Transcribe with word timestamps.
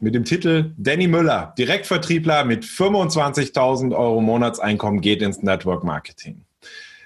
mit 0.00 0.14
dem 0.14 0.24
Titel 0.24 0.72
Danny 0.78 1.06
Müller, 1.06 1.54
Direktvertriebler 1.58 2.44
mit 2.44 2.64
25.000 2.64 3.94
Euro 3.94 4.20
Monatseinkommen 4.20 5.00
geht 5.00 5.22
ins 5.22 5.42
Network 5.42 5.84
Marketing. 5.84 6.44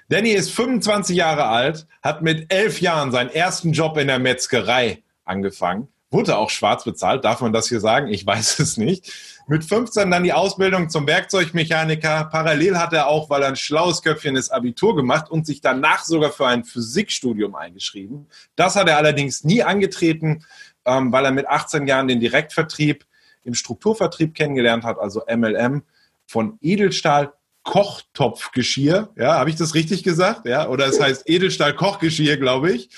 Danny 0.07 0.31
ist 0.31 0.51
25 0.51 1.15
Jahre 1.15 1.45
alt, 1.45 1.87
hat 2.01 2.21
mit 2.21 2.53
elf 2.53 2.79
Jahren 2.79 3.11
seinen 3.11 3.29
ersten 3.29 3.73
Job 3.73 3.97
in 3.97 4.07
der 4.07 4.19
Metzgerei 4.19 5.03
angefangen, 5.25 5.89
wurde 6.11 6.37
auch 6.37 6.49
schwarz 6.49 6.85
bezahlt, 6.85 7.25
darf 7.25 7.41
man 7.41 7.51
das 7.51 7.67
hier 7.67 7.79
sagen? 7.79 8.07
Ich 8.07 8.25
weiß 8.25 8.59
es 8.59 8.77
nicht. 8.77 9.11
Mit 9.47 9.63
15 9.63 10.09
dann 10.09 10.23
die 10.23 10.33
Ausbildung 10.33 10.89
zum 10.89 11.05
Werkzeugmechaniker. 11.05 12.29
Parallel 12.31 12.79
hat 12.79 12.93
er 12.93 13.07
auch, 13.07 13.29
weil 13.29 13.43
er 13.43 13.49
ein 13.49 13.55
schlaues 13.55 14.01
Köpfchen 14.01 14.35
ist, 14.35 14.49
Abitur 14.49 14.95
gemacht 14.95 15.29
und 15.29 15.45
sich 15.45 15.61
danach 15.61 16.03
sogar 16.03 16.31
für 16.31 16.47
ein 16.47 16.63
Physikstudium 16.63 17.53
eingeschrieben. 17.53 18.27
Das 18.55 18.75
hat 18.75 18.87
er 18.87 18.97
allerdings 18.97 19.43
nie 19.43 19.61
angetreten, 19.61 20.45
ähm, 20.85 21.11
weil 21.11 21.25
er 21.25 21.31
mit 21.31 21.47
18 21.47 21.87
Jahren 21.87 22.07
den 22.07 22.19
Direktvertrieb 22.19 23.05
im 23.43 23.53
Strukturvertrieb 23.53 24.33
kennengelernt 24.33 24.83
hat, 24.83 24.99
also 24.99 25.23
MLM, 25.27 25.83
von 26.25 26.57
Edelstahl 26.61 27.33
Kochtopfgeschirr. 27.63 29.09
Ja, 29.15 29.35
habe 29.39 29.49
ich 29.49 29.55
das 29.55 29.73
richtig 29.73 30.03
gesagt? 30.03 30.47
Ja, 30.47 30.67
oder 30.69 30.87
es 30.87 30.99
heißt 30.99 31.27
Edelstahl 31.27 31.75
Kochgeschirr, 31.75 32.37
glaube 32.37 32.71
ich. 32.71 32.89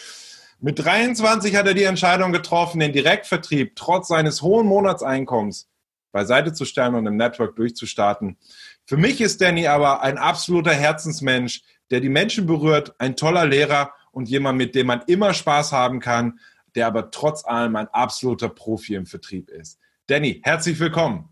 Mit 0.60 0.84
23 0.84 1.56
hat 1.56 1.68
er 1.68 1.74
die 1.74 1.84
Entscheidung 1.84 2.32
getroffen, 2.32 2.80
den 2.80 2.92
Direktvertrieb 2.92 3.76
trotz 3.76 4.08
seines 4.08 4.42
hohen 4.42 4.68
Monatseinkommens 4.68 5.68
beiseite 6.12 6.52
zu 6.52 6.66
stellen 6.66 6.96
und 6.96 7.06
im 7.06 7.16
Network 7.16 7.56
durchzustarten. 7.56 8.38
Für 8.86 8.98
mich 8.98 9.22
ist 9.22 9.40
Danny 9.40 9.68
aber 9.68 10.02
ein 10.02 10.18
absoluter 10.18 10.74
Herzensmensch, 10.74 11.62
der 11.92 12.00
die 12.00 12.10
Menschen 12.10 12.48
berührt, 12.48 12.96
ein 12.98 13.16
toller 13.16 13.46
Lehrer 13.46 13.94
und 14.12 14.28
jemand, 14.28 14.58
mit 14.58 14.74
dem 14.74 14.88
man 14.88 15.04
immer 15.08 15.34
Spaß 15.34 15.74
haben 15.74 16.00
kann, 16.00 16.40
der 16.76 16.88
aber 16.88 17.12
trotz 17.12 17.46
allem 17.46 17.76
ein 17.76 17.88
absoluter 17.90 18.50
Profi 18.50 18.96
im 18.96 19.06
Vertrieb 19.06 19.50
ist. 19.50 19.80
Danny, 20.08 20.42
herzlich 20.44 20.80
willkommen. 20.80 21.30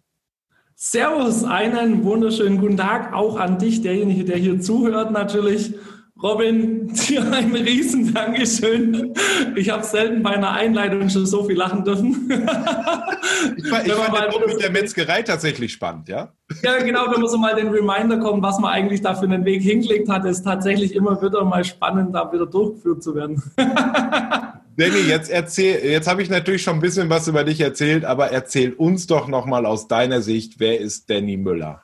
Servus, 0.75 1.45
einen 1.45 2.03
wunderschönen 2.03 2.57
guten 2.59 2.75
Tag 2.75 3.13
auch 3.13 3.39
an 3.39 3.57
dich, 3.57 3.81
derjenige, 3.81 4.25
der 4.25 4.37
hier 4.37 4.59
zuhört 4.59 5.11
natürlich. 5.11 5.73
Robin, 6.21 6.87
dir 6.93 7.23
ein 7.31 7.53
riesen 7.53 8.13
Dankeschön. 8.13 9.13
Ich 9.55 9.69
habe 9.69 9.83
selten 9.83 10.23
bei 10.23 10.31
einer 10.31 10.51
Einleitung 10.51 11.09
schon 11.09 11.25
so 11.25 11.43
viel 11.43 11.57
lachen 11.57 11.83
dürfen. 11.83 12.29
ich 13.57 13.67
fand, 13.67 13.87
ich 13.87 13.93
fand 13.93 14.17
den 14.17 14.29
Punkt 14.31 14.47
mit 14.47 14.61
der 14.61 14.71
Metzgerei 14.71 15.21
tatsächlich 15.21 15.73
spannend, 15.73 16.07
ja? 16.07 16.33
Ja, 16.63 16.77
genau, 16.79 17.11
wenn 17.11 17.21
man 17.21 17.29
so 17.29 17.37
mal 17.37 17.55
den 17.55 17.67
Reminder 17.67 18.17
kommt, 18.19 18.43
was 18.43 18.59
man 18.59 18.71
eigentlich 18.71 19.01
da 19.01 19.15
für 19.15 19.25
einen 19.25 19.45
Weg 19.45 19.61
hingelegt 19.61 20.09
hat, 20.09 20.25
ist 20.25 20.43
tatsächlich 20.43 20.95
immer 20.95 21.21
wieder 21.21 21.43
mal 21.43 21.63
spannend, 21.63 22.15
da 22.15 22.31
wieder 22.31 22.45
durchgeführt 22.45 23.03
zu 23.03 23.15
werden. 23.15 23.41
Danny, 24.77 25.07
jetzt 25.07 25.29
erzähl, 25.29 25.85
jetzt 25.89 26.07
habe 26.07 26.21
ich 26.21 26.29
natürlich 26.29 26.61
schon 26.61 26.75
ein 26.75 26.81
bisschen 26.81 27.09
was 27.09 27.27
über 27.29 27.45
dich 27.45 27.61
erzählt, 27.61 28.03
aber 28.03 28.31
erzähl 28.31 28.73
uns 28.73 29.07
doch 29.07 29.29
nochmal 29.29 29.65
aus 29.65 29.87
deiner 29.87 30.21
Sicht, 30.21 30.59
wer 30.59 30.79
ist 30.79 31.09
Danny 31.09 31.37
Müller? 31.37 31.83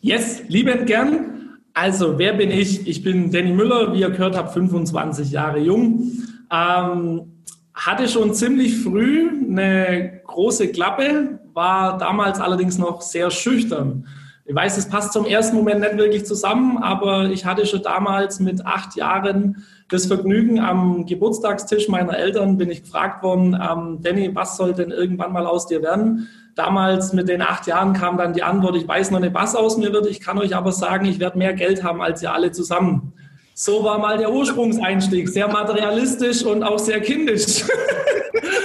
Yes, 0.00 0.42
liebend 0.46 0.86
gern. 0.86 1.58
Also, 1.74 2.18
wer 2.18 2.34
bin 2.34 2.50
ich? 2.50 2.86
Ich 2.86 3.02
bin 3.02 3.32
Danny 3.32 3.52
Müller, 3.52 3.92
wie 3.94 4.00
ihr 4.00 4.10
gehört 4.10 4.36
habt, 4.36 4.52
25 4.52 5.32
Jahre 5.32 5.58
jung. 5.58 6.12
Ähm, 6.52 7.44
hatte 7.74 8.08
schon 8.08 8.34
ziemlich 8.34 8.76
früh 8.78 9.30
eine 9.30 10.20
große 10.24 10.68
Klappe, 10.68 11.40
war 11.52 11.98
damals 11.98 12.38
allerdings 12.38 12.78
noch 12.78 13.00
sehr 13.00 13.30
schüchtern. 13.30 14.06
Ich 14.44 14.54
weiß, 14.54 14.76
es 14.76 14.88
passt 14.88 15.12
zum 15.12 15.24
ersten 15.24 15.56
Moment 15.56 15.80
nicht 15.80 15.96
wirklich 15.96 16.26
zusammen, 16.26 16.78
aber 16.78 17.30
ich 17.30 17.44
hatte 17.44 17.64
schon 17.64 17.82
damals 17.82 18.40
mit 18.40 18.66
acht 18.66 18.96
Jahren 18.96 19.64
das 19.92 20.06
Vergnügen 20.06 20.58
am 20.58 21.04
Geburtstagstisch 21.04 21.88
meiner 21.88 22.16
Eltern, 22.16 22.56
bin 22.56 22.70
ich 22.70 22.82
gefragt 22.82 23.22
worden, 23.22 23.54
ähm, 23.54 23.98
Danny, 24.00 24.34
was 24.34 24.56
soll 24.56 24.72
denn 24.72 24.90
irgendwann 24.90 25.32
mal 25.32 25.46
aus 25.46 25.66
dir 25.66 25.82
werden? 25.82 26.28
Damals 26.54 27.12
mit 27.12 27.28
den 27.28 27.42
acht 27.42 27.66
Jahren 27.66 27.92
kam 27.92 28.16
dann 28.16 28.32
die 28.32 28.42
Antwort, 28.42 28.76
ich 28.76 28.88
weiß 28.88 29.10
noch 29.10 29.20
nicht, 29.20 29.34
was 29.34 29.54
aus 29.54 29.76
mir 29.76 29.92
wird, 29.92 30.06
ich 30.06 30.20
kann 30.20 30.38
euch 30.38 30.56
aber 30.56 30.72
sagen, 30.72 31.06
ich 31.06 31.20
werde 31.20 31.38
mehr 31.38 31.52
Geld 31.52 31.84
haben 31.84 32.00
als 32.00 32.22
ihr 32.22 32.32
alle 32.32 32.52
zusammen. 32.52 33.12
So 33.54 33.84
war 33.84 33.98
mal 33.98 34.16
der 34.16 34.32
Ursprungseinstieg, 34.32 35.28
sehr 35.28 35.48
materialistisch 35.48 36.44
und 36.44 36.62
auch 36.62 36.78
sehr 36.78 37.00
kindisch. 37.00 37.64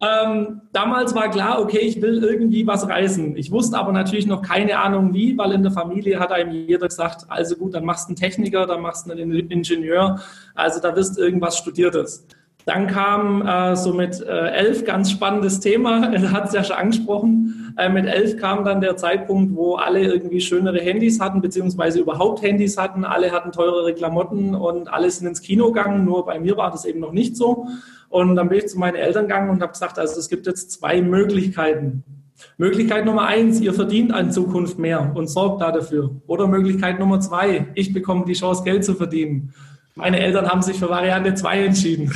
ähm, 0.00 0.62
damals 0.72 1.14
war 1.14 1.30
klar, 1.30 1.60
okay, 1.60 1.78
ich 1.78 2.02
will 2.02 2.22
irgendwie 2.22 2.66
was 2.66 2.88
reißen. 2.88 3.36
Ich 3.36 3.50
wusste 3.50 3.78
aber 3.78 3.92
natürlich 3.92 4.26
noch 4.26 4.42
keine 4.42 4.78
Ahnung 4.78 5.14
wie, 5.14 5.38
weil 5.38 5.52
in 5.52 5.62
der 5.62 5.72
Familie 5.72 6.18
hat 6.18 6.32
einem 6.32 6.50
jeder 6.50 6.88
gesagt, 6.88 7.24
also 7.28 7.56
gut, 7.56 7.74
dann 7.74 7.84
machst 7.84 8.06
du 8.06 8.10
einen 8.10 8.16
Techniker, 8.16 8.66
dann 8.66 8.80
machst 8.80 9.06
du 9.06 9.12
einen 9.12 9.32
Ingenieur, 9.32 10.20
also 10.54 10.80
da 10.80 10.94
wirst 10.96 11.18
irgendwas 11.18 11.56
Studiertes. 11.56 12.26
Dann 12.66 12.86
kam 12.86 13.46
äh, 13.46 13.76
so 13.76 13.92
mit 13.92 14.20
äh, 14.20 14.48
elf 14.50 14.84
ganz 14.84 15.10
spannendes 15.10 15.60
Thema, 15.60 16.06
er 16.12 16.32
hat 16.32 16.48
es 16.48 16.54
ja 16.54 16.64
schon 16.64 16.76
angesprochen. 16.76 17.74
Äh, 17.76 17.90
mit 17.90 18.06
elf 18.06 18.38
kam 18.38 18.64
dann 18.64 18.80
der 18.80 18.96
Zeitpunkt, 18.96 19.54
wo 19.54 19.74
alle 19.74 20.00
irgendwie 20.00 20.40
schönere 20.40 20.80
Handys 20.80 21.20
hatten, 21.20 21.40
beziehungsweise 21.40 22.00
überhaupt 22.00 22.42
Handys 22.42 22.78
hatten. 22.78 23.04
Alle 23.04 23.32
hatten 23.32 23.52
teurere 23.52 23.92
Klamotten 23.92 24.54
und 24.54 24.92
alle 24.92 25.10
sind 25.10 25.26
ins 25.26 25.42
Kino 25.42 25.72
gegangen. 25.72 26.04
Nur 26.04 26.24
bei 26.24 26.38
mir 26.38 26.56
war 26.56 26.70
das 26.70 26.84
eben 26.84 27.00
noch 27.00 27.12
nicht 27.12 27.36
so. 27.36 27.66
Und 28.08 28.36
dann 28.36 28.48
bin 28.48 28.58
ich 28.58 28.68
zu 28.68 28.78
meinen 28.78 28.94
Eltern 28.94 29.26
gegangen 29.26 29.50
und 29.50 29.60
habe 29.60 29.72
gesagt, 29.72 29.98
also 29.98 30.18
es 30.18 30.28
gibt 30.28 30.46
jetzt 30.46 30.70
zwei 30.70 31.02
Möglichkeiten. 31.02 32.04
Möglichkeit 32.58 33.04
Nummer 33.04 33.26
eins, 33.26 33.60
ihr 33.60 33.74
verdient 33.74 34.16
in 34.16 34.30
Zukunft 34.30 34.78
mehr 34.78 35.12
und 35.14 35.28
sorgt 35.28 35.60
da 35.60 35.72
dafür. 35.72 36.10
Oder 36.26 36.46
Möglichkeit 36.46 36.98
Nummer 36.98 37.20
zwei, 37.20 37.66
ich 37.74 37.92
bekomme 37.92 38.24
die 38.24 38.34
Chance, 38.34 38.64
Geld 38.64 38.84
zu 38.84 38.94
verdienen. 38.94 39.52
Meine 39.96 40.18
Eltern 40.18 40.48
haben 40.48 40.60
sich 40.60 40.76
für 40.76 40.90
Variante 40.90 41.34
2 41.34 41.66
entschieden. 41.66 42.12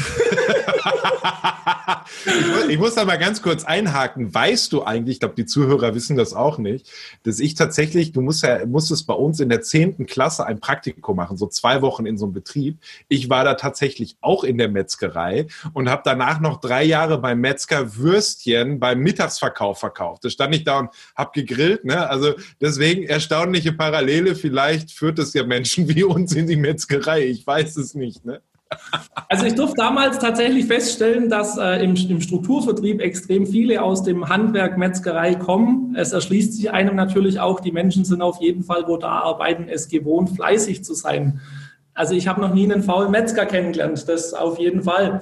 ich, 2.27 2.47
muss, 2.49 2.65
ich, 2.69 2.79
muss, 2.79 2.95
da 2.97 3.05
mal 3.05 3.19
ganz 3.19 3.41
kurz 3.41 3.65
einhaken. 3.65 4.35
Weißt 4.35 4.73
du 4.73 4.83
eigentlich, 4.83 5.17
ich 5.17 5.21
glaube, 5.21 5.37
die 5.37 5.47
Zuhörer 5.47 5.95
wissen 5.95 6.17
das 6.17 6.35
auch 6.35 6.59
nicht, 6.59 6.91
dass 7.23 7.39
ich 7.39 7.55
tatsächlich, 7.55 8.11
du 8.11 8.21
musst 8.21 8.43
ja, 8.43 8.67
musstest 8.67 9.07
bei 9.07 9.15
uns 9.15 9.39
in 9.39 9.49
der 9.49 9.63
zehnten 9.63 10.07
Klasse 10.07 10.45
ein 10.45 10.59
Praktikum 10.59 11.15
machen, 11.15 11.37
so 11.37 11.47
zwei 11.47 11.81
Wochen 11.81 12.05
in 12.05 12.19
so 12.19 12.25
einem 12.25 12.33
Betrieb. 12.33 12.79
Ich 13.07 13.31
war 13.31 13.45
da 13.45 13.55
tatsächlich 13.55 14.17
auch 14.21 14.43
in 14.43 14.59
der 14.59 14.69
Metzgerei 14.69 15.47
und 15.73 15.89
habe 15.89 16.03
danach 16.05 16.41
noch 16.41 16.61
drei 16.61 16.83
Jahre 16.83 17.19
beim 17.19 17.41
Metzger 17.41 17.95
Würstchen 17.97 18.81
beim 18.81 18.99
Mittagsverkauf 18.99 19.79
verkauft. 19.79 20.25
Da 20.25 20.31
stand 20.31 20.53
ich 20.53 20.65
da 20.65 20.81
und 20.81 20.91
habe 21.15 21.31
gegrillt. 21.33 21.85
Ne? 21.85 22.11
Also 22.11 22.35
deswegen 22.61 23.05
erstaunliche 23.05 23.73
Parallele. 23.73 24.35
Vielleicht 24.35 24.91
führt 24.91 25.21
es 25.21 25.33
ja 25.33 25.45
Menschen 25.45 25.89
wie 25.89 26.03
uns 26.03 26.35
in 26.35 26.49
die 26.49 26.57
Metzgerei. 26.57 27.25
Ich 27.27 27.47
weiß 27.47 27.68
es 27.77 27.95
nicht. 27.95 28.25
Ne? 28.25 28.41
Also 29.31 29.45
ich 29.45 29.55
durfte 29.55 29.77
damals 29.77 30.19
tatsächlich 30.19 30.65
feststellen, 30.65 31.29
dass 31.29 31.59
äh, 31.59 31.85
im, 31.85 31.95
im, 31.97 32.21
Strukturvertrieb 32.23 33.01
extrem 33.03 33.47
viele 33.47 33.83
aus 33.83 34.03
dem 34.03 34.31
Handwerk 34.31 34.79
Metzgerei 34.79 35.35
kommen. 35.35 35.95
Es 35.97 36.13
erschließt 36.13 36.55
sich 36.55 36.71
einem 36.71 36.97
natürlich 36.97 37.39
auch, 37.39 37.61
die 37.61 37.73
Menschen 37.73 38.07
sind 38.07 38.23
auf 38.23 38.41
jeden 38.41 38.63
Fall, 38.63 38.85
wo 38.87 38.97
da 38.97 39.11
arbeiten, 39.11 39.69
es 39.69 39.89
gewohnt, 39.89 40.31
fleißig 40.31 40.83
zu 40.83 40.95
sein. 40.95 41.43
Also 41.93 42.15
ich 42.15 42.27
habe 42.27 42.41
noch 42.41 42.55
nie 42.55 42.65
einen 42.65 42.83
faulen 42.83 43.11
Metzger 43.11 43.45
kennengelernt, 43.45 44.09
das 44.09 44.33
auf 44.33 44.59
jeden 44.59 44.85
Fall. 44.85 45.21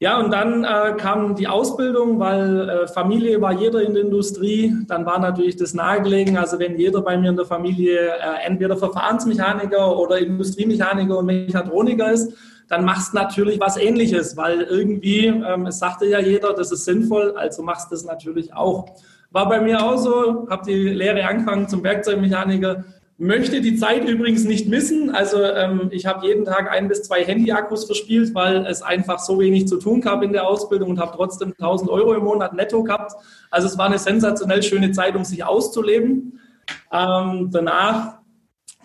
Ja, 0.00 0.18
und 0.18 0.32
dann 0.32 0.64
äh, 0.64 0.94
kam 0.98 1.36
die 1.36 1.46
Ausbildung, 1.46 2.18
weil 2.18 2.68
äh, 2.68 2.86
Familie 2.88 3.40
war 3.40 3.52
jeder 3.52 3.80
in 3.80 3.94
der 3.94 4.02
Industrie. 4.02 4.74
Dann 4.88 5.06
war 5.06 5.20
natürlich 5.20 5.56
das 5.56 5.72
nahegelegen. 5.72 6.36
Also 6.36 6.58
wenn 6.58 6.76
jeder 6.76 7.00
bei 7.00 7.16
mir 7.16 7.30
in 7.30 7.36
der 7.36 7.46
Familie 7.46 8.08
äh, 8.08 8.44
entweder 8.44 8.76
Verfahrensmechaniker 8.76 9.96
oder 9.96 10.18
Industriemechaniker 10.18 11.18
und 11.18 11.26
Mechatroniker 11.26 12.10
ist, 12.10 12.34
dann 12.68 12.84
machst 12.84 13.12
du 13.12 13.18
natürlich 13.18 13.60
was 13.60 13.76
ähnliches, 13.76 14.36
weil 14.36 14.62
irgendwie, 14.62 15.26
ähm, 15.26 15.66
es 15.66 15.78
sagte 15.78 16.06
ja 16.06 16.18
jeder, 16.18 16.54
das 16.54 16.72
ist 16.72 16.84
sinnvoll, 16.84 17.36
also 17.36 17.62
machst 17.62 17.90
du 17.90 17.94
es 17.94 18.04
natürlich 18.04 18.52
auch. 18.54 18.86
War 19.30 19.48
bei 19.48 19.60
mir 19.60 19.82
auch 19.82 19.96
so, 19.96 20.46
habe 20.48 20.64
die 20.66 20.88
Lehre 20.88 21.24
angefangen 21.24 21.68
zum 21.68 21.82
Werkzeugmechaniker, 21.82 22.84
Möchte 23.16 23.60
die 23.60 23.76
Zeit 23.76 24.08
übrigens 24.08 24.44
nicht 24.44 24.68
missen. 24.68 25.10
Also 25.10 25.40
ähm, 25.40 25.88
ich 25.92 26.04
habe 26.04 26.26
jeden 26.26 26.44
Tag 26.44 26.68
ein 26.68 26.88
bis 26.88 27.04
zwei 27.04 27.24
Handyakkus 27.24 27.84
verspielt, 27.84 28.34
weil 28.34 28.66
es 28.66 28.82
einfach 28.82 29.20
so 29.20 29.38
wenig 29.38 29.68
zu 29.68 29.78
tun 29.78 30.00
gab 30.00 30.24
in 30.24 30.32
der 30.32 30.48
Ausbildung 30.48 30.90
und 30.90 30.98
habe 30.98 31.12
trotzdem 31.14 31.52
1000 31.52 31.90
Euro 31.90 32.14
im 32.14 32.24
Monat 32.24 32.54
netto 32.54 32.82
gehabt. 32.82 33.12
Also 33.52 33.68
es 33.68 33.78
war 33.78 33.86
eine 33.86 33.98
sensationell 33.98 34.64
schöne 34.64 34.90
Zeit, 34.90 35.14
um 35.14 35.24
sich 35.24 35.44
auszuleben. 35.44 36.40
Ähm, 36.92 37.50
danach 37.52 38.18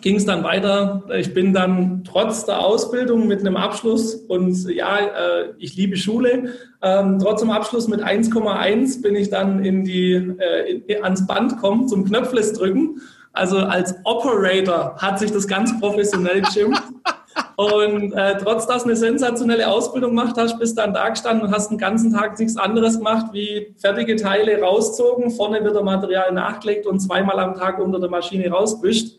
ging 0.00 0.14
es 0.14 0.26
dann 0.26 0.44
weiter. 0.44 1.02
Ich 1.18 1.34
bin 1.34 1.52
dann 1.52 2.04
trotz 2.04 2.44
der 2.46 2.60
Ausbildung 2.60 3.26
mit 3.26 3.40
einem 3.40 3.56
Abschluss 3.56 4.14
und 4.14 4.68
ja, 4.70 4.98
äh, 4.98 5.54
ich 5.58 5.74
liebe 5.74 5.96
Schule. 5.96 6.54
Ähm, 6.82 7.18
trotz 7.20 7.40
dem 7.40 7.50
Abschluss 7.50 7.88
mit 7.88 8.00
1,1 8.00 9.02
bin 9.02 9.16
ich 9.16 9.28
dann 9.28 9.64
in 9.64 9.82
die, 9.82 10.12
äh, 10.12 10.82
in, 10.86 11.02
ans 11.02 11.26
Band 11.26 11.58
kommen 11.58 11.88
zum 11.88 12.04
Knöpfles 12.04 12.52
drücken 12.52 13.00
also 13.32 13.58
als 13.58 13.94
Operator 14.04 14.96
hat 14.96 15.18
sich 15.18 15.30
das 15.30 15.46
ganz 15.46 15.78
professionell 15.80 16.42
geschimpft. 16.42 16.82
Und 17.56 18.12
äh, 18.14 18.38
trotz 18.38 18.66
dass 18.66 18.84
eine 18.84 18.96
sensationelle 18.96 19.68
Ausbildung 19.68 20.16
gemacht 20.16 20.36
hast, 20.38 20.58
bist 20.58 20.78
dann 20.78 20.94
da 20.94 21.08
gestanden 21.10 21.46
und 21.46 21.54
hast 21.54 21.70
den 21.70 21.78
ganzen 21.78 22.12
Tag 22.12 22.38
nichts 22.38 22.56
anderes 22.56 22.98
gemacht, 22.98 23.26
wie 23.32 23.74
fertige 23.76 24.16
Teile 24.16 24.60
rauszogen, 24.60 25.30
vorne 25.30 25.62
wird 25.62 25.76
der 25.76 25.82
Material 25.82 26.32
nachgelegt 26.32 26.86
und 26.86 27.00
zweimal 27.00 27.38
am 27.38 27.54
Tag 27.54 27.78
unter 27.78 28.00
der 28.00 28.10
Maschine 28.10 28.50
rausbüscht. 28.50 29.18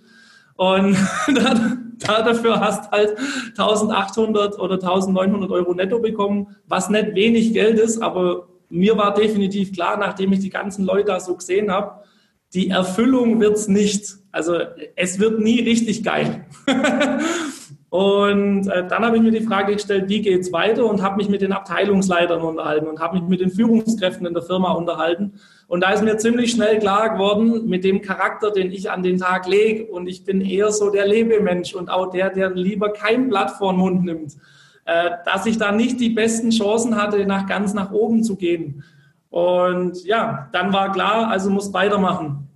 Und 0.55 0.97
da, 2.07 2.21
dafür 2.21 2.59
hast 2.59 2.91
halt 2.91 3.15
1800 3.57 4.59
oder 4.59 4.73
1900 4.75 5.51
Euro 5.51 5.73
netto 5.73 5.99
bekommen, 5.99 6.55
was 6.67 6.89
nicht 6.89 7.15
wenig 7.15 7.53
Geld 7.53 7.79
ist, 7.79 8.01
aber 8.01 8.47
mir 8.69 8.97
war 8.97 9.13
definitiv 9.13 9.73
klar, 9.73 9.97
nachdem 9.97 10.33
ich 10.33 10.39
die 10.39 10.49
ganzen 10.49 10.85
Leute 10.85 11.05
da 11.05 11.19
so 11.19 11.35
gesehen 11.35 11.71
habe, 11.71 12.01
die 12.53 12.69
Erfüllung 12.69 13.39
wird's 13.39 13.67
nicht. 13.67 14.17
Also 14.31 14.57
es 14.95 15.19
wird 15.19 15.39
nie 15.39 15.61
richtig 15.61 16.03
geil. 16.03 16.45
und 17.89 18.67
äh, 18.67 18.87
dann 18.87 19.05
habe 19.05 19.17
ich 19.17 19.21
mir 19.21 19.31
die 19.31 19.45
Frage 19.45 19.73
gestellt, 19.73 20.09
wie 20.09 20.21
geht's 20.21 20.51
weiter 20.51 20.85
und 20.85 21.01
habe 21.01 21.17
mich 21.17 21.29
mit 21.29 21.41
den 21.41 21.53
Abteilungsleitern 21.53 22.41
unterhalten 22.41 22.87
und 22.87 22.99
habe 22.99 23.19
mich 23.19 23.27
mit 23.27 23.41
den 23.41 23.51
Führungskräften 23.51 24.25
in 24.25 24.33
der 24.33 24.43
Firma 24.43 24.71
unterhalten. 24.71 25.33
Und 25.67 25.81
da 25.81 25.91
ist 25.91 26.03
mir 26.03 26.17
ziemlich 26.17 26.51
schnell 26.51 26.79
klar 26.79 27.13
geworden, 27.13 27.67
mit 27.67 27.85
dem 27.85 28.01
Charakter, 28.01 28.51
den 28.51 28.71
ich 28.71 28.91
an 28.91 29.03
den 29.03 29.17
Tag 29.17 29.47
lege, 29.47 29.85
und 29.85 30.07
ich 30.07 30.25
bin 30.25 30.41
eher 30.41 30.71
so 30.71 30.89
der 30.89 31.07
Lebemensch 31.07 31.73
und 31.73 31.89
auch 31.89 32.09
der, 32.09 32.29
der 32.29 32.49
lieber 32.49 32.91
kein 32.91 33.29
Blatt 33.29 33.51
vor 33.51 33.71
den 33.71 33.79
Mund 33.79 34.03
nimmt, 34.03 34.35
äh, 34.83 35.11
dass 35.25 35.45
ich 35.45 35.57
da 35.57 35.71
nicht 35.71 36.01
die 36.01 36.09
besten 36.09 36.49
Chancen 36.49 37.01
hatte, 37.01 37.25
nach 37.25 37.47
ganz 37.47 37.73
nach 37.73 37.91
oben 37.91 38.23
zu 38.23 38.35
gehen. 38.35 38.83
Und 39.31 40.03
ja, 40.03 40.49
dann 40.51 40.73
war 40.73 40.91
klar, 40.91 41.29
also 41.29 41.49
muss 41.49 41.73
weitermachen. 41.73 42.49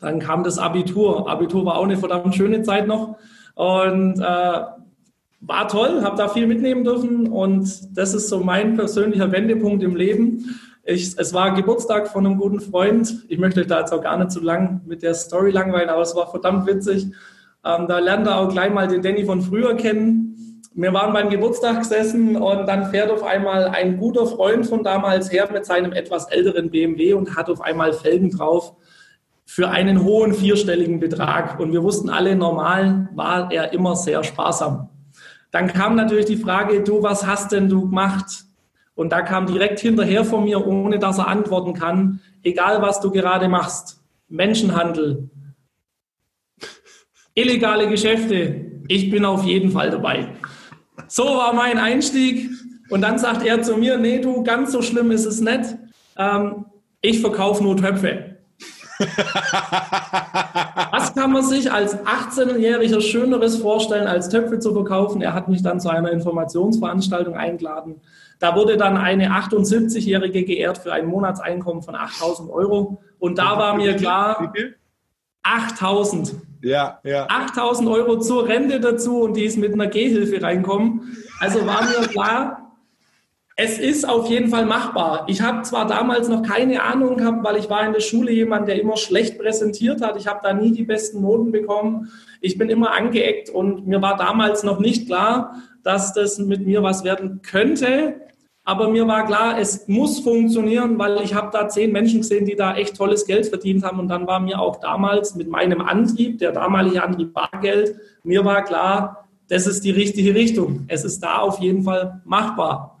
Dann 0.00 0.18
kam 0.18 0.42
das 0.42 0.58
Abitur. 0.58 1.30
Abitur 1.30 1.66
war 1.66 1.76
auch 1.76 1.84
eine 1.84 1.98
verdammt 1.98 2.34
schöne 2.34 2.62
Zeit 2.62 2.88
noch. 2.88 3.18
Und 3.54 4.18
äh, 4.18 4.60
war 5.42 5.68
toll, 5.68 6.02
habe 6.02 6.16
da 6.16 6.28
viel 6.28 6.46
mitnehmen 6.46 6.84
dürfen. 6.84 7.28
Und 7.28 7.96
das 7.96 8.14
ist 8.14 8.30
so 8.30 8.40
mein 8.40 8.76
persönlicher 8.76 9.30
Wendepunkt 9.30 9.82
im 9.82 9.94
Leben. 9.94 10.58
Ich, 10.84 11.18
es 11.18 11.34
war 11.34 11.52
Geburtstag 11.52 12.08
von 12.08 12.24
einem 12.24 12.38
guten 12.38 12.60
Freund. 12.60 13.26
Ich 13.28 13.38
möchte 13.38 13.60
euch 13.60 13.66
da 13.66 13.80
jetzt 13.80 13.92
auch 13.92 14.02
gar 14.02 14.16
nicht 14.16 14.30
zu 14.30 14.40
lang 14.40 14.80
mit 14.86 15.02
der 15.02 15.12
Story 15.12 15.50
langweilen, 15.50 15.90
aber 15.90 16.00
es 16.00 16.16
war 16.16 16.30
verdammt 16.30 16.66
witzig. 16.66 17.08
Ähm, 17.62 17.86
da 17.86 17.98
lernt 17.98 18.26
er 18.26 18.38
auch 18.38 18.48
gleich 18.48 18.72
mal 18.72 18.88
den 18.88 19.02
Danny 19.02 19.26
von 19.26 19.42
früher 19.42 19.76
kennen 19.76 20.30
wir 20.72 20.92
waren 20.92 21.12
beim 21.12 21.30
Geburtstag 21.30 21.80
gesessen 21.80 22.36
und 22.36 22.66
dann 22.66 22.90
fährt 22.90 23.10
auf 23.10 23.24
einmal 23.24 23.68
ein 23.68 23.98
guter 23.98 24.26
Freund 24.26 24.66
von 24.66 24.84
damals 24.84 25.32
her 25.32 25.48
mit 25.52 25.66
seinem 25.66 25.92
etwas 25.92 26.30
älteren 26.30 26.70
BMW 26.70 27.14
und 27.14 27.36
hat 27.36 27.50
auf 27.50 27.60
einmal 27.60 27.92
Felgen 27.92 28.30
drauf 28.30 28.74
für 29.44 29.68
einen 29.68 30.04
hohen 30.04 30.32
vierstelligen 30.32 31.00
Betrag. 31.00 31.58
Und 31.58 31.72
wir 31.72 31.82
wussten 31.82 32.08
alle, 32.08 32.36
normal 32.36 33.08
war 33.14 33.50
er 33.50 33.72
immer 33.72 33.96
sehr 33.96 34.22
sparsam. 34.22 34.88
Dann 35.50 35.66
kam 35.66 35.96
natürlich 35.96 36.26
die 36.26 36.36
Frage, 36.36 36.84
du, 36.84 37.02
was 37.02 37.26
hast 37.26 37.50
denn 37.50 37.68
du 37.68 37.88
gemacht? 37.88 38.44
Und 38.94 39.10
da 39.10 39.22
kam 39.22 39.46
direkt 39.46 39.80
hinterher 39.80 40.24
von 40.24 40.44
mir, 40.44 40.64
ohne 40.64 41.00
dass 41.00 41.18
er 41.18 41.26
antworten 41.26 41.74
kann, 41.74 42.20
egal 42.44 42.80
was 42.80 43.00
du 43.00 43.10
gerade 43.10 43.48
machst, 43.48 44.00
Menschenhandel, 44.28 45.30
illegale 47.34 47.88
Geschäfte, 47.88 48.66
ich 48.86 49.10
bin 49.10 49.24
auf 49.24 49.42
jeden 49.44 49.72
Fall 49.72 49.90
dabei. 49.90 50.28
So 51.10 51.24
war 51.24 51.52
mein 51.52 51.76
Einstieg. 51.78 52.48
Und 52.88 53.02
dann 53.02 53.18
sagt 53.18 53.44
er 53.44 53.60
zu 53.62 53.76
mir, 53.76 53.98
nee, 53.98 54.20
du, 54.20 54.44
ganz 54.44 54.70
so 54.72 54.80
schlimm 54.80 55.10
ist 55.10 55.26
es 55.26 55.40
nicht. 55.40 55.76
Ähm, 56.16 56.66
ich 57.00 57.20
verkaufe 57.20 57.62
nur 57.62 57.76
Töpfe. 57.76 58.36
Was 60.92 61.14
kann 61.14 61.32
man 61.32 61.42
sich 61.42 61.72
als 61.72 61.96
18-Jähriger 61.98 63.00
Schöneres 63.00 63.56
vorstellen, 63.56 64.06
als 64.06 64.28
Töpfe 64.28 64.60
zu 64.60 64.72
verkaufen? 64.72 65.20
Er 65.20 65.34
hat 65.34 65.48
mich 65.48 65.62
dann 65.62 65.80
zu 65.80 65.88
einer 65.88 66.12
Informationsveranstaltung 66.12 67.34
eingeladen. 67.34 68.00
Da 68.38 68.54
wurde 68.54 68.76
dann 68.76 68.96
eine 68.96 69.32
78-Jährige 69.32 70.44
geehrt 70.44 70.78
für 70.78 70.92
ein 70.92 71.06
Monatseinkommen 71.06 71.82
von 71.82 71.96
8000 71.96 72.50
Euro. 72.50 73.02
Und 73.18 73.38
da 73.38 73.58
war 73.58 73.74
mir 73.74 73.96
klar, 73.96 74.52
8000. 75.42 76.36
Ja, 76.62 77.00
ja. 77.04 77.26
8000 77.28 77.88
Euro 77.88 78.18
zur 78.18 78.46
Rente 78.46 78.80
dazu 78.80 79.22
und 79.22 79.36
die 79.36 79.44
ist 79.44 79.56
mit 79.56 79.72
einer 79.72 79.86
Gehhilfe 79.86 80.42
reinkommen. 80.42 81.16
Also 81.40 81.66
war 81.66 81.82
mir 81.84 82.06
klar, 82.08 82.60
es 83.62 83.78
ist 83.78 84.08
auf 84.08 84.28
jeden 84.28 84.48
Fall 84.48 84.64
machbar. 84.64 85.26
Ich 85.28 85.42
habe 85.42 85.62
zwar 85.62 85.86
damals 85.86 86.28
noch 86.28 86.42
keine 86.42 86.82
Ahnung 86.82 87.18
gehabt, 87.18 87.44
weil 87.44 87.56
ich 87.56 87.68
war 87.68 87.84
in 87.84 87.92
der 87.92 88.00
Schule 88.00 88.32
jemand, 88.32 88.68
der 88.68 88.80
immer 88.80 88.96
schlecht 88.96 89.38
präsentiert 89.38 90.00
hat. 90.00 90.16
Ich 90.16 90.26
habe 90.26 90.40
da 90.42 90.54
nie 90.54 90.72
die 90.72 90.84
besten 90.84 91.20
Noten 91.20 91.52
bekommen. 91.52 92.10
Ich 92.40 92.56
bin 92.56 92.70
immer 92.70 92.92
angeeckt 92.92 93.50
und 93.50 93.86
mir 93.86 94.00
war 94.00 94.16
damals 94.16 94.62
noch 94.62 94.80
nicht 94.80 95.06
klar, 95.06 95.56
dass 95.82 96.14
das 96.14 96.38
mit 96.38 96.66
mir 96.66 96.82
was 96.82 97.04
werden 97.04 97.42
könnte. 97.42 98.20
Aber 98.70 98.88
mir 98.88 99.04
war 99.08 99.26
klar, 99.26 99.58
es 99.58 99.88
muss 99.88 100.20
funktionieren, 100.20 100.96
weil 100.96 101.20
ich 101.22 101.34
habe 101.34 101.50
da 101.52 101.68
zehn 101.68 101.90
Menschen 101.90 102.20
gesehen, 102.20 102.44
die 102.44 102.54
da 102.54 102.76
echt 102.76 102.96
tolles 102.96 103.26
Geld 103.26 103.46
verdient 103.46 103.82
haben. 103.82 103.98
Und 103.98 104.06
dann 104.06 104.28
war 104.28 104.38
mir 104.38 104.60
auch 104.60 104.78
damals 104.78 105.34
mit 105.34 105.48
meinem 105.48 105.80
Antrieb, 105.80 106.38
der 106.38 106.52
damalige 106.52 107.02
Antrieb 107.02 107.34
Bargeld, 107.34 107.96
mir 108.22 108.44
war 108.44 108.62
klar, 108.62 109.28
das 109.48 109.66
ist 109.66 109.82
die 109.82 109.90
richtige 109.90 110.36
Richtung. 110.36 110.84
Es 110.86 111.02
ist 111.02 111.18
da 111.18 111.38
auf 111.38 111.58
jeden 111.58 111.82
Fall 111.82 112.22
machbar. 112.24 112.96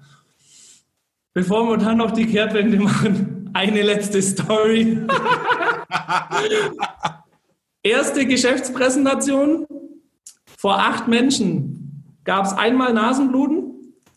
Bevor 1.34 1.68
wir 1.68 1.76
dann 1.76 1.98
noch 1.98 2.10
die 2.10 2.26
Kehrtwende 2.26 2.80
machen, 2.80 3.48
eine 3.52 3.82
letzte 3.82 4.20
Story. 4.22 4.98
Erste 7.84 8.26
Geschäftspräsentation 8.26 9.68
vor 10.58 10.80
acht 10.80 11.06
Menschen. 11.06 12.18
Gab 12.24 12.46
es 12.46 12.52
einmal 12.54 12.92
Nasenbluten? 12.92 13.69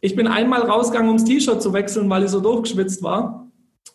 Ich 0.03 0.15
bin 0.17 0.27
einmal 0.27 0.63
rausgegangen, 0.63 1.07
ums 1.07 1.23
T-Shirt 1.23 1.61
zu 1.61 1.71
wechseln, 1.71 2.09
weil 2.09 2.25
ich 2.25 2.29
so 2.29 2.41
durchgeschwitzt 2.41 3.01
war. 3.03 3.49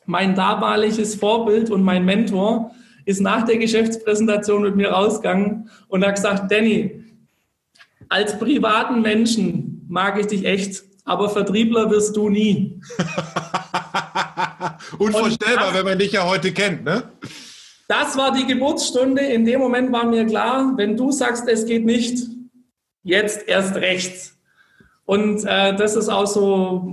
Mein 0.07 0.35
damaliges 0.35 1.17
Vorbild 1.17 1.69
und 1.69 1.83
mein 1.83 2.07
Mentor 2.07 2.71
ist 3.05 3.21
nach 3.21 3.45
der 3.45 3.59
Geschäftspräsentation 3.59 4.63
mit 4.63 4.75
mir 4.75 4.89
rausgegangen 4.89 5.69
und 5.89 6.07
hat 6.07 6.15
gesagt, 6.15 6.51
Danny, 6.51 7.05
als 8.09 8.39
privaten 8.39 9.03
Menschen 9.03 9.85
mag 9.87 10.19
ich 10.19 10.29
dich 10.29 10.47
echt, 10.47 10.83
aber 11.05 11.29
Vertriebler 11.29 11.91
wirst 11.91 12.17
du 12.17 12.31
nie. 12.31 12.81
Unvorstellbar, 14.99 15.75
wenn 15.75 15.85
man 15.85 15.99
dich 15.99 16.13
ja 16.13 16.27
heute 16.27 16.53
kennt, 16.53 16.85
ne? 16.85 17.03
Das 17.87 18.17
war 18.17 18.33
die 18.33 18.47
Geburtsstunde. 18.47 19.21
In 19.21 19.45
dem 19.45 19.61
Moment 19.61 19.93
war 19.93 20.07
mir 20.07 20.25
klar, 20.25 20.73
wenn 20.77 20.97
du 20.97 21.13
sagst, 21.13 21.47
es 21.49 21.67
geht 21.67 21.85
nicht, 21.85 22.27
jetzt 23.03 23.47
erst 23.47 23.77
rechts. 23.77 24.38
Und 25.09 25.43
äh, 25.47 25.75
das 25.75 25.97
ist 25.97 26.11
auch 26.11 26.27
so 26.27 26.87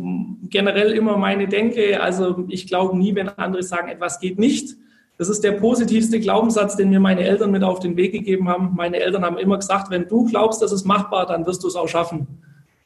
generell 0.43 0.93
immer 0.93 1.17
meine 1.17 1.50
Denke. 1.50 2.01
Also 2.01 2.45
ich 2.48 2.65
glaube 2.65 2.98
nie, 2.98 3.13
wenn 3.13 3.27
andere 3.27 3.62
sagen, 3.62 3.89
etwas 3.89 4.22
geht 4.22 4.39
nicht. 4.39 4.77
Das 5.17 5.27
ist 5.27 5.43
der 5.43 5.51
positivste 5.51 6.22
Glaubenssatz, 6.22 6.77
den 6.77 6.91
mir 6.91 7.01
meine 7.01 7.25
Eltern 7.25 7.51
mit 7.51 7.62
auf 7.62 7.79
den 7.79 7.98
Weg 7.98 8.13
gegeben 8.13 8.48
haben. 8.48 8.74
Meine 8.74 9.01
Eltern 9.01 9.25
haben 9.25 9.38
immer 9.38 9.57
gesagt, 9.57 9.89
wenn 9.89 10.07
du 10.07 10.24
glaubst, 10.24 10.62
das 10.62 10.72
ist 10.72 10.86
machbar, 10.86 11.25
dann 11.25 11.45
wirst 11.45 11.62
du 11.62 11.67
es 11.67 11.75
auch 11.75 11.89
schaffen. 11.89 12.25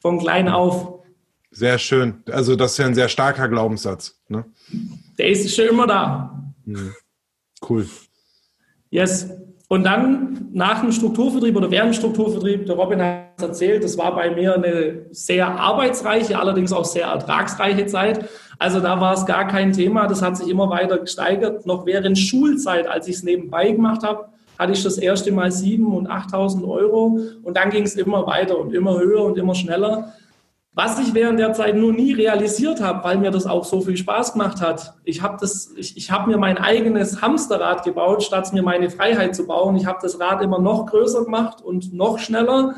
Von 0.00 0.18
klein 0.18 0.48
auf. 0.48 0.98
Sehr 1.52 1.78
schön. 1.78 2.24
Also 2.32 2.56
das 2.56 2.72
ist 2.72 2.78
ja 2.78 2.86
ein 2.86 2.96
sehr 2.96 3.08
starker 3.08 3.48
Glaubenssatz. 3.48 4.20
Ne? 4.26 4.44
Der 5.16 5.28
ist 5.28 5.54
schon 5.54 5.68
immer 5.68 5.86
da. 5.86 6.42
Mhm. 6.64 6.92
Cool. 7.68 7.88
Yes. 8.90 9.28
Und 9.72 9.84
dann 9.84 10.48
nach 10.52 10.80
dem 10.80 10.90
Strukturvertrieb 10.90 11.54
oder 11.54 11.70
während 11.70 11.94
dem 11.94 11.98
Strukturvertrieb, 11.98 12.66
der 12.66 12.74
Robin 12.74 13.00
hat 13.00 13.26
es 13.36 13.44
erzählt, 13.44 13.84
das 13.84 13.96
war 13.96 14.12
bei 14.16 14.28
mir 14.28 14.56
eine 14.56 15.06
sehr 15.12 15.46
arbeitsreiche, 15.46 16.36
allerdings 16.36 16.72
auch 16.72 16.84
sehr 16.84 17.06
ertragsreiche 17.06 17.86
Zeit. 17.86 18.28
Also 18.58 18.80
da 18.80 19.00
war 19.00 19.14
es 19.14 19.24
gar 19.26 19.46
kein 19.46 19.72
Thema, 19.72 20.08
das 20.08 20.22
hat 20.22 20.36
sich 20.36 20.48
immer 20.48 20.68
weiter 20.70 20.98
gesteigert. 20.98 21.66
Noch 21.66 21.86
während 21.86 22.18
Schulzeit, 22.18 22.88
als 22.88 23.06
ich 23.06 23.14
es 23.14 23.22
nebenbei 23.22 23.70
gemacht 23.70 24.02
habe, 24.02 24.24
hatte 24.58 24.72
ich 24.72 24.82
das 24.82 24.98
erste 24.98 25.30
Mal 25.30 25.50
7.000 25.50 25.84
und 25.86 26.10
8.000 26.10 26.68
Euro 26.68 27.20
und 27.44 27.56
dann 27.56 27.70
ging 27.70 27.84
es 27.84 27.94
immer 27.94 28.26
weiter 28.26 28.58
und 28.58 28.74
immer 28.74 28.98
höher 28.98 29.22
und 29.22 29.38
immer 29.38 29.54
schneller. 29.54 30.12
Was 30.72 31.00
ich 31.00 31.14
während 31.14 31.40
der 31.40 31.52
Zeit 31.52 31.74
nur 31.74 31.92
nie 31.92 32.12
realisiert 32.12 32.80
habe, 32.80 33.02
weil 33.02 33.18
mir 33.18 33.32
das 33.32 33.44
auch 33.44 33.64
so 33.64 33.80
viel 33.80 33.96
Spaß 33.96 34.34
gemacht 34.34 34.60
hat. 34.60 34.94
Ich 35.02 35.20
habe 35.20 35.44
ich, 35.76 35.96
ich 35.96 36.10
hab 36.12 36.28
mir 36.28 36.38
mein 36.38 36.58
eigenes 36.58 37.20
Hamsterrad 37.20 37.82
gebaut, 37.82 38.22
statt 38.22 38.52
mir 38.52 38.62
meine 38.62 38.88
Freiheit 38.88 39.34
zu 39.34 39.46
bauen. 39.48 39.74
Ich 39.76 39.86
habe 39.86 39.98
das 40.00 40.20
Rad 40.20 40.42
immer 40.42 40.60
noch 40.60 40.86
größer 40.86 41.24
gemacht 41.24 41.60
und 41.60 41.92
noch 41.92 42.20
schneller. 42.20 42.76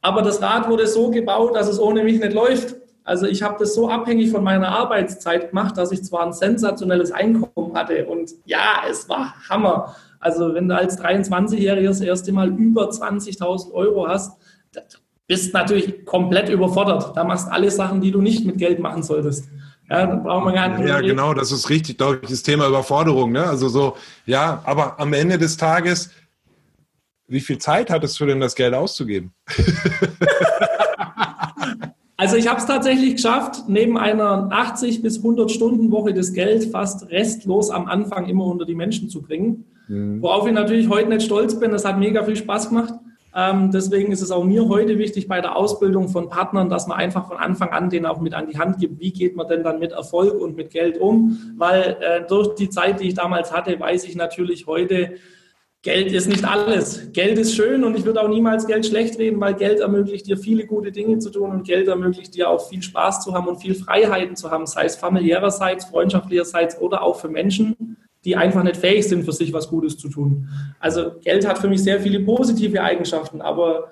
Aber 0.00 0.22
das 0.22 0.40
Rad 0.40 0.70
wurde 0.70 0.86
so 0.86 1.10
gebaut, 1.10 1.54
dass 1.54 1.68
es 1.68 1.78
ohne 1.78 2.02
mich 2.02 2.18
nicht 2.18 2.32
läuft. 2.32 2.76
Also 3.04 3.26
ich 3.26 3.42
habe 3.42 3.56
das 3.58 3.74
so 3.74 3.90
abhängig 3.90 4.30
von 4.30 4.42
meiner 4.42 4.68
Arbeitszeit 4.68 5.50
gemacht, 5.50 5.76
dass 5.76 5.92
ich 5.92 6.02
zwar 6.02 6.24
ein 6.24 6.32
sensationelles 6.32 7.12
Einkommen 7.12 7.76
hatte 7.76 8.06
und 8.06 8.32
ja, 8.46 8.82
es 8.88 9.06
war 9.10 9.34
Hammer. 9.50 9.94
Also 10.20 10.54
wenn 10.54 10.68
du 10.68 10.74
als 10.74 10.98
23-Jähriger 10.98 11.88
das 11.88 12.00
erste 12.00 12.32
Mal 12.32 12.48
über 12.48 12.88
20.000 12.88 13.72
Euro 13.72 14.08
hast, 14.08 14.38
bist 15.26 15.54
natürlich 15.54 16.04
komplett 16.04 16.48
überfordert. 16.48 17.16
Da 17.16 17.24
machst 17.24 17.50
alle 17.50 17.70
Sachen, 17.70 18.00
die 18.00 18.10
du 18.10 18.20
nicht 18.20 18.44
mit 18.44 18.58
Geld 18.58 18.78
machen 18.78 19.02
solltest. 19.02 19.48
Ja, 19.88 20.06
dann 20.06 20.22
brauchen 20.22 20.46
wir 20.46 20.52
gar 20.52 20.68
nicht. 20.68 20.88
Ja, 20.88 21.00
genau, 21.00 21.34
das 21.34 21.52
ist 21.52 21.68
richtig, 21.68 21.98
glaube 21.98 22.20
ich, 22.22 22.30
das 22.30 22.42
Thema 22.42 22.66
Überforderung. 22.68 23.32
Ne? 23.32 23.44
Also 23.44 23.68
so, 23.68 23.96
ja, 24.26 24.62
aber 24.64 24.98
am 24.98 25.12
Ende 25.12 25.38
des 25.38 25.56
Tages, 25.56 26.10
wie 27.26 27.40
viel 27.40 27.58
Zeit 27.58 27.90
hattest 27.90 28.18
du 28.20 28.26
denn, 28.26 28.40
das 28.40 28.54
Geld 28.54 28.74
auszugeben? 28.74 29.32
Also 32.16 32.36
ich 32.36 32.46
habe 32.46 32.60
es 32.60 32.66
tatsächlich 32.66 33.16
geschafft, 33.16 33.64
neben 33.66 33.98
einer 33.98 34.48
80 34.50 35.02
bis 35.02 35.18
100 35.18 35.50
Stunden 35.50 35.90
Woche 35.90 36.14
das 36.14 36.32
Geld 36.32 36.64
fast 36.70 37.10
restlos 37.10 37.70
am 37.70 37.86
Anfang 37.86 38.26
immer 38.26 38.46
unter 38.46 38.64
die 38.64 38.76
Menschen 38.76 39.08
zu 39.08 39.20
bringen. 39.20 39.64
Mhm. 39.88 40.22
Worauf 40.22 40.46
ich 40.46 40.52
natürlich 40.52 40.88
heute 40.88 41.08
nicht 41.08 41.22
stolz 41.22 41.58
bin. 41.58 41.72
Das 41.72 41.84
hat 41.84 41.98
mega 41.98 42.22
viel 42.24 42.36
Spaß 42.36 42.68
gemacht. 42.68 42.94
Ähm, 43.36 43.72
deswegen 43.72 44.12
ist 44.12 44.22
es 44.22 44.30
auch 44.30 44.44
mir 44.44 44.68
heute 44.68 44.96
wichtig 44.98 45.26
bei 45.26 45.40
der 45.40 45.56
Ausbildung 45.56 46.08
von 46.08 46.28
Partnern, 46.28 46.68
dass 46.70 46.86
man 46.86 46.98
einfach 46.98 47.26
von 47.26 47.36
Anfang 47.36 47.70
an 47.70 47.90
denen 47.90 48.06
auch 48.06 48.20
mit 48.20 48.32
an 48.32 48.46
die 48.46 48.58
Hand 48.58 48.78
gibt, 48.78 49.00
wie 49.00 49.12
geht 49.12 49.34
man 49.34 49.48
denn 49.48 49.64
dann 49.64 49.80
mit 49.80 49.90
Erfolg 49.90 50.40
und 50.40 50.56
mit 50.56 50.70
Geld 50.70 50.98
um. 50.98 51.54
Weil 51.56 51.96
äh, 52.00 52.26
durch 52.28 52.54
die 52.54 52.70
Zeit, 52.70 53.00
die 53.00 53.08
ich 53.08 53.14
damals 53.14 53.52
hatte, 53.52 53.78
weiß 53.78 54.04
ich 54.04 54.14
natürlich 54.14 54.68
heute, 54.68 55.14
Geld 55.82 56.12
ist 56.12 56.28
nicht 56.28 56.44
alles. 56.44 57.12
Geld 57.12 57.36
ist 57.36 57.54
schön 57.54 57.84
und 57.84 57.94
ich 57.94 58.06
würde 58.06 58.22
auch 58.22 58.28
niemals 58.28 58.66
Geld 58.66 58.86
schlecht 58.86 59.18
reden, 59.18 59.38
weil 59.40 59.52
Geld 59.52 59.80
ermöglicht 59.80 60.26
dir 60.26 60.38
viele 60.38 60.64
gute 60.64 60.92
Dinge 60.92 61.18
zu 61.18 61.28
tun 61.28 61.50
und 61.50 61.66
Geld 61.66 61.88
ermöglicht 61.88 62.34
dir 62.34 62.48
auch 62.48 62.68
viel 62.68 62.82
Spaß 62.82 63.22
zu 63.22 63.34
haben 63.34 63.48
und 63.48 63.60
viel 63.60 63.74
Freiheiten 63.74 64.34
zu 64.34 64.50
haben, 64.50 64.66
sei 64.66 64.86
es 64.86 64.96
familiärerseits, 64.96 65.84
freundschaftlicherseits 65.84 66.80
oder 66.80 67.02
auch 67.02 67.20
für 67.20 67.28
Menschen 67.28 67.98
die 68.24 68.36
einfach 68.36 68.62
nicht 68.62 68.76
fähig 68.76 69.08
sind, 69.08 69.24
für 69.24 69.32
sich 69.32 69.52
was 69.52 69.68
Gutes 69.68 69.98
zu 69.98 70.08
tun. 70.08 70.48
Also 70.80 71.12
Geld 71.22 71.46
hat 71.46 71.58
für 71.58 71.68
mich 71.68 71.82
sehr 71.82 72.00
viele 72.00 72.20
positive 72.20 72.82
Eigenschaften, 72.82 73.40
aber 73.40 73.88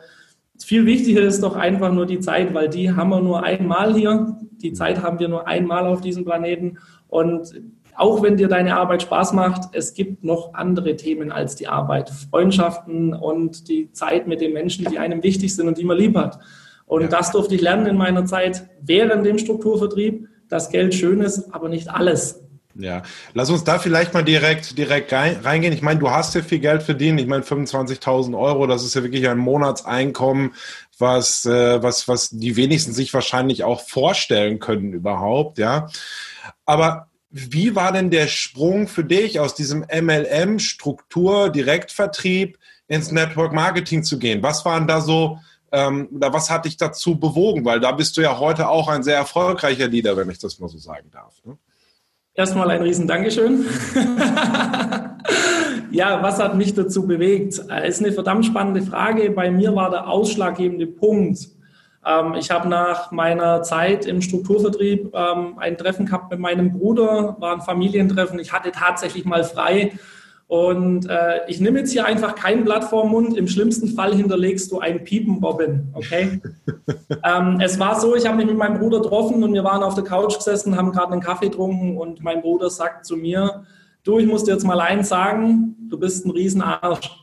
viel 0.64 0.86
wichtiger 0.86 1.22
ist 1.22 1.42
doch 1.42 1.56
einfach 1.56 1.92
nur 1.92 2.06
die 2.06 2.20
Zeit, 2.20 2.54
weil 2.54 2.68
die 2.68 2.92
haben 2.92 3.10
wir 3.10 3.20
nur 3.20 3.42
einmal 3.42 3.94
hier. 3.94 4.36
Die 4.62 4.72
Zeit 4.72 5.02
haben 5.02 5.18
wir 5.18 5.28
nur 5.28 5.46
einmal 5.46 5.86
auf 5.86 6.00
diesem 6.00 6.24
Planeten. 6.24 6.78
Und 7.08 7.60
auch 7.96 8.22
wenn 8.22 8.36
dir 8.36 8.48
deine 8.48 8.76
Arbeit 8.76 9.02
Spaß 9.02 9.32
macht, 9.32 9.74
es 9.74 9.94
gibt 9.94 10.24
noch 10.24 10.54
andere 10.54 10.96
Themen 10.96 11.32
als 11.32 11.56
die 11.56 11.68
Arbeit. 11.68 12.10
Freundschaften 12.30 13.12
und 13.12 13.68
die 13.68 13.92
Zeit 13.92 14.26
mit 14.26 14.40
den 14.40 14.52
Menschen, 14.52 14.86
die 14.86 14.98
einem 14.98 15.22
wichtig 15.22 15.54
sind 15.54 15.68
und 15.68 15.78
die 15.78 15.84
man 15.84 15.98
lieb 15.98 16.16
hat. 16.16 16.38
Und 16.86 17.02
ja. 17.02 17.08
das 17.08 17.32
durfte 17.32 17.54
ich 17.54 17.60
lernen 17.60 17.86
in 17.86 17.96
meiner 17.96 18.24
Zeit 18.24 18.68
während 18.80 19.26
dem 19.26 19.38
Strukturvertrieb, 19.38 20.28
dass 20.48 20.70
Geld 20.70 20.94
schön 20.94 21.20
ist, 21.20 21.52
aber 21.54 21.68
nicht 21.68 21.88
alles. 21.88 22.42
Ja, 22.75 23.02
lass 23.35 23.50
uns 23.50 23.64
da 23.64 23.79
vielleicht 23.79 24.14
mal 24.14 24.25
direkt, 24.25 24.79
direkt 24.79 25.12
reingehen. 25.12 25.75
Ich 25.75 25.83
meine, 25.83 26.00
du 26.00 26.11
hast 26.11 26.35
ja 26.35 26.43
viel 26.43 26.59
Geld 26.59 26.83
verdient. 26.83 27.21
Ich 27.21 27.26
meine, 27.26 27.43
25.000 27.43 28.38
Euro, 28.38 28.67
das 28.67 28.83
ist 28.83 28.95
ja 28.95 29.02
wirklich 29.02 29.29
ein 29.29 29.38
Monatseinkommen, 29.38 30.55
was, 30.99 31.45
äh, 31.45 31.83
was, 31.83 32.09
was 32.09 32.31
die 32.31 32.57
wenigsten 32.57 32.93
sich 32.93 33.12
wahrscheinlich 33.12 33.64
auch 33.64 33.83
vorstellen 33.83 34.59
können 34.59 34.93
überhaupt, 34.93 35.59
ja. 35.59 35.88
Aber 36.64 37.09
wie 37.31 37.75
war 37.75 37.93
denn 37.93 38.11
der 38.11 38.26
Sprung 38.26 38.88
für 38.88 39.05
dich 39.05 39.41
aus 39.41 39.55
diesem 39.55 39.81
MLM-Struktur, 39.91 41.50
Direktvertrieb 41.50 42.59
ins 42.88 43.11
Network 43.11 43.52
Marketing 43.52 44.05
zu 44.05 44.19
gehen? 44.19 44.43
Was 44.43 44.64
waren 44.64 44.87
da 44.87 45.00
so, 45.00 45.38
ähm, 45.73 46.09
was 46.11 46.50
hat 46.50 46.67
dich 46.67 46.76
dazu 46.76 47.19
bewogen? 47.19 47.64
Weil 47.64 47.81
da 47.81 47.93
bist 47.93 48.17
du 48.17 48.21
ja 48.21 48.38
heute 48.38 48.69
auch 48.69 48.88
ein 48.88 49.02
sehr 49.02 49.17
erfolgreicher 49.17 49.88
Leader, 49.88 50.17
wenn 50.17 50.29
ich 50.31 50.38
das 50.38 50.59
mal 50.59 50.69
so 50.69 50.79
sagen 50.79 51.11
darf. 51.11 51.35
Ne? 51.45 51.57
Erstmal 52.34 52.70
ein 52.70 52.80
riesen 52.80 53.06
Dankeschön. 53.06 53.66
ja, 55.90 56.22
was 56.22 56.38
hat 56.40 56.56
mich 56.56 56.72
dazu 56.72 57.06
bewegt? 57.06 57.60
Äh, 57.70 57.86
ist 57.86 58.00
eine 58.02 58.12
verdammt 58.12 58.46
spannende 58.46 58.80
Frage. 58.80 59.30
Bei 59.30 59.50
mir 59.50 59.74
war 59.74 59.90
der 59.90 60.08
ausschlaggebende 60.08 60.86
Punkt. 60.86 61.50
Ähm, 62.06 62.34
ich 62.34 62.50
habe 62.50 62.70
nach 62.70 63.10
meiner 63.12 63.62
Zeit 63.62 64.06
im 64.06 64.22
Strukturvertrieb 64.22 65.14
ähm, 65.14 65.58
ein 65.58 65.76
Treffen 65.76 66.06
gehabt 66.06 66.30
mit 66.30 66.40
meinem 66.40 66.72
Bruder, 66.72 67.36
war 67.38 67.52
ein 67.52 67.60
Familientreffen. 67.60 68.38
Ich 68.38 68.50
hatte 68.50 68.72
tatsächlich 68.72 69.26
mal 69.26 69.44
frei 69.44 69.92
und 70.52 71.09
äh, 71.09 71.40
ich 71.49 71.62
nehme 71.62 71.78
jetzt 71.78 71.92
hier 71.92 72.04
einfach 72.04 72.35
kein 72.35 72.62
Blatt 72.62 72.85
vor 72.85 73.06
Mund. 73.06 73.38
Im 73.38 73.49
schlimmsten 73.49 73.88
Fall 73.88 74.14
hinterlegst 74.14 74.71
du 74.71 74.80
ein 74.80 75.02
Piepenbobbin, 75.02 75.88
okay? 75.94 76.42
ähm, 77.25 77.59
es 77.62 77.80
war 77.80 77.99
so, 77.99 78.14
ich 78.14 78.26
habe 78.26 78.37
mich 78.37 78.44
mit 78.44 78.59
meinem 78.59 78.78
Bruder 78.78 79.00
getroffen 79.00 79.42
und 79.42 79.54
wir 79.54 79.64
waren 79.64 79.82
auf 79.82 79.94
der 79.94 80.04
Couch 80.04 80.37
gesessen, 80.37 80.76
haben 80.76 80.92
gerade 80.92 81.12
einen 81.12 81.23
Kaffee 81.23 81.49
getrunken 81.49 81.97
und 81.97 82.23
mein 82.23 82.42
Bruder 82.42 82.68
sagt 82.68 83.06
zu 83.06 83.16
mir, 83.16 83.64
du, 84.04 84.18
ich 84.18 84.26
muss 84.26 84.44
dir 84.44 84.52
jetzt 84.52 84.66
mal 84.66 84.78
eins 84.78 85.09
sagen, 85.09 85.75
du 85.88 85.99
bist 85.99 86.26
ein 86.26 86.30
Riesenarsch. 86.32 87.18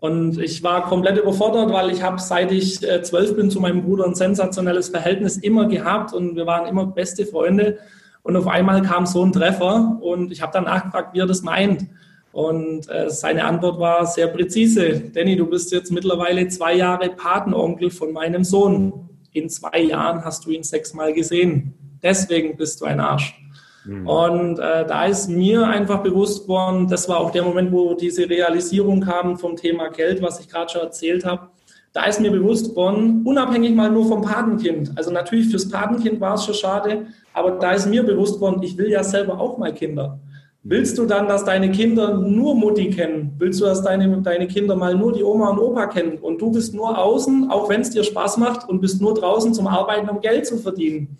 Und 0.00 0.38
ich 0.40 0.62
war 0.62 0.86
komplett 0.86 1.18
überfordert, 1.18 1.70
weil 1.74 1.90
ich 1.90 2.02
habe, 2.02 2.22
seit 2.22 2.52
ich 2.52 2.82
äh, 2.88 3.02
zwölf 3.02 3.36
bin, 3.36 3.50
zu 3.50 3.60
meinem 3.60 3.82
Bruder 3.82 4.06
ein 4.06 4.14
sensationelles 4.14 4.88
Verhältnis 4.88 5.36
immer 5.36 5.68
gehabt 5.68 6.14
und 6.14 6.36
wir 6.36 6.46
waren 6.46 6.66
immer 6.66 6.86
beste 6.86 7.26
Freunde. 7.26 7.80
Und 8.22 8.34
auf 8.34 8.46
einmal 8.46 8.80
kam 8.80 9.04
so 9.04 9.22
ein 9.22 9.32
Treffer 9.32 9.98
und 10.00 10.32
ich 10.32 10.40
habe 10.40 10.54
dann 10.54 10.64
nachgefragt, 10.64 11.12
wie 11.12 11.18
er 11.18 11.26
das 11.26 11.42
meint. 11.42 11.86
Und 12.32 12.88
äh, 12.88 13.10
seine 13.10 13.44
Antwort 13.44 13.78
war 13.78 14.06
sehr 14.06 14.28
präzise. 14.28 15.02
Danny, 15.12 15.36
du 15.36 15.46
bist 15.46 15.70
jetzt 15.70 15.92
mittlerweile 15.92 16.48
zwei 16.48 16.74
Jahre 16.74 17.10
Patenonkel 17.10 17.90
von 17.90 18.12
meinem 18.12 18.42
Sohn. 18.42 19.10
In 19.32 19.48
zwei 19.50 19.80
Jahren 19.80 20.24
hast 20.24 20.46
du 20.46 20.50
ihn 20.50 20.62
sechsmal 20.62 21.12
gesehen. 21.12 21.74
Deswegen 22.02 22.56
bist 22.56 22.80
du 22.80 22.86
ein 22.86 23.00
Arsch. 23.00 23.38
Mhm. 23.84 24.06
Und 24.06 24.58
äh, 24.58 24.86
da 24.86 25.04
ist 25.06 25.28
mir 25.28 25.66
einfach 25.66 26.02
bewusst 26.02 26.48
worden, 26.48 26.88
das 26.88 27.08
war 27.08 27.18
auch 27.18 27.30
der 27.30 27.42
Moment, 27.42 27.72
wo 27.72 27.94
diese 27.94 28.28
Realisierung 28.28 29.00
kam 29.00 29.36
vom 29.38 29.56
Thema 29.56 29.88
Geld, 29.88 30.22
was 30.22 30.40
ich 30.40 30.48
gerade 30.48 30.70
schon 30.70 30.82
erzählt 30.82 31.24
habe. 31.24 31.48
Da 31.92 32.04
ist 32.04 32.20
mir 32.20 32.30
bewusst 32.30 32.74
worden, 32.74 33.22
unabhängig 33.24 33.74
mal 33.74 33.90
nur 33.90 34.06
vom 34.06 34.22
Patenkind. 34.22 34.92
Also 34.96 35.10
natürlich 35.10 35.50
fürs 35.50 35.68
Patenkind 35.68 36.20
war 36.20 36.34
es 36.34 36.44
schon 36.44 36.54
schade, 36.54 37.06
aber 37.34 37.52
da 37.52 37.72
ist 37.72 37.86
mir 37.86 38.02
bewusst 38.02 38.40
worden, 38.40 38.62
ich 38.62 38.78
will 38.78 38.90
ja 38.90 39.04
selber 39.04 39.38
auch 39.38 39.58
mal 39.58 39.74
Kinder. 39.74 40.18
Willst 40.64 40.96
du 40.96 41.06
dann, 41.06 41.26
dass 41.26 41.44
deine 41.44 41.72
Kinder 41.72 42.18
nur 42.18 42.54
Mutti 42.54 42.90
kennen? 42.90 43.32
Willst 43.38 43.60
du, 43.60 43.64
dass 43.64 43.82
deine, 43.82 44.22
deine 44.22 44.46
Kinder 44.46 44.76
mal 44.76 44.94
nur 44.94 45.12
die 45.12 45.24
Oma 45.24 45.50
und 45.50 45.58
Opa 45.58 45.86
kennen? 45.86 46.18
Und 46.18 46.40
du 46.40 46.52
bist 46.52 46.72
nur 46.72 46.96
außen, 46.96 47.50
auch 47.50 47.68
wenn 47.68 47.80
es 47.80 47.90
dir 47.90 48.04
Spaß 48.04 48.36
macht, 48.36 48.68
und 48.68 48.80
bist 48.80 49.00
nur 49.00 49.14
draußen 49.14 49.54
zum 49.54 49.66
Arbeiten, 49.66 50.08
um 50.08 50.20
Geld 50.20 50.46
zu 50.46 50.58
verdienen. 50.58 51.16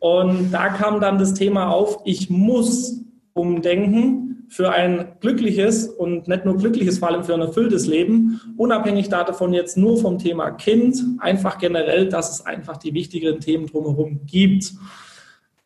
Und 0.00 0.50
da 0.52 0.68
kam 0.68 1.00
dann 1.00 1.18
das 1.18 1.32
Thema 1.32 1.70
auf, 1.70 2.00
ich 2.04 2.28
muss 2.28 3.00
umdenken 3.32 4.46
für 4.48 4.70
ein 4.70 5.16
glückliches 5.20 5.88
und 5.88 6.28
nicht 6.28 6.44
nur 6.44 6.58
glückliches, 6.58 6.98
vor 6.98 7.08
allem 7.08 7.24
für 7.24 7.34
ein 7.34 7.40
erfülltes 7.40 7.86
Leben, 7.86 8.40
unabhängig 8.58 9.08
davon 9.08 9.54
jetzt 9.54 9.78
nur 9.78 9.96
vom 9.96 10.18
Thema 10.18 10.50
Kind, 10.50 11.02
einfach 11.18 11.58
generell, 11.58 12.08
dass 12.10 12.32
es 12.32 12.46
einfach 12.46 12.76
die 12.76 12.92
wichtigeren 12.92 13.40
Themen 13.40 13.66
drumherum 13.66 14.20
gibt. 14.26 14.74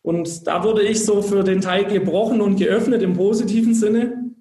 Und 0.02 0.46
da 0.46 0.64
wurde 0.64 0.82
ich 0.82 1.04
so 1.04 1.22
für 1.22 1.42
den 1.42 1.60
Teil 1.60 1.84
gebrochen 1.84 2.40
und 2.40 2.56
geöffnet 2.56 3.02
im 3.02 3.14
positiven 3.14 3.74
Sinne. 3.74 4.32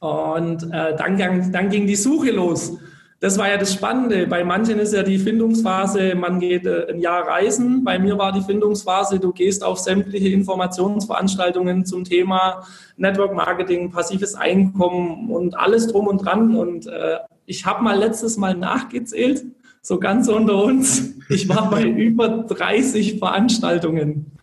Und 0.00 0.64
äh, 0.72 0.96
dann, 0.96 1.52
dann 1.52 1.70
ging 1.70 1.86
die 1.86 1.96
Suche 1.96 2.30
los. 2.30 2.78
Das 3.20 3.36
war 3.36 3.48
ja 3.48 3.56
das 3.56 3.74
Spannende. 3.74 4.28
Bei 4.28 4.44
manchen 4.44 4.78
ist 4.78 4.94
ja 4.94 5.02
die 5.02 5.18
Findungsphase, 5.18 6.14
man 6.14 6.38
geht 6.38 6.66
äh, 6.66 6.86
ein 6.88 7.00
Jahr 7.00 7.26
reisen. 7.26 7.82
Bei 7.82 7.98
mir 7.98 8.16
war 8.16 8.30
die 8.30 8.42
Findungsphase, 8.42 9.18
du 9.18 9.32
gehst 9.32 9.64
auf 9.64 9.80
sämtliche 9.80 10.28
Informationsveranstaltungen 10.28 11.84
zum 11.84 12.04
Thema 12.04 12.64
Network 12.96 13.34
Marketing, 13.34 13.90
passives 13.90 14.36
Einkommen 14.36 15.30
und 15.30 15.58
alles 15.58 15.88
drum 15.88 16.06
und 16.06 16.18
dran. 16.18 16.54
Und 16.54 16.86
äh, 16.86 17.18
ich 17.44 17.66
habe 17.66 17.82
mal 17.82 17.98
letztes 17.98 18.36
Mal 18.36 18.54
nachgezählt, 18.54 19.44
so 19.82 19.98
ganz 19.98 20.28
unter 20.28 20.62
uns. 20.62 21.14
Ich 21.28 21.48
war 21.48 21.70
bei 21.70 21.82
über 21.88 22.28
30 22.28 23.18
Veranstaltungen. 23.18 24.37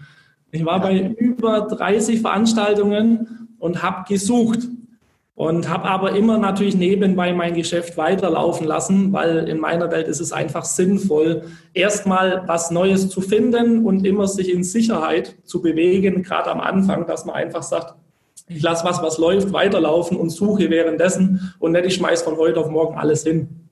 Ich 0.52 0.66
war 0.66 0.80
bei 0.82 1.00
über 1.18 1.62
30 1.62 2.22
Veranstaltungen 2.22 3.50
und 3.60 3.84
habe 3.84 4.06
gesucht 4.08 4.68
und 5.36 5.68
habe 5.68 5.86
aber 5.86 6.16
immer 6.16 6.38
natürlich 6.38 6.78
nebenbei 6.78 7.34
mein 7.34 7.54
Geschäft 7.56 7.98
weiterlaufen 7.98 8.66
lassen, 8.66 9.12
weil 9.12 9.50
in 9.50 9.60
meiner 9.60 9.92
Welt 9.92 10.08
ist 10.08 10.22
es 10.22 10.32
einfach 10.32 10.64
sinnvoll, 10.64 11.44
erstmal 11.74 12.48
was 12.48 12.72
Neues 12.72 13.10
zu 13.10 13.20
finden 13.20 13.86
und 13.86 14.06
immer 14.06 14.28
sich 14.28 14.52
in 14.52 14.64
Sicherheit 14.64 15.36
zu 15.44 15.62
bewegen, 15.62 16.24
gerade 16.24 16.50
am 16.50 16.62
Anfang, 16.62 17.06
dass 17.06 17.25
man 17.25 17.36
einfach 17.36 17.64
sagt, 17.64 17.96
ich 18.48 18.62
lasse 18.62 18.86
was, 18.86 19.02
was 19.02 19.18
läuft, 19.18 19.52
weiterlaufen 19.52 20.18
und 20.18 20.30
suche 20.30 20.70
währenddessen 20.70 21.54
und 21.60 21.74
nicht 21.74 21.86
ich 21.86 21.96
schmeiß 21.96 22.22
von 22.22 22.38
heute 22.38 22.60
auf 22.60 22.70
morgen 22.70 22.98
alles 22.98 23.24
hin. 23.24 23.64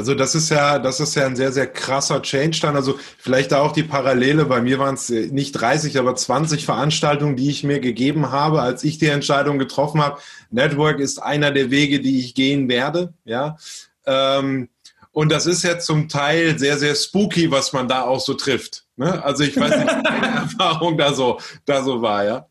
Also 0.00 0.14
das 0.14 0.34
ist 0.34 0.48
ja, 0.48 0.78
das 0.78 0.98
ist 0.98 1.14
ja 1.14 1.26
ein 1.26 1.36
sehr, 1.36 1.52
sehr 1.52 1.66
krasser 1.66 2.22
Change 2.22 2.58
dann. 2.62 2.74
Also 2.74 2.98
vielleicht 3.18 3.52
auch 3.52 3.72
die 3.72 3.82
Parallele. 3.82 4.46
Bei 4.46 4.62
mir 4.62 4.78
waren 4.78 4.94
es 4.94 5.10
nicht 5.10 5.52
30, 5.52 5.98
aber 5.98 6.14
20 6.14 6.64
Veranstaltungen, 6.64 7.36
die 7.36 7.50
ich 7.50 7.64
mir 7.64 7.80
gegeben 7.80 8.32
habe, 8.32 8.62
als 8.62 8.82
ich 8.82 8.96
die 8.96 9.08
Entscheidung 9.08 9.58
getroffen 9.58 10.00
habe. 10.00 10.18
Network 10.50 11.00
ist 11.00 11.22
einer 11.22 11.50
der 11.50 11.70
Wege, 11.70 12.00
die 12.00 12.18
ich 12.18 12.34
gehen 12.34 12.70
werde. 12.70 13.12
Ja. 13.26 13.58
Ähm, 14.06 14.70
und 15.12 15.30
das 15.30 15.44
ist 15.44 15.64
ja 15.64 15.78
zum 15.78 16.08
Teil 16.08 16.58
sehr, 16.58 16.78
sehr 16.78 16.94
spooky, 16.94 17.50
was 17.50 17.74
man 17.74 17.86
da 17.86 18.04
auch 18.04 18.20
so 18.20 18.32
trifft. 18.32 18.86
Ne? 18.96 19.22
Also 19.22 19.44
ich 19.44 19.54
weiß 19.54 19.76
nicht, 19.80 19.86
welche 19.86 20.26
Erfahrung 20.34 20.96
da 20.96 21.12
so, 21.12 21.38
da 21.66 21.84
so 21.84 22.00
war, 22.00 22.24
ja. 22.24 22.46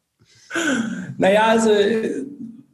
Naja, 1.17 1.45
also 1.47 1.71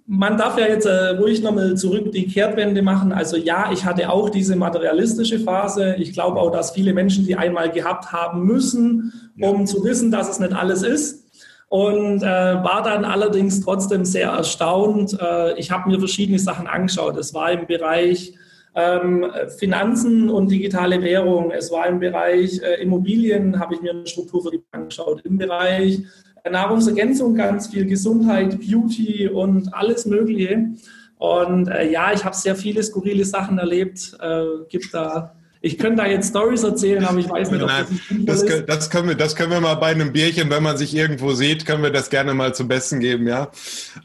man 0.08 0.38
darf 0.38 0.58
ja 0.58 0.68
jetzt 0.68 0.86
äh, 0.86 1.10
ruhig 1.10 1.42
nochmal 1.42 1.76
zurück 1.76 2.12
die 2.12 2.28
Kehrtwende 2.28 2.82
machen. 2.82 3.12
Also 3.12 3.38
ja, 3.38 3.72
ich 3.72 3.86
hatte 3.86 4.10
auch 4.10 4.30
diese 4.30 4.56
materialistische 4.56 5.40
Phase. 5.40 5.96
Ich 5.98 6.14
glaube 6.14 6.40
auch, 6.40 6.52
dass 6.52 6.72
viele 6.72 6.94
Menschen 6.94 7.26
die 7.26 7.36
einmal 7.36 7.72
gehabt 7.72 8.12
haben 8.12 8.46
müssen, 8.46 9.32
um 9.40 9.62
ja. 9.62 9.66
zu 9.66 9.84
wissen, 9.84 10.12
dass 10.12 10.30
es 10.30 10.40
nicht 10.40 10.54
alles 10.54 10.84
ist. 10.84 11.24
Und 11.68 12.22
äh, 12.22 12.26
war 12.26 12.84
dann 12.84 13.04
allerdings 13.04 13.62
trotzdem 13.62 14.06
sehr 14.06 14.30
erstaunt. 14.30 15.18
Äh, 15.20 15.58
ich 15.60 15.72
habe 15.72 15.90
mir 15.90 15.98
verschiedene 15.98 16.38
Sachen 16.38 16.68
angeschaut. 16.68 17.18
Es 17.18 17.34
war 17.34 17.52
im 17.52 17.66
Bereich 17.66 18.36
ähm, 18.76 19.26
Finanzen 19.58 20.30
und 20.30 20.52
digitale 20.52 21.02
Währung. 21.02 21.50
Es 21.50 21.72
war 21.72 21.88
im 21.88 22.00
Bereich 22.00 22.62
äh, 22.62 22.82
Immobilien, 22.82 23.60
habe 23.60 23.74
ich 23.74 23.82
mir 23.82 23.92
eine 23.92 24.06
Strukturvertrieb 24.06 24.64
angeschaut. 24.72 25.22
Im 25.26 25.38
Bereich 25.38 26.04
Nahrungsergänzung 26.52 27.36
ganz 27.36 27.68
viel, 27.68 27.86
Gesundheit, 27.86 28.60
Beauty 28.60 29.28
und 29.28 29.74
alles 29.74 30.06
Mögliche. 30.06 30.70
Und 31.18 31.68
äh, 31.68 31.90
ja, 31.92 32.14
ich 32.14 32.25
habe 32.25 32.36
sehr 32.36 32.56
viele 32.56 32.84
skurrile 32.84 33.25
Sachen 33.25 33.58
erlebt. 33.58 34.18
Äh, 34.22 34.46
gibt 34.70 34.94
da 34.94 35.36
ich 35.66 35.80
könnte 35.80 36.04
da 36.04 36.06
jetzt 36.08 36.30
Stories 36.30 36.62
erzählen, 36.62 37.04
aber 37.06 37.18
ich 37.18 37.28
weiß 37.28 37.50
nicht, 37.50 37.64
ob 37.64 37.70
das, 37.70 37.88
das, 38.10 38.44
ist. 38.44 38.70
das 38.70 38.90
können 38.92 39.08
wir, 39.08 39.16
das 39.16 39.36
können 39.36 39.50
wir 39.50 39.60
mal 39.60 39.74
bei 39.74 39.88
einem 39.88 40.14
Bierchen, 40.14 40.48
wenn 40.52 40.62
man 40.62 40.78
sich 40.78 40.96
irgendwo 40.96 41.34
sieht, 41.34 41.66
können 41.66 41.82
wir 41.82 41.90
das 41.90 42.12
gerne 42.12 42.36
mal 42.36 42.54
zum 42.54 42.68
Besten 42.68 43.00
geben, 43.00 43.28
ja. 43.28 43.50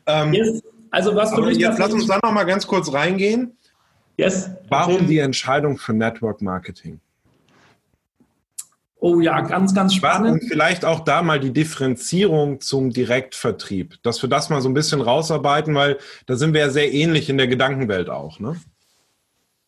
Ähm, 0.06 0.32
yes. 0.32 0.62
Also 0.90 1.14
was 1.14 1.34
für 1.34 1.42
mich 1.42 1.58
jetzt 1.58 1.78
lass 1.78 1.92
uns 1.92 2.06
da 2.06 2.18
noch 2.22 2.32
mal 2.32 2.44
ganz 2.44 2.66
kurz 2.66 2.90
reingehen. 2.90 3.58
Yes. 4.16 4.48
Warum 4.70 5.06
die 5.06 5.18
Entscheidung 5.18 5.76
für 5.76 5.92
Network 5.92 6.40
Marketing? 6.40 6.98
Oh 9.02 9.20
ja, 9.20 9.40
ganz, 9.40 9.74
ganz 9.74 9.94
spannend. 9.94 10.42
Und 10.42 10.48
vielleicht 10.48 10.84
auch 10.84 11.00
da 11.00 11.22
mal 11.22 11.40
die 11.40 11.54
Differenzierung 11.54 12.60
zum 12.60 12.90
Direktvertrieb, 12.90 13.94
dass 14.02 14.20
wir 14.20 14.28
das 14.28 14.50
mal 14.50 14.60
so 14.60 14.68
ein 14.68 14.74
bisschen 14.74 15.00
rausarbeiten, 15.00 15.74
weil 15.74 15.96
da 16.26 16.36
sind 16.36 16.52
wir 16.52 16.60
ja 16.60 16.68
sehr 16.68 16.92
ähnlich 16.92 17.30
in 17.30 17.38
der 17.38 17.48
Gedankenwelt 17.48 18.10
auch. 18.10 18.40
Ne? 18.40 18.56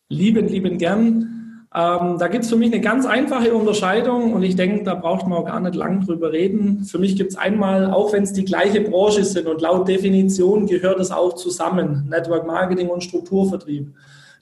Lieben, 0.09 0.47
lieben 0.47 0.77
gern. 0.77 1.33
Ähm, 1.75 2.17
da 2.19 2.27
gibt 2.27 2.43
es 2.43 2.51
für 2.51 2.55
mich 2.55 2.71
eine 2.71 2.81
ganz 2.81 3.07
einfache 3.07 3.55
Unterscheidung 3.55 4.33
und 4.33 4.43
ich 4.43 4.55
denke, 4.55 4.83
da 4.83 4.93
braucht 4.93 5.25
man 5.25 5.39
auch 5.39 5.45
gar 5.45 5.59
nicht 5.59 5.73
lang 5.73 6.05
drüber 6.05 6.31
reden. 6.31 6.85
Für 6.85 6.99
mich 6.99 7.15
gibt 7.15 7.31
es 7.31 7.37
einmal, 7.37 7.91
auch 7.91 8.13
wenn 8.13 8.21
es 8.21 8.33
die 8.33 8.45
gleiche 8.45 8.81
Branche 8.81 9.23
sind 9.23 9.47
und 9.47 9.61
laut 9.61 9.87
Definition 9.87 10.67
gehört 10.67 10.99
es 10.99 11.09
auch 11.09 11.33
zusammen, 11.33 12.07
Network 12.07 12.45
Marketing 12.45 12.89
und 12.89 13.03
Strukturvertrieb. 13.03 13.91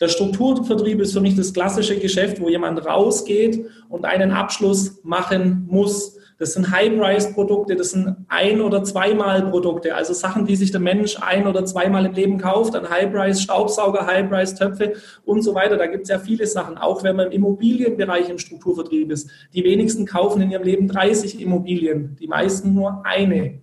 Der 0.02 0.08
Strukturvertrieb 0.08 1.00
ist 1.00 1.14
für 1.14 1.22
mich 1.22 1.36
das 1.36 1.54
klassische 1.54 2.00
Geschäft, 2.00 2.42
wo 2.42 2.50
jemand 2.50 2.84
rausgeht 2.84 3.68
und 3.88 4.04
einen 4.04 4.32
Abschluss 4.32 5.00
machen 5.04 5.68
muss. 5.70 6.18
Das 6.40 6.54
sind 6.54 6.72
High-Price-Produkte, 6.72 7.76
das 7.76 7.92
sind 7.92 8.16
ein- 8.28 8.62
oder 8.62 8.84
zweimal 8.84 9.52
Produkte, 9.52 9.94
also 9.94 10.14
Sachen, 10.14 10.48
die 10.48 10.56
sich 10.56 10.72
der 10.72 10.80
Mensch 10.80 11.18
ein- 11.22 11.46
oder 11.46 11.66
zweimal 11.66 12.08
im 12.08 12.14
Leben 12.14 12.40
kauft, 12.40 12.76
ein 12.76 12.90
High-Price-Staubsauger, 12.90 14.08
High-Price-Töpfe 14.08 14.94
und 15.24 15.44
so 15.44 15.54
weiter. 15.54 15.78
Da 15.78 15.86
gibt 15.86 16.06
es 16.06 16.10
ja 16.10 16.18
viele 16.18 16.48
Sachen, 16.48 16.80
auch 16.80 17.04
wenn 17.04 17.16
man 17.16 17.28
im 17.28 17.34
Immobilienbereich 17.34 18.28
im 18.28 18.40
Strukturvertrieb 18.40 19.12
ist. 19.12 19.30
Die 19.54 19.64
wenigsten 19.64 20.08
kaufen 20.08 20.42
in 20.42 20.50
ihrem 20.50 20.64
Leben 20.64 20.88
30 20.88 21.40
Immobilien, 21.40 22.18
die 22.20 22.28
meisten 22.28 22.74
nur 22.74 23.06
eine. 23.06 23.60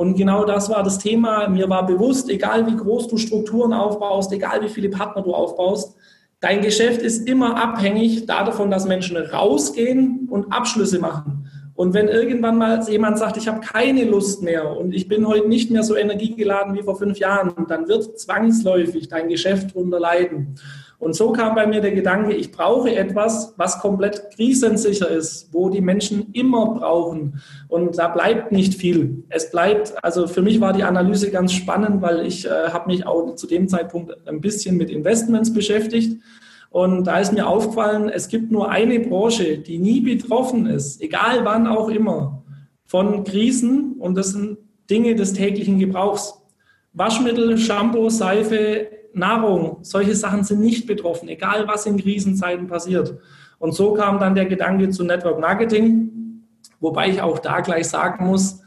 Und 0.00 0.14
genau 0.14 0.46
das 0.46 0.70
war 0.70 0.82
das 0.82 0.98
Thema. 0.98 1.46
Mir 1.48 1.68
war 1.68 1.84
bewusst, 1.84 2.30
egal 2.30 2.66
wie 2.66 2.74
groß 2.74 3.08
du 3.08 3.18
Strukturen 3.18 3.74
aufbaust, 3.74 4.32
egal 4.32 4.62
wie 4.62 4.70
viele 4.70 4.88
Partner 4.88 5.20
du 5.20 5.34
aufbaust, 5.34 5.94
dein 6.40 6.62
Geschäft 6.62 7.02
ist 7.02 7.28
immer 7.28 7.62
abhängig 7.62 8.24
davon, 8.24 8.70
dass 8.70 8.86
Menschen 8.86 9.18
rausgehen 9.18 10.26
und 10.30 10.50
Abschlüsse 10.54 11.00
machen. 11.00 11.50
Und 11.74 11.92
wenn 11.92 12.08
irgendwann 12.08 12.56
mal 12.56 12.82
jemand 12.88 13.18
sagt, 13.18 13.36
ich 13.36 13.46
habe 13.46 13.60
keine 13.60 14.04
Lust 14.04 14.42
mehr 14.42 14.74
und 14.74 14.94
ich 14.94 15.06
bin 15.06 15.28
heute 15.28 15.46
nicht 15.48 15.70
mehr 15.70 15.82
so 15.82 15.94
energiegeladen 15.94 16.74
wie 16.74 16.82
vor 16.82 16.96
fünf 16.96 17.18
Jahren, 17.18 17.66
dann 17.68 17.86
wird 17.86 18.18
zwangsläufig 18.18 19.08
dein 19.08 19.28
Geschäft 19.28 19.76
darunter 19.76 20.00
leiden. 20.00 20.54
Und 21.00 21.14
so 21.14 21.32
kam 21.32 21.54
bei 21.54 21.66
mir 21.66 21.80
der 21.80 21.92
Gedanke, 21.92 22.34
ich 22.34 22.52
brauche 22.52 22.94
etwas, 22.94 23.54
was 23.56 23.80
komplett 23.80 24.30
krisensicher 24.36 25.08
ist, 25.08 25.48
wo 25.50 25.70
die 25.70 25.80
Menschen 25.80 26.30
immer 26.34 26.74
brauchen. 26.74 27.40
Und 27.68 27.96
da 27.96 28.08
bleibt 28.08 28.52
nicht 28.52 28.74
viel. 28.74 29.24
Es 29.30 29.50
bleibt, 29.50 29.94
also 30.04 30.26
für 30.26 30.42
mich 30.42 30.60
war 30.60 30.74
die 30.74 30.84
Analyse 30.84 31.30
ganz 31.30 31.54
spannend, 31.54 32.02
weil 32.02 32.26
ich 32.26 32.44
äh, 32.44 32.68
habe 32.68 32.90
mich 32.90 33.06
auch 33.06 33.34
zu 33.34 33.46
dem 33.46 33.66
Zeitpunkt 33.66 34.14
ein 34.28 34.42
bisschen 34.42 34.76
mit 34.76 34.90
Investments 34.90 35.54
beschäftigt. 35.54 36.20
Und 36.68 37.04
da 37.04 37.18
ist 37.18 37.32
mir 37.32 37.48
aufgefallen, 37.48 38.10
es 38.10 38.28
gibt 38.28 38.52
nur 38.52 38.70
eine 38.70 39.00
Branche, 39.00 39.56
die 39.56 39.78
nie 39.78 40.02
betroffen 40.02 40.66
ist, 40.66 41.00
egal 41.00 41.46
wann 41.46 41.66
auch 41.66 41.88
immer, 41.88 42.42
von 42.84 43.24
Krisen. 43.24 43.94
Und 43.98 44.16
das 44.16 44.32
sind 44.32 44.58
Dinge 44.90 45.14
des 45.14 45.32
täglichen 45.32 45.78
Gebrauchs. 45.78 46.34
Waschmittel, 46.92 47.56
Shampoo, 47.56 48.10
Seife, 48.10 48.88
Nahrung, 49.14 49.78
solche 49.82 50.14
Sachen 50.14 50.44
sind 50.44 50.60
nicht 50.60 50.86
betroffen, 50.86 51.28
egal 51.28 51.66
was 51.68 51.86
in 51.86 51.96
Krisenzeiten 51.96 52.66
passiert. 52.66 53.18
Und 53.58 53.74
so 53.74 53.94
kam 53.94 54.18
dann 54.18 54.34
der 54.34 54.46
Gedanke 54.46 54.90
zu 54.90 55.04
Network 55.04 55.40
Marketing, 55.40 56.44
wobei 56.80 57.10
ich 57.10 57.20
auch 57.20 57.38
da 57.38 57.60
gleich 57.60 57.88
sagen 57.88 58.26
muss, 58.26 58.60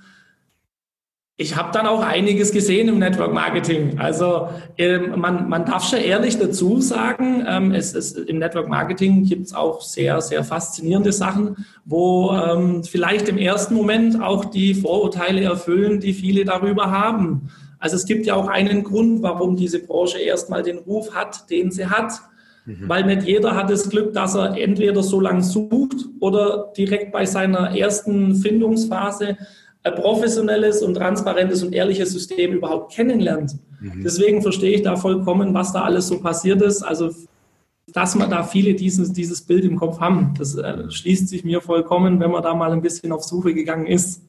ich 1.35 1.55
habe 1.55 1.71
dann 1.73 1.87
auch 1.87 2.01
einiges 2.01 2.51
gesehen 2.51 2.87
im 2.89 2.99
Network 2.99 3.33
Marketing. 3.33 3.97
Also 3.97 4.49
ähm, 4.77 5.19
man, 5.19 5.49
man 5.49 5.65
darf 5.65 5.89
schon 5.89 5.99
ehrlich 5.99 6.37
dazu 6.37 6.79
sagen, 6.79 7.43
ähm, 7.47 7.71
es 7.71 7.93
ist, 7.93 8.17
im 8.17 8.37
Network 8.37 8.69
Marketing 8.69 9.23
gibt 9.25 9.47
es 9.47 9.53
auch 9.53 9.81
sehr, 9.81 10.21
sehr 10.21 10.43
faszinierende 10.43 11.11
Sachen, 11.11 11.65
wo 11.85 12.31
ähm, 12.31 12.83
vielleicht 12.83 13.29
im 13.29 13.39
ersten 13.39 13.73
Moment 13.73 14.21
auch 14.21 14.45
die 14.45 14.75
Vorurteile 14.75 15.41
erfüllen, 15.41 15.99
die 15.99 16.13
viele 16.13 16.45
darüber 16.45 16.91
haben. 16.91 17.49
Also 17.83 17.97
es 17.97 18.05
gibt 18.05 18.25
ja 18.25 18.35
auch 18.35 18.47
einen 18.47 18.85
Grund, 18.85 19.23
warum 19.23 19.57
diese 19.57 19.79
Branche 19.79 20.17
erstmal 20.17 20.63
den 20.63 20.77
Ruf 20.77 21.13
hat, 21.13 21.49
den 21.49 21.69
sie 21.69 21.85
hat. 21.85 22.13
Mhm. 22.65 22.87
Weil 22.87 23.03
nicht 23.03 23.27
jeder 23.27 23.57
hat 23.57 23.69
das 23.69 23.89
Glück, 23.89 24.13
dass 24.13 24.35
er 24.35 24.55
entweder 24.57 25.03
so 25.03 25.19
lange 25.19 25.43
sucht 25.43 26.05
oder 26.21 26.71
direkt 26.77 27.11
bei 27.11 27.25
seiner 27.25 27.77
ersten 27.77 28.35
Findungsphase 28.35 29.35
ein 29.83 29.95
professionelles 29.95 30.81
und 30.81 30.93
transparentes 30.93 31.61
und 31.61 31.73
ehrliches 31.73 32.13
System 32.13 32.53
überhaupt 32.53 32.93
kennenlernt. 32.93 33.57
Mhm. 33.81 34.01
Deswegen 34.01 34.41
verstehe 34.41 34.77
ich 34.77 34.83
da 34.83 34.95
vollkommen, 34.95 35.53
was 35.53 35.73
da 35.73 35.81
alles 35.81 36.07
so 36.07 36.21
passiert 36.21 36.61
ist. 36.61 36.83
Also 36.83 37.11
dass 37.87 38.15
man 38.15 38.29
da 38.29 38.43
viele 38.43 38.75
dieses, 38.75 39.11
dieses 39.11 39.41
Bild 39.41 39.65
im 39.65 39.75
Kopf 39.75 39.99
haben. 39.99 40.33
Das 40.37 40.55
äh, 40.55 40.89
schließt 40.89 41.27
sich 41.27 41.43
mir 41.43 41.59
vollkommen, 41.59 42.21
wenn 42.21 42.31
man 42.31 42.43
da 42.43 42.53
mal 42.53 42.71
ein 42.71 42.81
bisschen 42.81 43.11
auf 43.11 43.25
Suche 43.25 43.53
gegangen 43.53 43.87
ist. 43.87 44.21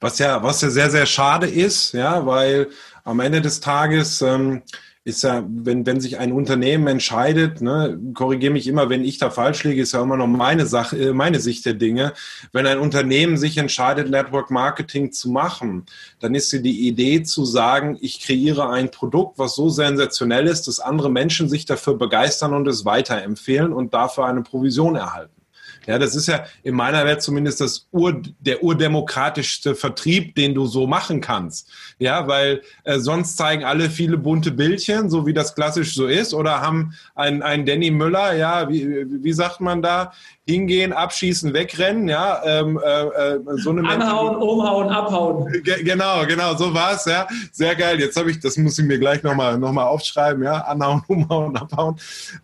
Was 0.00 0.18
ja, 0.18 0.42
was 0.42 0.60
ja 0.60 0.70
sehr, 0.70 0.90
sehr 0.90 1.06
schade 1.06 1.46
ist, 1.46 1.92
ja, 1.92 2.26
weil 2.26 2.68
am 3.04 3.20
Ende 3.20 3.40
des 3.40 3.60
Tages 3.60 4.22
ähm, 4.22 4.62
ist 5.04 5.24
ja, 5.24 5.44
wenn, 5.48 5.84
wenn 5.84 6.00
sich 6.00 6.18
ein 6.18 6.32
Unternehmen 6.32 6.86
entscheidet, 6.86 7.60
ne, 7.60 7.98
korrigiere 8.14 8.52
mich 8.52 8.68
immer, 8.68 8.88
wenn 8.88 9.02
ich 9.02 9.18
da 9.18 9.30
falsch 9.30 9.64
liege, 9.64 9.82
ist 9.82 9.92
ja 9.92 10.02
immer 10.02 10.16
noch 10.16 10.28
meine 10.28 10.64
Sache, 10.66 10.96
äh, 10.96 11.12
meine 11.12 11.40
Sicht 11.40 11.66
der 11.66 11.74
Dinge. 11.74 12.12
Wenn 12.52 12.66
ein 12.66 12.78
Unternehmen 12.78 13.36
sich 13.36 13.58
entscheidet, 13.58 14.10
Network 14.10 14.52
Marketing 14.52 15.10
zu 15.10 15.30
machen, 15.30 15.86
dann 16.20 16.36
ist 16.36 16.50
sie 16.50 16.62
die 16.62 16.86
Idee 16.86 17.24
zu 17.24 17.44
sagen, 17.44 17.98
ich 18.00 18.20
kreiere 18.20 18.70
ein 18.70 18.92
Produkt, 18.92 19.38
was 19.38 19.56
so 19.56 19.68
sensationell 19.70 20.46
ist, 20.46 20.68
dass 20.68 20.78
andere 20.78 21.10
Menschen 21.10 21.48
sich 21.48 21.66
dafür 21.66 21.98
begeistern 21.98 22.54
und 22.54 22.68
es 22.68 22.84
weiterempfehlen 22.84 23.72
und 23.72 23.94
dafür 23.94 24.26
eine 24.26 24.42
Provision 24.42 24.94
erhalten. 24.94 25.41
Ja, 25.86 25.98
das 25.98 26.14
ist 26.14 26.28
ja 26.28 26.44
in 26.62 26.74
meiner 26.74 27.04
Welt 27.04 27.22
zumindest 27.22 27.60
das 27.60 27.88
Ur, 27.90 28.22
der 28.40 28.62
urdemokratischste 28.62 29.74
Vertrieb, 29.74 30.34
den 30.34 30.54
du 30.54 30.66
so 30.66 30.86
machen 30.86 31.20
kannst. 31.20 31.68
Ja, 31.98 32.28
weil 32.28 32.62
äh, 32.84 32.98
sonst 32.98 33.36
zeigen 33.36 33.64
alle 33.64 33.90
viele 33.90 34.16
bunte 34.16 34.50
Bildchen, 34.50 35.10
so 35.10 35.26
wie 35.26 35.32
das 35.32 35.54
klassisch 35.54 35.94
so 35.94 36.06
ist, 36.06 36.34
oder 36.34 36.60
haben 36.60 36.94
einen, 37.14 37.42
einen 37.42 37.66
Danny 37.66 37.90
Müller, 37.90 38.34
ja, 38.34 38.68
wie, 38.68 39.06
wie 39.22 39.32
sagt 39.32 39.60
man 39.60 39.82
da, 39.82 40.12
hingehen, 40.46 40.92
abschießen, 40.92 41.54
wegrennen, 41.54 42.08
ja, 42.08 42.42
ähm, 42.44 42.80
äh, 42.82 43.02
äh 43.02 43.40
so 43.56 43.70
eine 43.70 43.88
Anhauen, 43.88 44.36
umhauen, 44.36 44.88
abhauen. 44.88 45.62
Ge 45.62 45.82
genau, 45.84 46.26
genau, 46.26 46.56
so 46.56 46.74
war's, 46.74 47.04
ja. 47.04 47.28
Sehr 47.52 47.76
geil. 47.76 48.00
Jetzt 48.00 48.16
habe 48.16 48.30
ich, 48.30 48.40
das 48.40 48.56
muss 48.56 48.78
ich 48.78 48.84
mir 48.84 48.98
gleich 48.98 49.22
nochmal 49.22 49.58
noch 49.58 49.72
mal 49.72 49.84
aufschreiben, 49.84 50.42
ja, 50.42 50.58
anhauen, 50.62 51.02
umhauen, 51.06 51.56
abhauen. 51.56 51.96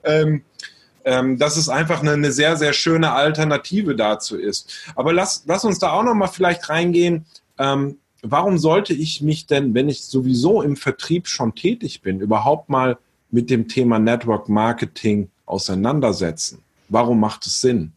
Ähm, 0.05 0.43
ähm, 1.09 1.39
dass 1.39 1.57
es 1.57 1.71
einfach 1.71 2.03
eine, 2.03 2.13
eine, 2.13 2.31
sehr, 2.33 2.59
sehr 2.59 2.75
schöne 2.75 3.13
Alternative 3.13 3.97
dazu 3.97 4.37
ist. 4.37 4.93
Aber 4.95 5.15
lass, 5.15 5.43
lass 5.47 5.65
uns 5.65 5.79
da 5.79 5.93
auch 5.93 6.03
noch 6.03 6.15
mal 6.15 6.27
vielleicht 6.27 6.69
reingehen. 6.69 7.25
Ähm, 7.59 7.97
warum 8.23 8.59
sollte 8.59 8.93
ich 8.93 9.23
mich 9.23 9.47
denn, 9.47 9.73
wenn 9.73 9.89
ich 9.89 10.05
sowieso 10.05 10.61
im 10.61 10.77
Vertrieb 10.77 11.27
schon 11.27 11.55
tätig 11.55 12.03
bin, 12.03 12.21
überhaupt 12.21 12.69
mal 12.69 12.99
mit 13.31 13.49
dem 13.49 13.69
Thema 13.69 13.99
Network 13.99 14.51
Marketing 14.51 15.31
auseinandersetzen? 15.47 16.63
Warum 16.91 17.21
macht 17.21 17.47
es 17.47 17.63
Sinn? 17.63 17.93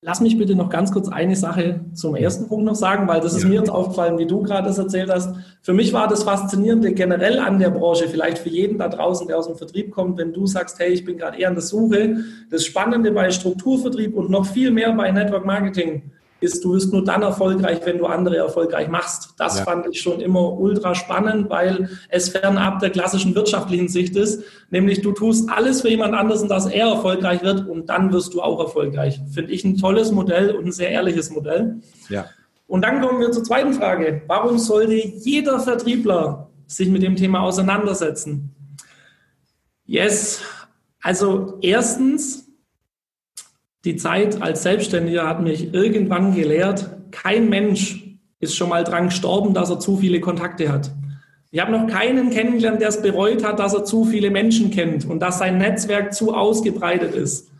Lass 0.00 0.20
mich 0.20 0.38
bitte 0.38 0.54
noch 0.54 0.70
ganz 0.70 0.92
kurz 0.92 1.08
eine 1.08 1.34
Sache 1.34 1.80
zum 1.92 2.14
ersten 2.14 2.46
Punkt 2.46 2.64
noch 2.64 2.76
sagen, 2.76 3.08
weil 3.08 3.20
das 3.20 3.34
ist 3.34 3.42
ja. 3.42 3.48
mir 3.48 3.54
jetzt 3.56 3.70
aufgefallen, 3.70 4.16
wie 4.16 4.26
du 4.26 4.42
gerade 4.42 4.68
das 4.68 4.78
erzählt 4.78 5.10
hast. 5.10 5.34
Für 5.60 5.72
mich 5.72 5.92
war 5.92 6.06
das 6.06 6.22
Faszinierende 6.22 6.92
generell 6.92 7.40
an 7.40 7.58
der 7.58 7.70
Branche, 7.70 8.06
vielleicht 8.08 8.38
für 8.38 8.48
jeden 8.48 8.78
da 8.78 8.88
draußen, 8.88 9.26
der 9.26 9.36
aus 9.36 9.48
dem 9.48 9.56
Vertrieb 9.56 9.90
kommt, 9.90 10.16
wenn 10.18 10.32
du 10.32 10.46
sagst, 10.46 10.78
hey, 10.78 10.92
ich 10.92 11.04
bin 11.04 11.18
gerade 11.18 11.36
eher 11.36 11.48
an 11.48 11.54
der 11.54 11.64
Suche. 11.64 12.18
Das 12.48 12.64
Spannende 12.64 13.10
bei 13.10 13.28
Strukturvertrieb 13.32 14.14
und 14.16 14.30
noch 14.30 14.46
viel 14.46 14.70
mehr 14.70 14.92
bei 14.92 15.10
Network 15.10 15.44
Marketing 15.44 16.12
ist, 16.40 16.64
du 16.64 16.74
wirst 16.74 16.92
nur 16.92 17.04
dann 17.04 17.22
erfolgreich, 17.22 17.80
wenn 17.84 17.98
du 17.98 18.06
andere 18.06 18.36
erfolgreich 18.36 18.88
machst. 18.88 19.34
Das 19.38 19.58
ja. 19.58 19.64
fand 19.64 19.86
ich 19.88 20.00
schon 20.00 20.20
immer 20.20 20.52
ultra 20.52 20.94
spannend, 20.94 21.50
weil 21.50 21.90
es 22.08 22.28
fernab 22.28 22.78
der 22.80 22.90
klassischen 22.90 23.34
wirtschaftlichen 23.34 23.88
Sicht 23.88 24.16
ist. 24.16 24.44
Nämlich 24.70 25.00
du 25.00 25.12
tust 25.12 25.48
alles 25.50 25.80
für 25.82 25.88
jemand 25.88 26.14
anderes, 26.14 26.46
dass 26.46 26.66
er 26.66 26.88
erfolgreich 26.88 27.42
wird 27.42 27.68
und 27.68 27.88
dann 27.88 28.12
wirst 28.12 28.34
du 28.34 28.42
auch 28.42 28.60
erfolgreich. 28.60 29.20
Finde 29.32 29.52
ich 29.52 29.64
ein 29.64 29.76
tolles 29.76 30.12
Modell 30.12 30.54
und 30.54 30.66
ein 30.66 30.72
sehr 30.72 30.90
ehrliches 30.90 31.30
Modell. 31.30 31.80
Ja. 32.08 32.26
Und 32.66 32.82
dann 32.82 33.00
kommen 33.00 33.20
wir 33.20 33.32
zur 33.32 33.44
zweiten 33.44 33.72
Frage. 33.72 34.22
Warum 34.26 34.58
sollte 34.58 34.94
jeder 34.94 35.58
Vertriebler 35.58 36.50
sich 36.66 36.88
mit 36.88 37.02
dem 37.02 37.16
Thema 37.16 37.40
auseinandersetzen? 37.40 38.54
Yes. 39.86 40.42
Also 41.00 41.58
erstens, 41.62 42.47
die 43.84 43.96
Zeit 43.96 44.42
als 44.42 44.62
Selbstständiger 44.62 45.28
hat 45.28 45.42
mich 45.42 45.72
irgendwann 45.72 46.34
gelehrt, 46.34 46.90
kein 47.10 47.48
Mensch 47.48 48.18
ist 48.40 48.56
schon 48.56 48.68
mal 48.68 48.84
dran 48.84 49.06
gestorben, 49.06 49.54
dass 49.54 49.70
er 49.70 49.78
zu 49.78 49.96
viele 49.96 50.20
Kontakte 50.20 50.70
hat. 50.72 50.92
Ich 51.50 51.60
habe 51.60 51.72
noch 51.72 51.86
keinen 51.86 52.30
kennengelernt, 52.30 52.80
der 52.80 52.88
es 52.88 53.00
bereut 53.00 53.42
hat, 53.42 53.58
dass 53.58 53.72
er 53.72 53.84
zu 53.84 54.04
viele 54.04 54.30
Menschen 54.30 54.70
kennt 54.70 55.06
und 55.06 55.20
dass 55.20 55.38
sein 55.38 55.58
Netzwerk 55.58 56.12
zu 56.12 56.34
ausgebreitet 56.34 57.14
ist. 57.14 57.50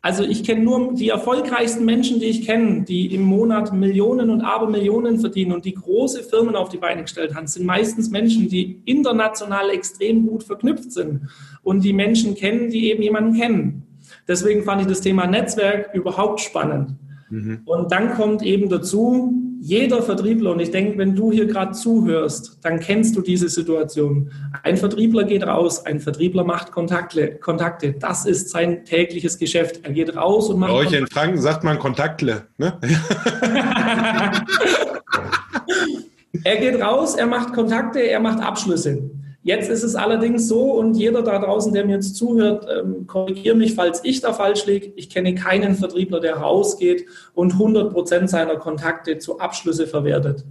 Also 0.00 0.24
ich 0.24 0.42
kenne 0.42 0.62
nur 0.62 0.94
die 0.94 1.08
erfolgreichsten 1.08 1.84
Menschen, 1.84 2.18
die 2.18 2.26
ich 2.26 2.44
kenne, 2.44 2.82
die 2.82 3.14
im 3.14 3.22
Monat 3.22 3.72
Millionen 3.72 4.30
und 4.30 4.40
Abermillionen 4.40 5.20
verdienen 5.20 5.52
und 5.52 5.64
die 5.64 5.74
große 5.74 6.24
Firmen 6.24 6.56
auf 6.56 6.70
die 6.70 6.78
Beine 6.78 7.02
gestellt 7.02 7.34
haben, 7.34 7.46
sind 7.46 7.66
meistens 7.66 8.10
Menschen, 8.10 8.48
die 8.48 8.82
international 8.84 9.70
extrem 9.70 10.26
gut 10.26 10.42
verknüpft 10.42 10.92
sind 10.92 11.28
und 11.62 11.84
die 11.84 11.92
Menschen 11.92 12.34
kennen, 12.34 12.68
die 12.68 12.90
eben 12.90 13.02
jemanden 13.02 13.38
kennen. 13.38 13.91
Deswegen 14.28 14.62
fand 14.62 14.82
ich 14.82 14.88
das 14.88 15.00
Thema 15.00 15.26
Netzwerk 15.26 15.94
überhaupt 15.94 16.40
spannend. 16.40 16.96
Mhm. 17.30 17.62
Und 17.64 17.90
dann 17.92 18.14
kommt 18.14 18.42
eben 18.42 18.68
dazu, 18.68 19.42
jeder 19.64 20.02
Vertriebler, 20.02 20.50
und 20.50 20.60
ich 20.60 20.72
denke, 20.72 20.98
wenn 20.98 21.14
du 21.14 21.30
hier 21.30 21.46
gerade 21.46 21.70
zuhörst, 21.70 22.58
dann 22.62 22.80
kennst 22.80 23.16
du 23.16 23.20
diese 23.20 23.48
Situation. 23.48 24.32
Ein 24.64 24.76
Vertriebler 24.76 25.22
geht 25.22 25.46
raus, 25.46 25.86
ein 25.86 26.00
Vertriebler 26.00 26.42
macht 26.42 26.72
Kontakte. 26.72 27.36
Kontakte. 27.36 27.92
Das 27.92 28.26
ist 28.26 28.50
sein 28.50 28.84
tägliches 28.84 29.38
Geschäft. 29.38 29.80
Er 29.84 29.92
geht 29.92 30.16
raus 30.16 30.48
und 30.50 30.58
macht. 30.58 30.72
Bei 30.72 30.78
euch 30.78 30.86
Kontakte. 30.86 31.04
in 31.04 31.10
Franken 31.12 31.40
sagt 31.40 31.62
man 31.62 31.78
Kontaktle. 31.78 32.42
Ne? 32.58 32.76
er 36.44 36.56
geht 36.56 36.82
raus, 36.82 37.14
er 37.14 37.26
macht 37.26 37.52
Kontakte, 37.54 38.00
er 38.00 38.18
macht 38.18 38.42
Abschlüsse. 38.42 39.10
Jetzt 39.44 39.68
ist 39.68 39.82
es 39.82 39.96
allerdings 39.96 40.46
so, 40.46 40.72
und 40.74 40.94
jeder 40.94 41.22
da 41.22 41.40
draußen, 41.40 41.72
der 41.74 41.84
mir 41.84 41.96
jetzt 41.96 42.14
zuhört, 42.14 42.66
ähm, 42.70 43.08
korrigiere 43.08 43.56
mich, 43.56 43.74
falls 43.74 44.00
ich 44.04 44.20
da 44.20 44.32
falsch 44.32 44.66
liege. 44.66 44.92
Ich 44.94 45.10
kenne 45.10 45.34
keinen 45.34 45.74
Vertriebler, 45.74 46.20
der 46.20 46.36
rausgeht 46.36 47.06
und 47.34 47.54
100 47.54 47.92
Prozent 47.92 48.30
seiner 48.30 48.56
Kontakte 48.56 49.18
zu 49.18 49.40
Abschlüsse 49.40 49.88
verwertet. 49.88 50.44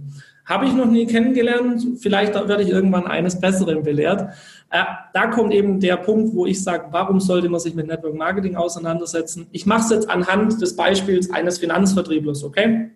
Habe 0.44 0.66
ich 0.66 0.74
noch 0.74 0.86
nie 0.86 1.06
kennengelernt. 1.06 1.86
Vielleicht 2.00 2.34
werde 2.34 2.62
ich 2.62 2.68
irgendwann 2.68 3.06
eines 3.06 3.40
Besseren 3.40 3.82
belehrt. 3.82 4.34
Äh, 4.70 4.84
da 5.14 5.28
kommt 5.28 5.54
eben 5.54 5.80
der 5.80 5.96
Punkt, 5.96 6.34
wo 6.34 6.44
ich 6.44 6.62
sage, 6.62 6.88
warum 6.90 7.18
sollte 7.18 7.48
man 7.48 7.60
sich 7.60 7.74
mit 7.74 7.86
Network 7.86 8.14
Marketing 8.14 8.56
auseinandersetzen? 8.56 9.46
Ich 9.52 9.64
mache 9.64 9.84
es 9.84 9.90
jetzt 9.90 10.10
anhand 10.10 10.60
des 10.60 10.76
Beispiels 10.76 11.30
eines 11.30 11.58
Finanzvertrieblers, 11.58 12.44
okay? 12.44 12.90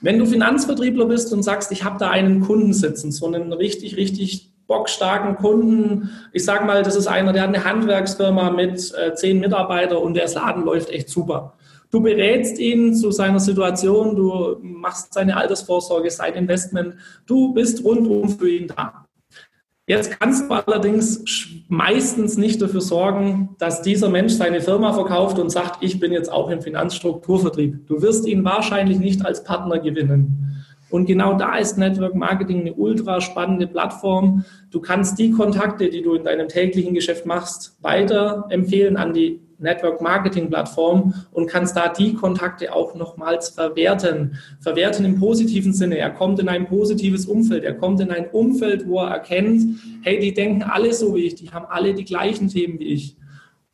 Wenn 0.00 0.18
du 0.18 0.26
Finanzvertriebler 0.26 1.06
bist 1.06 1.32
und 1.32 1.44
sagst, 1.44 1.70
ich 1.70 1.84
habe 1.84 1.98
da 1.98 2.10
einen 2.10 2.40
Kunden 2.40 2.72
sitzen, 2.72 3.12
so 3.12 3.26
einen 3.26 3.52
richtig, 3.52 3.96
richtig 3.96 4.55
bockstarken 4.66 5.36
Kunden. 5.36 6.10
Ich 6.32 6.44
sage 6.44 6.64
mal, 6.64 6.82
das 6.82 6.96
ist 6.96 7.06
einer, 7.06 7.32
der 7.32 7.42
hat 7.42 7.54
eine 7.54 7.64
Handwerksfirma 7.64 8.50
mit 8.50 8.92
äh, 8.94 9.14
zehn 9.14 9.40
Mitarbeitern 9.40 9.98
und 9.98 10.14
der 10.14 10.28
Laden 10.28 10.64
läuft 10.64 10.90
echt 10.90 11.08
super. 11.08 11.54
Du 11.90 12.00
berätst 12.00 12.58
ihn 12.58 12.94
zu 12.94 13.10
seiner 13.12 13.40
Situation, 13.40 14.16
du 14.16 14.58
machst 14.60 15.14
seine 15.14 15.36
Altersvorsorge, 15.36 16.10
sein 16.10 16.34
Investment, 16.34 16.96
du 17.26 17.54
bist 17.54 17.84
rundum 17.84 18.28
für 18.28 18.50
ihn 18.50 18.68
da. 18.68 19.06
Jetzt 19.88 20.18
kannst 20.18 20.50
du 20.50 20.54
allerdings 20.54 21.24
meistens 21.68 22.36
nicht 22.36 22.60
dafür 22.60 22.80
sorgen, 22.80 23.54
dass 23.60 23.82
dieser 23.82 24.08
Mensch 24.08 24.32
seine 24.32 24.60
Firma 24.60 24.92
verkauft 24.92 25.38
und 25.38 25.50
sagt, 25.50 25.84
ich 25.84 26.00
bin 26.00 26.10
jetzt 26.10 26.30
auch 26.30 26.50
im 26.50 26.60
Finanzstrukturvertrieb. 26.60 27.86
Du 27.86 28.02
wirst 28.02 28.26
ihn 28.26 28.44
wahrscheinlich 28.44 28.98
nicht 28.98 29.24
als 29.24 29.44
Partner 29.44 29.78
gewinnen. 29.78 30.64
Und 30.96 31.04
genau 31.04 31.34
da 31.34 31.58
ist 31.58 31.76
Network 31.76 32.14
Marketing 32.14 32.60
eine 32.60 32.72
ultra 32.72 33.20
spannende 33.20 33.66
Plattform. 33.66 34.46
Du 34.70 34.80
kannst 34.80 35.18
die 35.18 35.30
Kontakte, 35.30 35.90
die 35.90 36.00
du 36.00 36.14
in 36.14 36.24
deinem 36.24 36.48
täglichen 36.48 36.94
Geschäft 36.94 37.26
machst, 37.26 37.76
weiter 37.82 38.46
empfehlen 38.48 38.96
an 38.96 39.12
die 39.12 39.42
Network 39.58 40.00
Marketing 40.00 40.48
Plattform 40.48 41.12
und 41.32 41.48
kannst 41.50 41.76
da 41.76 41.90
die 41.90 42.14
Kontakte 42.14 42.74
auch 42.74 42.94
nochmals 42.94 43.50
verwerten. 43.50 44.38
Verwerten 44.60 45.04
im 45.04 45.20
positiven 45.20 45.74
Sinne. 45.74 45.98
Er 45.98 46.12
kommt 46.12 46.40
in 46.40 46.48
ein 46.48 46.66
positives 46.66 47.26
Umfeld. 47.26 47.62
Er 47.62 47.74
kommt 47.74 48.00
in 48.00 48.10
ein 48.10 48.30
Umfeld, 48.30 48.88
wo 48.88 49.00
er 49.00 49.10
erkennt, 49.10 49.64
hey, 50.00 50.18
die 50.18 50.32
denken 50.32 50.62
alle 50.62 50.94
so 50.94 51.14
wie 51.14 51.26
ich. 51.26 51.34
Die 51.34 51.50
haben 51.50 51.66
alle 51.68 51.92
die 51.92 52.06
gleichen 52.06 52.48
Themen 52.48 52.78
wie 52.78 52.84
ich. 52.84 53.18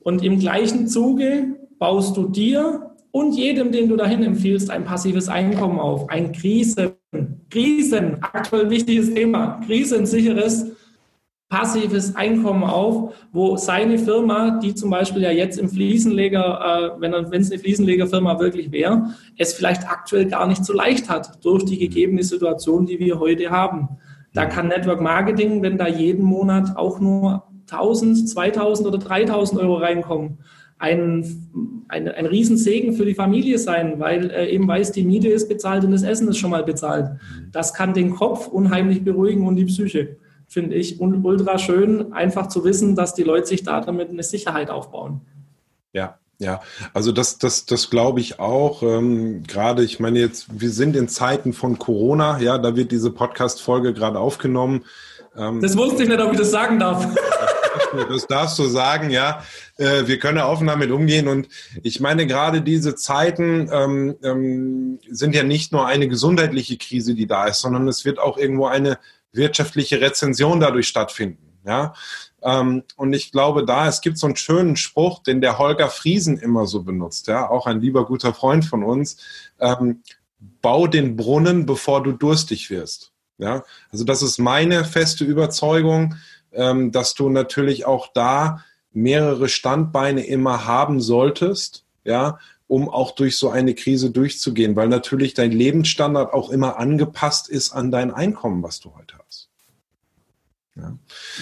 Und 0.00 0.24
im 0.24 0.40
gleichen 0.40 0.88
Zuge 0.88 1.54
baust 1.78 2.16
du 2.16 2.26
dir 2.26 2.90
und 3.12 3.36
jedem, 3.36 3.70
den 3.70 3.88
du 3.88 3.94
dahin 3.94 4.24
empfiehlst, 4.24 4.72
ein 4.72 4.84
passives 4.84 5.28
Einkommen 5.28 5.78
auf. 5.78 6.10
Ein 6.10 6.32
Krisen, 6.32 6.94
Krisen, 7.52 8.16
aktuell 8.22 8.70
wichtiges 8.70 9.12
Thema, 9.12 9.60
krisensicheres 9.66 10.72
passives 11.50 12.16
Einkommen 12.16 12.64
auf, 12.64 13.12
wo 13.30 13.58
seine 13.58 13.98
Firma, 13.98 14.58
die 14.58 14.74
zum 14.74 14.88
Beispiel 14.88 15.20
ja 15.20 15.30
jetzt 15.30 15.58
im 15.58 15.68
Fliesenleger, 15.68 16.94
äh, 16.96 17.00
wenn, 17.00 17.12
es 17.12 17.50
eine 17.50 17.60
Fliesenlegerfirma 17.60 18.40
wirklich 18.40 18.72
wäre, 18.72 19.10
es 19.36 19.52
vielleicht 19.52 19.86
aktuell 19.86 20.24
gar 20.24 20.46
nicht 20.46 20.64
so 20.64 20.72
leicht 20.72 21.10
hat 21.10 21.44
durch 21.44 21.66
die 21.66 21.78
gegebene 21.78 22.22
Situation, 22.22 22.86
die 22.86 22.98
wir 22.98 23.20
heute 23.20 23.50
haben. 23.50 23.98
Da 24.32 24.46
kann 24.46 24.68
Network 24.68 25.02
Marketing, 25.02 25.60
wenn 25.60 25.76
da 25.76 25.88
jeden 25.88 26.24
Monat 26.24 26.74
auch 26.78 27.00
nur 27.00 27.42
1000, 27.70 28.30
2000 28.30 28.88
oder 28.88 28.96
3000 28.96 29.60
Euro 29.60 29.74
reinkommen, 29.74 30.38
ein, 30.82 31.84
ein, 31.86 32.08
ein 32.08 32.26
Riesensegen 32.26 32.94
für 32.94 33.04
die 33.04 33.14
Familie 33.14 33.56
sein, 33.58 34.00
weil 34.00 34.30
er 34.30 34.50
eben 34.50 34.66
weiß, 34.66 34.90
die 34.90 35.04
Miete 35.04 35.28
ist 35.28 35.48
bezahlt 35.48 35.84
und 35.84 35.92
das 35.92 36.02
Essen 36.02 36.26
ist 36.26 36.38
schon 36.38 36.50
mal 36.50 36.64
bezahlt. 36.64 37.20
Das 37.52 37.72
kann 37.72 37.94
den 37.94 38.10
Kopf 38.10 38.48
unheimlich 38.48 39.04
beruhigen 39.04 39.46
und 39.46 39.54
die 39.54 39.64
Psyche, 39.64 40.16
finde 40.48 40.74
ich. 40.74 41.00
Und 41.00 41.24
ultra 41.24 41.58
schön, 41.58 42.12
einfach 42.12 42.48
zu 42.48 42.64
wissen, 42.64 42.96
dass 42.96 43.14
die 43.14 43.22
Leute 43.22 43.46
sich 43.46 43.62
da 43.62 43.80
damit 43.80 44.10
eine 44.10 44.24
Sicherheit 44.24 44.70
aufbauen. 44.70 45.20
Ja, 45.92 46.18
ja, 46.38 46.60
also 46.92 47.12
das, 47.12 47.38
das, 47.38 47.64
das 47.64 47.88
glaube 47.88 48.18
ich 48.18 48.40
auch. 48.40 48.82
Ähm, 48.82 49.44
gerade, 49.44 49.84
ich 49.84 50.00
meine 50.00 50.18
jetzt, 50.18 50.46
wir 50.60 50.70
sind 50.70 50.96
in 50.96 51.06
Zeiten 51.06 51.52
von 51.52 51.78
Corona, 51.78 52.40
ja, 52.40 52.58
da 52.58 52.74
wird 52.74 52.90
diese 52.90 53.12
Podcast-Folge 53.12 53.94
gerade 53.94 54.18
aufgenommen. 54.18 54.84
Ähm, 55.36 55.60
das 55.60 55.76
wusste 55.76 56.02
ich 56.02 56.08
nicht, 56.08 56.20
ob 56.20 56.32
ich 56.32 56.38
das 56.38 56.50
sagen 56.50 56.80
darf. 56.80 57.06
das 58.08 58.26
darfst 58.26 58.58
du 58.58 58.64
sagen, 58.64 59.10
ja. 59.10 59.42
Äh, 59.76 60.06
wir 60.06 60.18
können 60.18 60.38
offen 60.38 60.66
damit 60.66 60.90
umgehen. 60.90 61.28
Und 61.28 61.48
ich 61.82 62.00
meine, 62.00 62.26
gerade 62.26 62.62
diese 62.62 62.94
Zeiten 62.94 63.68
ähm, 63.72 64.16
ähm, 64.22 64.98
sind 65.08 65.34
ja 65.34 65.42
nicht 65.42 65.72
nur 65.72 65.86
eine 65.86 66.08
gesundheitliche 66.08 66.76
Krise, 66.76 67.14
die 67.14 67.26
da 67.26 67.46
ist, 67.46 67.60
sondern 67.60 67.88
es 67.88 68.04
wird 68.04 68.18
auch 68.18 68.38
irgendwo 68.38 68.66
eine 68.66 68.98
wirtschaftliche 69.32 70.00
Rezension 70.00 70.60
dadurch 70.60 70.88
stattfinden. 70.88 71.58
Ja. 71.64 71.94
Ähm, 72.42 72.82
und 72.96 73.12
ich 73.12 73.32
glaube, 73.32 73.64
da, 73.64 73.88
es 73.88 74.00
gibt 74.00 74.18
so 74.18 74.26
einen 74.26 74.36
schönen 74.36 74.76
Spruch, 74.76 75.22
den 75.22 75.40
der 75.40 75.58
Holger 75.58 75.88
Friesen 75.88 76.38
immer 76.38 76.66
so 76.66 76.82
benutzt, 76.82 77.28
ja, 77.28 77.48
auch 77.48 77.66
ein 77.66 77.80
lieber 77.80 78.04
guter 78.04 78.34
Freund 78.34 78.64
von 78.64 78.82
uns. 78.82 79.18
Ähm, 79.60 80.02
bau 80.60 80.88
den 80.88 81.16
Brunnen, 81.16 81.66
bevor 81.66 82.02
du 82.02 82.12
durstig 82.12 82.68
wirst. 82.70 83.12
Ja, 83.38 83.64
also 83.90 84.04
das 84.04 84.22
ist 84.22 84.38
meine 84.38 84.84
feste 84.84 85.24
Überzeugung 85.24 86.16
ähm, 86.54 86.92
dass 86.92 87.14
du 87.14 87.28
natürlich 87.28 87.84
auch 87.84 88.08
da 88.12 88.64
mehrere 88.92 89.48
Standbeine 89.48 90.26
immer 90.26 90.66
haben 90.66 91.00
solltest, 91.00 91.84
ja, 92.04 92.38
um 92.66 92.88
auch 92.88 93.10
durch 93.14 93.36
so 93.36 93.50
eine 93.50 93.74
Krise 93.74 94.10
durchzugehen, 94.10 94.76
weil 94.76 94.88
natürlich 94.88 95.34
dein 95.34 95.52
Lebensstandard 95.52 96.32
auch 96.32 96.50
immer 96.50 96.78
angepasst 96.78 97.48
ist 97.48 97.72
an 97.72 97.90
dein 97.90 98.10
Einkommen, 98.10 98.62
was 98.62 98.80
du 98.80 98.94
heute 98.96 99.16
hast. 99.24 99.48
Ja. 100.74 100.96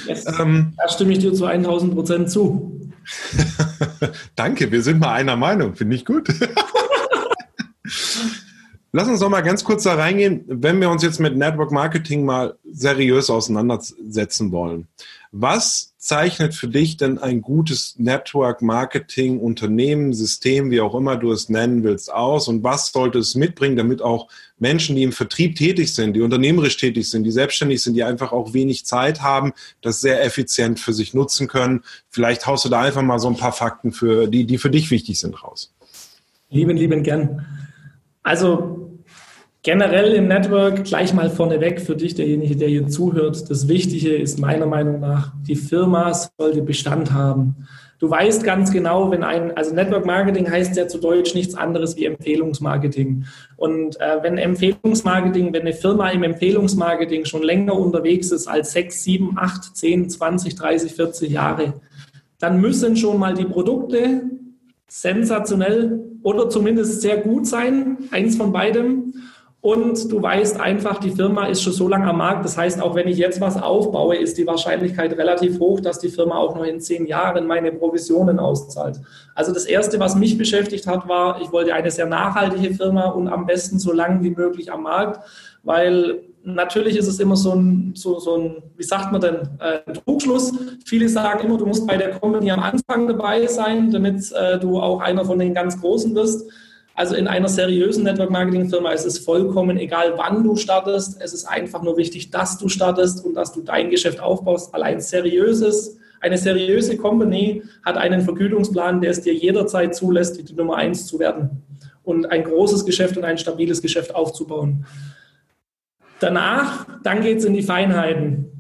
Yes. 0.07 0.27
Ähm, 0.41 0.75
da 0.77 0.89
stimme 0.89 1.13
ich 1.13 1.21
dir 1.21 1.33
zu 1.33 1.45
1000 1.45 1.95
Prozent 1.95 2.31
zu. 2.31 2.91
Danke, 4.37 4.73
wir 4.73 4.83
sind 4.83 4.99
mal 5.01 5.13
einer 5.13 5.37
Meinung, 5.37 5.77
finde 5.77 5.97
ich 5.97 6.05
gut. 6.05 6.29
Lass 8.93 9.07
uns 9.07 9.21
noch 9.21 9.29
mal 9.29 9.43
ganz 9.43 9.63
kurz 9.63 9.85
da 9.85 9.95
reingehen, 9.95 10.45
wenn 10.49 10.81
wir 10.81 10.91
uns 10.91 11.05
jetzt 11.05 11.21
mit 11.21 11.37
Network 11.37 11.71
Marketing 11.71 12.25
mal 12.25 12.57
seriös 12.73 13.31
auseinandersetzen 13.31 14.51
wollen. 14.51 14.89
Was 15.31 15.95
zeichnet 15.97 16.55
für 16.55 16.67
dich 16.67 16.97
denn 16.97 17.19
ein 17.19 17.41
gutes 17.41 17.95
Network 17.99 18.63
Marketing 18.63 19.39
Unternehmen, 19.39 20.13
System, 20.13 20.73
wie 20.73 20.81
auch 20.81 20.97
immer 20.97 21.17
du 21.17 21.31
es 21.31 21.49
nennen 21.49 21.85
willst, 21.85 22.13
aus? 22.13 22.49
Und 22.49 22.65
was 22.65 22.91
sollte 22.91 23.21
es 23.21 23.37
mitbringen, 23.37 23.77
damit 23.77 24.03
auch 24.03 24.27
Menschen, 24.59 24.97
die 24.97 25.05
im 25.05 25.13
Vertrieb 25.13 25.55
tätig 25.55 25.95
sind, 25.95 26.15
die 26.15 26.21
unternehmerisch 26.21 26.77
tätig 26.77 27.09
sind, 27.09 27.23
die 27.23 27.31
selbstständig 27.31 27.85
sind, 27.85 27.95
die 27.95 28.03
einfach 28.03 28.33
auch 28.33 28.55
wenig 28.55 28.87
Zeit 28.87 29.23
haben, 29.23 29.53
das 29.83 30.01
sehr 30.01 30.25
effizient 30.25 30.81
für 30.81 30.93
sich 30.93 31.15
nutzen 31.15 31.47
können? 31.47 31.85
Vielleicht 32.09 32.45
haust 32.49 32.65
du 32.65 32.69
da 32.69 32.81
einfach 32.81 33.03
mal 33.03 33.21
so 33.21 33.29
ein 33.29 33.37
paar 33.37 33.53
Fakten 33.53 33.93
für 33.93 34.27
die, 34.27 34.47
die 34.47 34.59
für 34.59 34.71
dich 34.71 34.91
wichtig 34.91 35.21
sind, 35.21 35.45
raus. 35.45 35.73
Lieben, 36.49 36.77
lieben 36.77 37.05
gern. 37.05 37.47
Also 38.23 39.01
generell 39.63 40.15
im 40.15 40.29
Network 40.29 40.85
gleich 40.85 41.13
mal 41.13 41.31
vorneweg 41.31 41.81
für 41.81 41.97
dich, 41.97 42.15
derjenige, 42.15 42.57
der 42.57 42.69
hier 42.69 42.89
zuhört. 42.89 43.51
Das 43.51 43.69
Wichtige 43.69 44.15
ist 44.15 44.39
meiner 44.39 44.67
Meinung 44.67 45.01
nach, 45.01 45.33
die 45.47 45.57
Firma 45.57 46.13
sollte 46.13 46.63
Bestand 46.63 47.13
haben. 47.13 47.67
Du 47.99 48.09
weißt 48.09 48.45
ganz 48.45 48.73
genau, 48.73 49.11
wenn 49.11 49.23
ein, 49.23 49.55
also 49.55 49.75
Network 49.75 50.07
Marketing 50.07 50.51
heißt 50.51 50.75
ja 50.75 50.89
zu 50.89 50.97
Deutsch 50.97 51.35
nichts 51.35 51.55
anderes 51.55 51.99
wie 51.99 52.07
Empfehlungsmarketing. 52.07 53.27
Und 53.57 54.01
äh, 54.01 54.23
wenn 54.23 54.39
Empfehlungsmarketing, 54.39 55.53
wenn 55.53 55.63
eine 55.63 55.75
Firma 55.75 56.09
im 56.09 56.23
Empfehlungsmarketing 56.23 57.27
schon 57.27 57.43
länger 57.43 57.75
unterwegs 57.75 58.31
ist 58.31 58.47
als 58.47 58.73
sechs, 58.73 59.05
sieben, 59.05 59.37
acht, 59.37 59.77
zehn, 59.77 60.09
zwanzig, 60.09 60.55
dreißig, 60.55 60.93
vierzig 60.93 61.31
Jahre, 61.33 61.75
dann 62.39 62.59
müssen 62.63 62.97
schon 62.97 63.19
mal 63.19 63.35
die 63.35 63.45
Produkte 63.45 64.23
sensationell 64.91 66.01
oder 66.25 66.51
zumindest 66.51 67.01
sehr 67.01 67.19
gut 67.19 67.47
sein, 67.47 67.97
eins 68.11 68.37
von 68.37 68.53
beidem. 68.53 69.15
Und 69.63 70.11
du 70.11 70.23
weißt 70.23 70.59
einfach, 70.59 70.99
die 70.99 71.11
Firma 71.11 71.47
ist 71.47 71.63
schon 71.63 71.75
so 71.75 71.87
lange 71.87 72.07
am 72.07 72.17
Markt. 72.17 72.47
Das 72.47 72.57
heißt, 72.57 72.83
auch 72.83 72.95
wenn 72.95 73.07
ich 73.07 73.19
jetzt 73.19 73.43
was 73.43 73.63
aufbaue, 73.63 74.17
ist 74.17 74.39
die 74.39 74.47
Wahrscheinlichkeit 74.47 75.17
relativ 75.19 75.61
hoch, 75.61 75.81
dass 75.81 75.99
die 75.99 76.09
Firma 76.09 76.37
auch 76.37 76.57
noch 76.57 76.65
in 76.65 76.81
zehn 76.81 77.07
Jahren 77.07 77.47
meine 77.47 77.71
Provisionen 77.71 78.39
auszahlt. 78.39 79.01
Also 79.35 79.53
das 79.53 79.67
Erste, 79.67 80.01
was 80.01 80.17
mich 80.17 80.39
beschäftigt 80.39 80.87
hat, 80.87 81.07
war, 81.09 81.43
ich 81.43 81.53
wollte 81.53 81.75
eine 81.75 81.91
sehr 81.91 82.07
nachhaltige 82.07 82.75
Firma 82.75 83.11
und 83.11 83.29
am 83.29 83.45
besten 83.45 83.79
so 83.79 83.93
lange 83.93 84.25
wie 84.25 84.31
möglich 84.31 84.73
am 84.73 84.85
Markt, 84.85 85.21
weil 85.63 86.23
natürlich 86.45 86.97
ist 86.97 87.07
es 87.07 87.21
immer 87.21 87.37
so 87.37 87.55
ein, 87.55 87.93
so, 87.95 88.19
so 88.19 88.37
ein 88.37 88.63
wie 88.77 88.83
sagt 88.83 89.13
man 89.13 89.21
denn, 89.21 89.37
äh, 89.61 89.81
ein 89.87 89.95
Trugschluss. 89.95 90.53
Viele 90.85 91.09
sagen 91.09 91.47
immer, 91.47 91.59
du 91.59 91.67
musst 91.67 91.87
bei 91.87 91.97
der 91.97 92.11
Company 92.19 92.51
am 92.51 92.61
Anfang 92.61 93.07
dabei 93.07 93.47
sein, 93.47 93.91
damit 93.91 94.33
äh, 94.33 94.59
du 94.59 94.81
auch 94.81 95.01
einer 95.01 95.25
von 95.25 95.39
den 95.39 95.55
ganz 95.55 95.81
Großen 95.81 96.15
wirst. 96.15 96.51
Also 96.95 97.15
in 97.15 97.29
einer 97.29 97.49
seriösen 97.49 98.05
Network-Marketing-Firma 98.05 98.91
ist 98.93 99.07
es 99.07 99.19
vollkommen 99.19 99.79
egal, 99.79 100.15
wann 100.17 100.45
du 100.45 100.57
startest. 100.57 101.21
Es 101.21 101.33
ist 101.33 101.47
einfach 101.47 101.83
nur 101.83 101.97
wichtig, 101.97 102.31
dass 102.31 102.59
du 102.59 102.69
startest 102.69 103.25
und 103.25 103.35
dass 103.35 103.53
du 103.53 103.63
dein 103.63 103.91
Geschäft 103.91 104.21
aufbaust. 104.21 104.75
Allein 104.75 105.01
seriöses, 105.01 105.97
eine 106.21 106.37
seriöse 106.37 106.99
Company 106.99 107.63
hat 107.85 107.97
einen 107.97 108.21
Vergütungsplan, 108.21 109.01
der 109.01 109.13
es 109.13 109.23
dir 109.23 109.33
jederzeit 109.33 109.95
zulässt, 109.95 110.49
die 110.49 110.55
Nummer 110.55 110.77
eins 110.77 111.07
zu 111.07 111.19
werden 111.19 111.63
und 112.03 112.31
ein 112.31 112.45
großes 112.45 112.85
Geschäft 112.85 113.17
und 113.17 113.25
ein 113.25 113.39
stabiles 113.39 113.81
Geschäft 113.81 114.15
aufzubauen. 114.15 114.85
Danach, 116.21 116.87
dann 117.03 117.23
geht 117.23 117.39
es 117.39 117.45
in 117.45 117.55
die 117.55 117.63
Feinheiten 117.63 118.51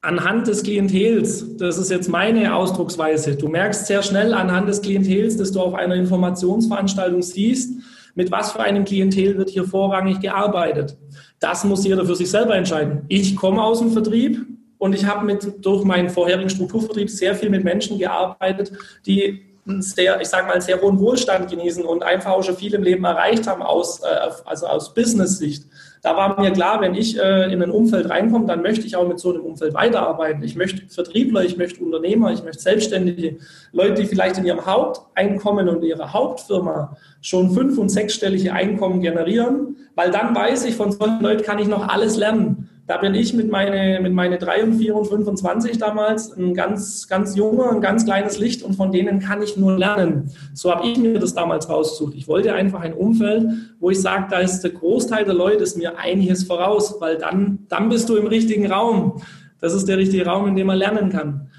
anhand 0.00 0.46
des 0.46 0.62
Klientels, 0.62 1.56
das 1.56 1.76
ist 1.76 1.90
jetzt 1.90 2.08
meine 2.08 2.54
Ausdrucksweise, 2.54 3.36
du 3.36 3.48
merkst 3.48 3.86
sehr 3.86 4.02
schnell 4.02 4.32
anhand 4.32 4.68
des 4.68 4.80
Klientels, 4.80 5.36
dass 5.36 5.50
du 5.52 5.60
auf 5.60 5.74
einer 5.74 5.96
Informationsveranstaltung 5.96 7.20
siehst, 7.20 7.80
mit 8.14 8.30
was 8.30 8.52
für 8.52 8.60
einem 8.60 8.84
Klientel 8.84 9.36
wird 9.36 9.50
hier 9.50 9.64
vorrangig 9.64 10.20
gearbeitet. 10.20 10.96
Das 11.40 11.64
muss 11.64 11.84
jeder 11.84 12.04
für 12.04 12.16
sich 12.16 12.30
selber 12.30 12.54
entscheiden. 12.54 13.02
Ich 13.08 13.36
komme 13.36 13.62
aus 13.62 13.80
dem 13.80 13.90
Vertrieb 13.90 14.44
und 14.78 14.94
ich 14.94 15.04
habe 15.04 15.24
mit 15.24 15.64
durch 15.64 15.84
meinen 15.84 16.08
vorherigen 16.08 16.50
Strukturvertrieb 16.50 17.10
sehr 17.10 17.34
viel 17.34 17.50
mit 17.50 17.64
Menschen 17.64 17.98
gearbeitet, 17.98 18.72
die 19.04 19.47
sehr, 19.80 20.20
ich 20.20 20.28
sage 20.28 20.46
mal, 20.46 20.60
sehr 20.60 20.80
hohen 20.80 20.98
Wohlstand 20.98 21.50
genießen 21.50 21.84
und 21.84 22.02
einfach 22.02 22.32
auch 22.32 22.42
schon 22.42 22.56
viel 22.56 22.74
im 22.74 22.82
Leben 22.82 23.04
erreicht 23.04 23.46
haben 23.46 23.62
aus, 23.62 24.00
äh, 24.00 24.06
also 24.44 24.66
aus 24.66 24.94
Business-Sicht. 24.94 25.64
Da 26.02 26.16
war 26.16 26.40
mir 26.40 26.52
klar, 26.52 26.80
wenn 26.80 26.94
ich 26.94 27.18
äh, 27.18 27.52
in 27.52 27.62
ein 27.62 27.70
Umfeld 27.70 28.08
reinkomme, 28.08 28.46
dann 28.46 28.62
möchte 28.62 28.86
ich 28.86 28.96
auch 28.96 29.06
mit 29.06 29.18
so 29.18 29.30
einem 29.30 29.42
Umfeld 29.42 29.74
weiterarbeiten. 29.74 30.42
Ich 30.42 30.56
möchte 30.56 30.86
Vertriebler, 30.88 31.44
ich 31.44 31.56
möchte 31.56 31.82
Unternehmer, 31.82 32.32
ich 32.32 32.42
möchte 32.44 32.62
Selbstständige, 32.62 33.38
Leute, 33.72 34.02
die 34.02 34.06
vielleicht 34.06 34.38
in 34.38 34.46
ihrem 34.46 34.64
Haupteinkommen 34.64 35.68
und 35.68 35.82
ihrer 35.82 36.12
Hauptfirma 36.12 36.96
schon 37.20 37.50
fünf- 37.50 37.78
und 37.78 37.88
sechsstellige 37.88 38.52
Einkommen 38.52 39.00
generieren, 39.00 39.76
weil 39.96 40.10
dann 40.10 40.34
weiß 40.34 40.64
ich, 40.66 40.76
von 40.76 40.92
solchen 40.92 41.20
Leuten 41.20 41.42
kann 41.42 41.58
ich 41.58 41.66
noch 41.66 41.88
alles 41.88 42.16
lernen. 42.16 42.67
Da 42.88 42.96
bin 42.96 43.14
ich 43.14 43.34
mit 43.34 43.50
meine, 43.50 44.00
mit 44.00 44.14
meine 44.14 44.38
3 44.38 44.64
und 44.64 44.72
4 44.78 44.96
und 44.96 45.06
25 45.06 45.76
damals 45.76 46.34
ein 46.34 46.54
ganz, 46.54 47.06
ganz 47.06 47.36
junger, 47.36 47.70
ein 47.70 47.82
ganz 47.82 48.06
kleines 48.06 48.38
Licht 48.38 48.62
und 48.62 48.76
von 48.76 48.92
denen 48.92 49.20
kann 49.20 49.42
ich 49.42 49.58
nur 49.58 49.76
lernen. 49.76 50.30
So 50.54 50.74
habe 50.74 50.88
ich 50.88 50.96
mir 50.96 51.18
das 51.18 51.34
damals 51.34 51.68
rausgesucht. 51.68 52.14
Ich 52.14 52.28
wollte 52.28 52.54
einfach 52.54 52.80
ein 52.80 52.94
Umfeld, 52.94 53.46
wo 53.78 53.90
ich 53.90 54.00
sage, 54.00 54.28
da 54.30 54.38
ist 54.38 54.62
der 54.62 54.70
Großteil 54.70 55.26
der 55.26 55.34
Leute 55.34 55.64
ist 55.64 55.76
mir 55.76 55.98
einiges 55.98 56.44
voraus, 56.44 56.96
weil 56.98 57.18
dann, 57.18 57.66
dann 57.68 57.90
bist 57.90 58.08
du 58.08 58.16
im 58.16 58.26
richtigen 58.26 58.72
Raum. 58.72 59.20
Das 59.60 59.74
ist 59.74 59.86
der 59.86 59.98
richtige 59.98 60.24
Raum, 60.24 60.48
in 60.48 60.56
dem 60.56 60.68
man 60.68 60.78
lernen 60.78 61.10
kann. 61.10 61.50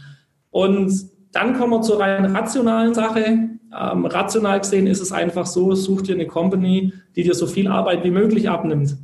Und 0.50 0.92
dann 1.32 1.56
kommen 1.56 1.74
wir 1.74 1.82
zur 1.84 2.00
rein 2.00 2.26
rationalen 2.36 2.96
Sache. 2.96 3.22
Ähm, 3.22 4.06
rational 4.08 4.62
gesehen 4.62 4.88
ist 4.88 5.00
es 5.00 5.12
einfach 5.12 5.46
so, 5.46 5.76
such 5.76 6.02
dir 6.02 6.16
eine 6.16 6.26
Company, 6.26 6.92
die 7.16 7.22
dir 7.22 7.36
so 7.36 7.46
viel 7.46 7.68
Arbeit 7.68 8.04
wie 8.04 8.10
möglich 8.10 8.50
abnimmt. 8.50 8.98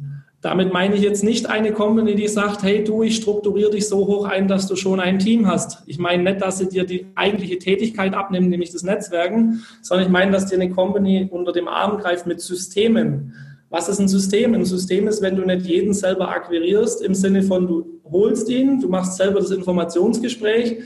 Damit 0.46 0.72
meine 0.72 0.94
ich 0.94 1.02
jetzt 1.02 1.24
nicht 1.24 1.50
eine 1.50 1.72
Company, 1.72 2.14
die 2.14 2.28
sagt, 2.28 2.62
hey 2.62 2.84
du, 2.84 3.02
ich 3.02 3.16
strukturiere 3.16 3.72
dich 3.72 3.88
so 3.88 4.06
hoch 4.06 4.26
ein, 4.26 4.48
dass 4.48 4.68
du 4.68 4.76
schon 4.76 5.00
ein 5.00 5.18
Team 5.18 5.48
hast. 5.48 5.82
Ich 5.88 5.98
meine 5.98 6.22
nicht, 6.22 6.40
dass 6.40 6.60
sie 6.60 6.70
dir 6.70 6.86
die 6.86 7.08
eigentliche 7.16 7.58
Tätigkeit 7.58 8.14
abnimmt, 8.14 8.50
nämlich 8.50 8.72
das 8.72 8.84
Netzwerken, 8.84 9.66
sondern 9.82 10.06
ich 10.06 10.12
meine, 10.12 10.32
dass 10.32 10.46
dir 10.46 10.62
eine 10.62 10.70
Company 10.70 11.28
unter 11.32 11.52
dem 11.52 11.68
Arm 11.68 11.98
greift 11.98 12.28
mit 12.28 12.42
Systemen. 12.42 13.34
Was 13.72 13.90
ist 13.90 13.98
ein 13.98 14.08
System? 14.08 14.54
Ein 14.54 14.66
System 14.66 15.08
ist, 15.08 15.24
wenn 15.24 15.36
du 15.36 15.44
nicht 15.44 15.66
jeden 15.66 15.96
selber 15.96 16.30
akquirierst, 16.30 17.02
im 17.02 17.16
Sinne 17.16 17.42
von, 17.42 17.66
du 17.66 18.00
holst 18.12 18.48
ihn, 18.48 18.80
du 18.80 18.88
machst 18.88 19.18
selber 19.18 19.40
das 19.40 19.50
Informationsgespräch, 19.50 20.78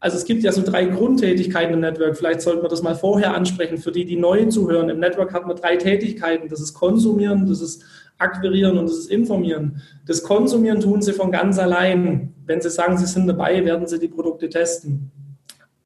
also 0.00 0.16
es 0.16 0.24
gibt 0.24 0.42
ja 0.42 0.50
so 0.50 0.62
drei 0.62 0.86
Grundtätigkeiten 0.86 1.74
im 1.74 1.80
Network. 1.80 2.16
Vielleicht 2.16 2.40
sollten 2.40 2.62
wir 2.62 2.68
das 2.68 2.82
mal 2.82 2.96
vorher 2.96 3.34
ansprechen, 3.34 3.78
für 3.78 3.92
die, 3.92 4.04
die 4.04 4.16
neu 4.16 4.46
zuhören. 4.46 4.88
Im 4.88 4.98
Network 4.98 5.32
hat 5.32 5.46
man 5.46 5.54
drei 5.54 5.76
Tätigkeiten. 5.76 6.48
Das 6.48 6.60
ist 6.60 6.74
Konsumieren, 6.74 7.46
das 7.46 7.60
ist 7.60 7.84
Akquirieren 8.22 8.78
und 8.78 8.88
das 8.88 9.06
Informieren. 9.06 9.82
Das 10.06 10.22
Konsumieren 10.22 10.80
tun 10.80 11.02
sie 11.02 11.12
von 11.12 11.30
ganz 11.30 11.58
allein. 11.58 12.32
Wenn 12.46 12.60
sie 12.60 12.70
sagen, 12.70 12.96
sie 12.96 13.06
sind 13.06 13.26
dabei, 13.26 13.64
werden 13.64 13.86
sie 13.86 13.98
die 13.98 14.08
Produkte 14.08 14.48
testen. 14.48 15.10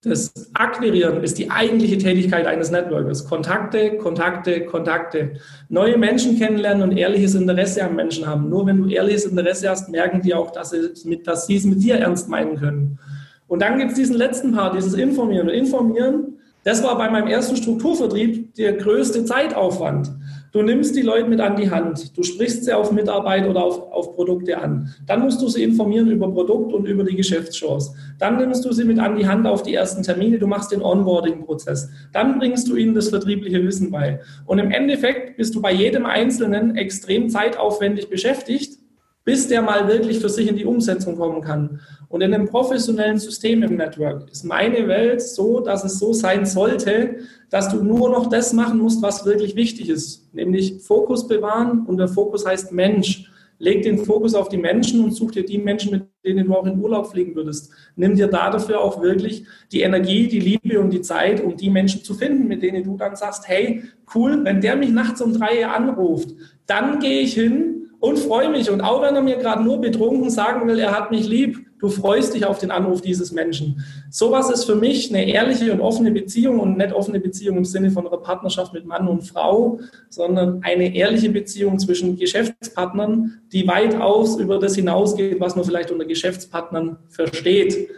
Das 0.03 0.33
Akquirieren 0.55 1.25
ist 1.25 1.37
die 1.37 1.51
eigentliche 1.51 1.99
Tätigkeit 1.99 2.47
eines 2.47 2.71
Networkers. 2.71 3.27
Kontakte, 3.27 3.97
Kontakte, 3.97 4.65
Kontakte. 4.65 5.33
Neue 5.69 5.99
Menschen 5.99 6.39
kennenlernen 6.39 6.89
und 6.89 6.97
ehrliches 6.97 7.35
Interesse 7.35 7.83
am 7.83 7.97
Menschen 7.97 8.25
haben. 8.25 8.49
Nur 8.49 8.67
wenn 8.67 8.83
du 8.83 8.89
ehrliches 8.89 9.25
Interesse 9.25 9.69
hast, 9.69 9.89
merken 9.89 10.23
die 10.23 10.33
auch, 10.33 10.53
dass 10.53 10.71
sie, 10.71 11.09
mit, 11.09 11.27
dass 11.27 11.49
sie 11.49 11.57
es 11.57 11.65
mit 11.65 11.83
dir 11.83 11.97
ernst 11.97 12.29
meinen 12.29 12.57
können. 12.57 13.01
Und 13.49 13.63
dann 13.63 13.79
gibt 13.79 13.93
es 13.93 13.97
diesen 13.97 14.17
letzten 14.17 14.53
Part, 14.53 14.77
dieses 14.77 14.95
Informieren. 14.95 15.49
Und 15.49 15.55
Informieren, 15.55 16.39
das 16.63 16.83
war 16.83 16.97
bei 16.99 17.11
meinem 17.11 17.27
ersten 17.29 17.57
Strukturvertrieb 17.57 18.55
der 18.55 18.75
größte 18.75 19.25
Zeitaufwand. 19.25 20.11
Du 20.57 20.63
nimmst 20.63 20.97
die 20.97 21.03
Leute 21.03 21.29
mit 21.29 21.39
an 21.39 21.55
die 21.55 21.71
Hand, 21.71 22.17
du 22.17 22.23
sprichst 22.23 22.65
sie 22.65 22.73
auf 22.73 22.91
Mitarbeit 22.91 23.47
oder 23.47 23.63
auf, 23.63 23.93
auf 23.93 24.17
Produkte 24.17 24.57
an. 24.57 24.95
Dann 25.05 25.21
musst 25.21 25.43
du 25.43 25.49
sie 25.49 25.63
informieren 25.63 26.11
über 26.11 26.33
Produkt 26.33 26.73
und 26.73 26.87
über 26.87 27.05
die 27.05 27.15
Geschäftschance. 27.15 27.93
Dann 28.19 28.39
nimmst 28.39 28.65
du 28.65 28.73
sie 28.73 28.85
mit 28.85 28.99
an 28.99 29.17
die 29.17 29.29
Hand 29.29 29.47
auf 29.47 29.63
die 29.63 29.75
ersten 29.75 30.03
Termine, 30.03 30.39
du 30.39 30.47
machst 30.47 30.73
den 30.73 30.81
Onboarding-Prozess. 30.81 31.91
Dann 32.15 32.39
bringst 32.39 32.69
du 32.69 32.77
ihnen 32.77 32.95
das 32.95 33.11
vertriebliche 33.11 33.63
Wissen 33.63 33.91
bei. 33.91 34.21
Und 34.47 34.59
im 34.59 34.71
Endeffekt 34.71 35.37
bist 35.37 35.55
du 35.55 35.61
bei 35.61 35.75
jedem 35.75 36.07
Einzelnen 36.07 36.75
extrem 36.75 37.29
zeitaufwendig 37.29 38.09
beschäftigt, 38.09 38.79
bis 39.27 39.49
der 39.49 39.61
mal 39.61 39.89
wirklich 39.89 40.21
für 40.21 40.29
sich 40.29 40.49
in 40.49 40.57
die 40.57 40.65
Umsetzung 40.65 41.17
kommen 41.17 41.43
kann. 41.43 41.81
Und 42.09 42.21
in 42.21 42.33
einem 42.33 42.47
professionellen 42.47 43.19
System 43.19 43.65
im 43.65 43.77
Network 43.77 44.31
ist 44.31 44.45
meine 44.45 44.87
Welt 44.87 45.21
so, 45.21 45.59
dass 45.59 45.83
es 45.83 45.99
so 45.99 46.13
sein 46.13 46.47
sollte, 46.47 47.17
dass 47.51 47.69
du 47.69 47.83
nur 47.83 48.09
noch 48.09 48.31
das 48.31 48.53
machen 48.53 48.79
musst, 48.79 49.03
was 49.03 49.27
wirklich 49.27 49.57
wichtig 49.57 49.91
ist, 49.91 50.33
nämlich 50.33 50.81
Fokus 50.81 51.27
bewahren. 51.27 51.85
Und 51.87 51.99
der 51.99 52.09
Fokus 52.09 52.47
heißt 52.47 52.73
Mensch. 52.73 53.31
Leg 53.59 53.83
den 53.83 54.05
Fokus 54.05 54.35
auf 54.35 54.49
die 54.51 54.59
Menschen 54.59 55.03
und 55.03 55.13
such 55.13 55.33
dir 55.33 55.45
die 55.45 55.57
Menschen, 55.59 55.91
mit 55.91 56.03
denen 56.25 56.47
du 56.47 56.55
auch 56.55 56.67
in 56.67 56.79
Urlaub 56.79 57.11
fliegen 57.11 57.35
würdest. 57.35 57.73
Nimm 57.97 58.15
dir 58.15 58.29
da 58.29 58.51
dafür 58.51 58.81
auch 58.81 59.01
wirklich 59.01 59.47
die 59.73 59.81
Energie, 59.81 60.29
die 60.29 60.41
Liebe 60.41 60.79
und 60.79 60.91
die 60.91 61.01
Zeit, 61.01 61.43
um 61.43 61.57
die 61.57 61.71
Menschen 61.71 62.05
zu 62.05 62.13
finden, 62.13 62.47
mit 62.47 62.63
denen 62.63 62.85
du 62.85 62.99
dann 62.99 63.17
sagst, 63.17 63.49
hey, 63.49 63.83
cool, 64.15 64.45
wenn 64.45 64.61
der 64.61 64.77
mich 64.77 64.91
nachts 64.91 65.23
um 65.23 65.33
drei 65.33 65.67
anruft, 65.67 66.29
dann 66.67 67.01
gehe 67.01 67.23
ich 67.23 67.33
hin 67.33 67.76
und 68.01 68.19
freue 68.19 68.51
mich. 68.51 68.71
Und 68.71 68.81
auch 68.81 69.03
wenn 69.03 69.15
er 69.15 69.23
mir 69.23 69.37
gerade 69.37 69.63
nur 69.63 69.81
betrunken 69.81 70.31
sagen 70.31 70.67
will, 70.69 70.79
er 70.79 70.93
hat 70.97 71.11
mich 71.11 71.27
lieb, 71.27 71.67
du 71.79 71.89
freust 71.89 72.35
dich 72.35 72.47
auf 72.47 72.59
den 72.59 72.71
Anruf 72.71 73.01
dieses 73.01 73.33
Menschen. 73.33 73.85
Sowas 74.11 74.51
ist 74.51 74.65
für 74.65 74.75
mich 74.75 75.11
eine 75.11 75.29
ehrliche 75.29 75.73
und 75.73 75.81
offene 75.81 76.11
Beziehung 76.11 76.61
und 76.61 76.77
nicht 76.77 76.93
offene 76.93 77.21
Beziehung 77.21 77.59
im 77.59 77.65
Sinne 77.65 77.91
von 77.91 78.07
einer 78.07 78.17
Partnerschaft 78.19 78.73
mit 78.73 78.87
Mann 78.87 79.09
und 79.09 79.23
Frau, 79.23 79.81
sondern 80.09 80.63
eine 80.63 80.95
ehrliche 80.95 81.31
Beziehung 81.31 81.79
zwischen 81.79 82.17
Geschäftspartnern, 82.17 83.41
die 83.53 83.67
weitaus 83.67 84.39
über 84.39 84.59
das 84.59 84.75
hinausgeht, 84.75 85.41
was 85.41 85.57
man 85.57 85.65
vielleicht 85.65 85.91
unter 85.91 86.05
Geschäftspartnern 86.05 86.99
versteht. 87.09 87.89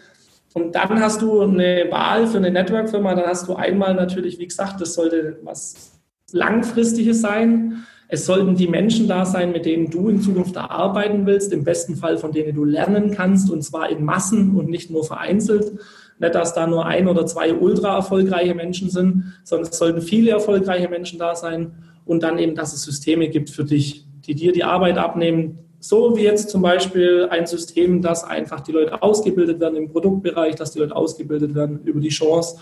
Und 0.55 0.75
dann 0.75 1.01
hast 1.01 1.23
du 1.23 1.41
eine 1.41 1.87
Wahl 1.91 2.27
für 2.27 2.39
eine 2.39 2.51
Network-Firma, 2.51 3.15
dann 3.15 3.27
hast 3.27 3.47
du 3.49 3.55
einmal 3.55 3.95
natürlich, 3.95 4.39
wie 4.39 4.47
gesagt, 4.49 4.81
das 4.81 4.95
sollte 4.95 5.39
was 5.43 5.93
Langfristiges 6.33 7.21
sein. 7.21 7.85
Es 8.11 8.25
sollten 8.25 8.57
die 8.57 8.69
Menschen 8.69 9.07
da 9.07 9.27
sein, 9.27 9.53
mit 9.53 9.67
denen 9.67 9.91
du 9.91 10.09
in 10.09 10.23
Zukunft 10.23 10.57
arbeiten 10.57 11.27
willst, 11.27 11.53
im 11.53 11.63
besten 11.63 11.95
Fall 11.95 12.17
von 12.17 12.33
denen 12.33 12.55
du 12.55 12.65
lernen 12.65 13.11
kannst, 13.11 13.51
und 13.51 13.63
zwar 13.63 13.91
in 13.91 14.03
Massen 14.03 14.57
und 14.57 14.71
nicht 14.71 14.91
nur 14.91 15.05
vereinzelt. 15.05 15.73
Nicht, 16.19 16.35
dass 16.35 16.55
da 16.55 16.67
nur 16.67 16.87
ein 16.87 17.07
oder 17.07 17.27
zwei 17.27 17.55
ultra 17.55 17.97
erfolgreiche 17.97 18.55
Menschen 18.55 18.89
sind, 18.89 19.35
sondern 19.45 19.71
es 19.71 19.79
sollten 19.79 20.01
viele 20.01 20.31
erfolgreiche 20.31 20.89
Menschen 20.89 21.19
da 21.19 21.35
sein 21.35 21.73
und 22.07 22.23
dann 22.23 22.39
eben, 22.39 22.55
dass 22.55 22.73
es 22.73 22.83
Systeme 22.83 23.29
gibt 23.29 23.51
für 23.51 23.65
dich, 23.65 24.07
die 24.27 24.35
dir 24.35 24.53
die 24.53 24.65
Arbeit 24.65 24.97
abnehmen. 24.97 25.59
So 25.79 26.17
wie 26.17 26.23
jetzt 26.23 26.49
zum 26.49 26.63
Beispiel 26.63 27.29
ein 27.31 27.47
System, 27.47 28.03
dass 28.03 28.25
einfach 28.25 28.61
die 28.61 28.73
Leute 28.73 29.03
ausgebildet 29.03 29.61
werden 29.61 29.77
im 29.77 29.91
Produktbereich, 29.91 30.55
dass 30.55 30.73
die 30.73 30.81
Leute 30.81 30.97
ausgebildet 30.97 31.55
werden 31.55 31.83
über 31.85 32.01
die 32.01 32.09
Chance 32.09 32.57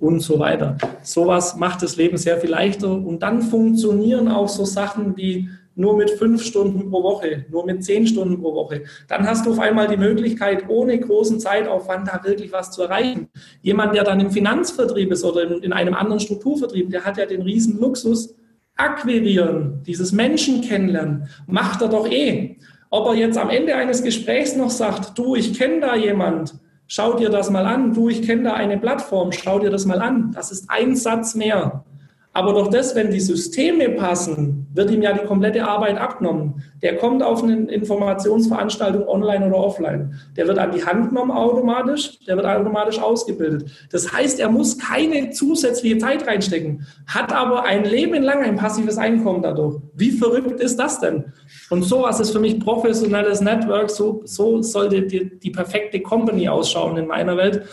und 0.00 0.20
so 0.20 0.38
weiter. 0.38 0.76
Sowas 1.02 1.56
macht 1.56 1.82
das 1.82 1.96
Leben 1.96 2.16
sehr 2.16 2.38
viel 2.38 2.50
leichter 2.50 2.90
und 2.90 3.20
dann 3.20 3.42
funktionieren 3.42 4.28
auch 4.28 4.48
so 4.48 4.64
Sachen 4.64 5.16
wie 5.16 5.48
nur 5.76 5.96
mit 5.96 6.10
fünf 6.10 6.42
Stunden 6.42 6.90
pro 6.90 7.02
Woche, 7.02 7.46
nur 7.50 7.64
mit 7.64 7.84
zehn 7.84 8.06
Stunden 8.06 8.40
pro 8.40 8.54
Woche. 8.54 8.82
Dann 9.08 9.26
hast 9.26 9.46
du 9.46 9.52
auf 9.52 9.58
einmal 9.58 9.88
die 9.88 9.96
Möglichkeit, 9.96 10.68
ohne 10.68 10.98
großen 10.98 11.38
Zeitaufwand 11.40 12.08
da 12.08 12.20
wirklich 12.24 12.52
was 12.52 12.70
zu 12.70 12.82
erreichen. 12.82 13.28
Jemand, 13.62 13.94
der 13.94 14.04
dann 14.04 14.20
im 14.20 14.30
Finanzvertrieb 14.30 15.12
ist 15.12 15.24
oder 15.24 15.62
in, 15.62 15.72
einem 15.72 15.94
anderen 15.94 16.20
Strukturvertrieb, 16.20 16.90
der 16.90 17.04
hat 17.04 17.16
ja 17.16 17.26
den 17.26 17.42
riesen 17.42 17.78
Luxus, 17.78 18.34
akquirieren, 18.76 19.82
dieses 19.86 20.12
Menschen 20.12 20.62
kennenlernen, 20.62 21.28
macht 21.46 21.82
er 21.82 21.88
doch 21.88 22.10
eh. 22.10 22.56
Ob 22.88 23.06
er 23.06 23.14
jetzt 23.14 23.38
am 23.38 23.50
Ende 23.50 23.74
eines 23.76 24.02
Gesprächs 24.02 24.56
noch 24.56 24.70
sagt, 24.70 25.18
du, 25.18 25.36
ich 25.36 25.56
kenne 25.56 25.80
da 25.80 25.96
jemand, 25.96 26.54
Schau 26.92 27.12
dir 27.14 27.30
das 27.30 27.50
mal 27.50 27.66
an. 27.66 27.94
Du, 27.94 28.08
ich 28.08 28.22
kenne 28.22 28.42
da 28.42 28.54
eine 28.54 28.76
Plattform. 28.76 29.30
Schau 29.30 29.60
dir 29.60 29.70
das 29.70 29.86
mal 29.86 30.00
an. 30.00 30.32
Das 30.32 30.50
ist 30.50 30.68
ein 30.68 30.96
Satz 30.96 31.36
mehr. 31.36 31.84
Aber 32.32 32.52
doch 32.52 32.68
das, 32.68 32.94
wenn 32.94 33.10
die 33.10 33.18
Systeme 33.18 33.88
passen, 33.90 34.68
wird 34.72 34.92
ihm 34.92 35.02
ja 35.02 35.12
die 35.12 35.26
komplette 35.26 35.66
Arbeit 35.66 35.98
abgenommen. 35.98 36.62
Der 36.80 36.96
kommt 36.96 37.24
auf 37.24 37.42
eine 37.42 37.68
Informationsveranstaltung 37.72 39.08
online 39.08 39.48
oder 39.48 39.56
offline. 39.56 40.14
Der 40.36 40.46
wird 40.46 40.58
an 40.58 40.70
die 40.70 40.84
Hand 40.84 41.08
genommen 41.08 41.32
automatisch, 41.32 42.20
der 42.26 42.36
wird 42.36 42.46
automatisch 42.46 43.00
ausgebildet. 43.00 43.68
Das 43.90 44.12
heißt, 44.12 44.38
er 44.38 44.48
muss 44.48 44.78
keine 44.78 45.30
zusätzliche 45.30 45.98
Zeit 45.98 46.24
reinstecken, 46.24 46.86
hat 47.08 47.32
aber 47.32 47.64
ein 47.64 47.84
Leben 47.84 48.22
lang 48.22 48.44
ein 48.44 48.54
passives 48.54 48.96
Einkommen 48.96 49.42
dadurch. 49.42 49.80
Wie 49.94 50.12
verrückt 50.12 50.60
ist 50.60 50.78
das 50.78 51.00
denn? 51.00 51.24
Und 51.68 51.82
sowas 51.82 52.20
ist 52.20 52.30
für 52.30 52.40
mich 52.40 52.60
professionelles 52.60 53.40
Network. 53.40 53.90
So, 53.90 54.22
so 54.24 54.62
sollte 54.62 55.02
die, 55.02 55.36
die 55.40 55.50
perfekte 55.50 56.00
Company 56.00 56.48
ausschauen 56.48 56.96
in 56.96 57.08
meiner 57.08 57.36
Welt, 57.36 57.64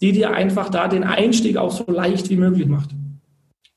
die 0.00 0.12
dir 0.12 0.30
einfach 0.30 0.70
da 0.70 0.88
den 0.88 1.04
Einstieg 1.04 1.58
auch 1.58 1.70
so 1.70 1.84
leicht 1.86 2.30
wie 2.30 2.36
möglich 2.36 2.66
macht. 2.66 2.90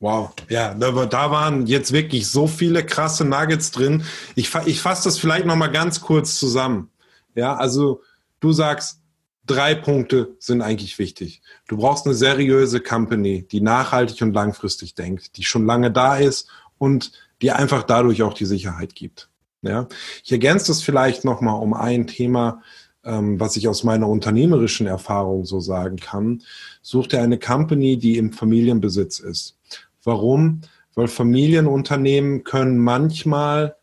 Wow, 0.03 0.33
ja, 0.49 0.73
da, 0.73 1.05
da, 1.05 1.31
waren 1.31 1.65
jetzt 1.65 1.93
wirklich 1.93 2.27
so 2.27 2.45
viele 2.45 2.85
krasse 2.85 3.23
Nuggets 3.23 3.71
drin. 3.71 4.03
Ich, 4.35 4.53
ich 4.65 4.81
fasse 4.81 5.05
das 5.05 5.17
vielleicht 5.17 5.45
noch 5.45 5.55
mal 5.55 5.71
ganz 5.71 6.01
kurz 6.01 6.37
zusammen. 6.37 6.89
Ja, 7.35 7.55
also 7.55 8.01
du 8.41 8.51
sagst, 8.51 8.99
drei 9.45 9.75
Punkte 9.75 10.35
sind 10.39 10.61
eigentlich 10.61 10.99
wichtig. 10.99 11.41
Du 11.69 11.77
brauchst 11.77 12.05
eine 12.05 12.15
seriöse 12.15 12.81
Company, 12.81 13.47
die 13.49 13.61
nachhaltig 13.61 14.21
und 14.21 14.33
langfristig 14.33 14.93
denkt, 14.93 15.37
die 15.37 15.45
schon 15.45 15.65
lange 15.65 15.89
da 15.89 16.17
ist 16.17 16.49
und 16.77 17.13
die 17.41 17.51
einfach 17.51 17.83
dadurch 17.83 18.23
auch 18.23 18.33
die 18.33 18.43
Sicherheit 18.43 18.95
gibt. 18.95 19.29
Ja, 19.61 19.87
ich 20.21 20.33
ergänze 20.33 20.67
das 20.67 20.81
vielleicht 20.81 21.23
noch 21.23 21.39
mal 21.39 21.53
um 21.53 21.73
ein 21.73 22.07
Thema, 22.07 22.61
ähm, 23.05 23.39
was 23.39 23.55
ich 23.55 23.69
aus 23.69 23.85
meiner 23.85 24.09
unternehmerischen 24.09 24.85
Erfahrung 24.85 25.45
so 25.45 25.61
sagen 25.61 25.95
kann. 25.95 26.43
Such 26.81 27.07
dir 27.07 27.21
eine 27.21 27.39
Company, 27.39 27.95
die 27.95 28.17
im 28.17 28.33
Familienbesitz 28.33 29.19
ist 29.19 29.55
Warum? 30.03 30.61
Weil 30.95 31.07
Familienunternehmen 31.07 32.43
können 32.43 32.77
manchmal 32.77 33.75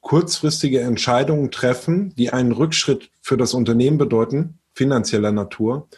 kurzfristige 0.00 0.80
Entscheidungen 0.80 1.50
treffen, 1.50 2.14
die 2.16 2.30
einen 2.30 2.52
Rückschritt 2.52 3.10
für 3.20 3.36
das 3.36 3.54
Unternehmen 3.54 3.98
bedeuten, 3.98 4.58
finanzieller 4.74 5.32
Natur, 5.32 5.88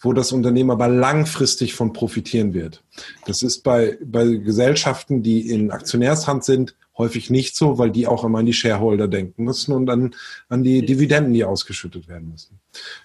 wo 0.00 0.12
das 0.12 0.32
Unternehmen 0.32 0.70
aber 0.70 0.88
langfristig 0.88 1.74
von 1.74 1.92
profitieren 1.92 2.54
wird. 2.54 2.82
Das 3.26 3.42
ist 3.42 3.62
bei, 3.62 3.98
bei 4.04 4.26
Gesellschaften, 4.26 5.22
die 5.22 5.48
in 5.48 5.70
Aktionärshand 5.70 6.44
sind, 6.44 6.74
häufig 6.98 7.30
nicht 7.30 7.56
so, 7.56 7.78
weil 7.78 7.90
die 7.90 8.06
auch 8.06 8.24
immer 8.24 8.40
an 8.40 8.46
die 8.46 8.52
Shareholder 8.52 9.08
denken 9.08 9.44
müssen 9.44 9.72
und 9.72 9.88
an, 9.88 10.14
an 10.48 10.62
die 10.62 10.84
Dividenden, 10.84 11.32
die 11.32 11.44
ausgeschüttet 11.44 12.08
werden 12.08 12.30
müssen. 12.30 12.58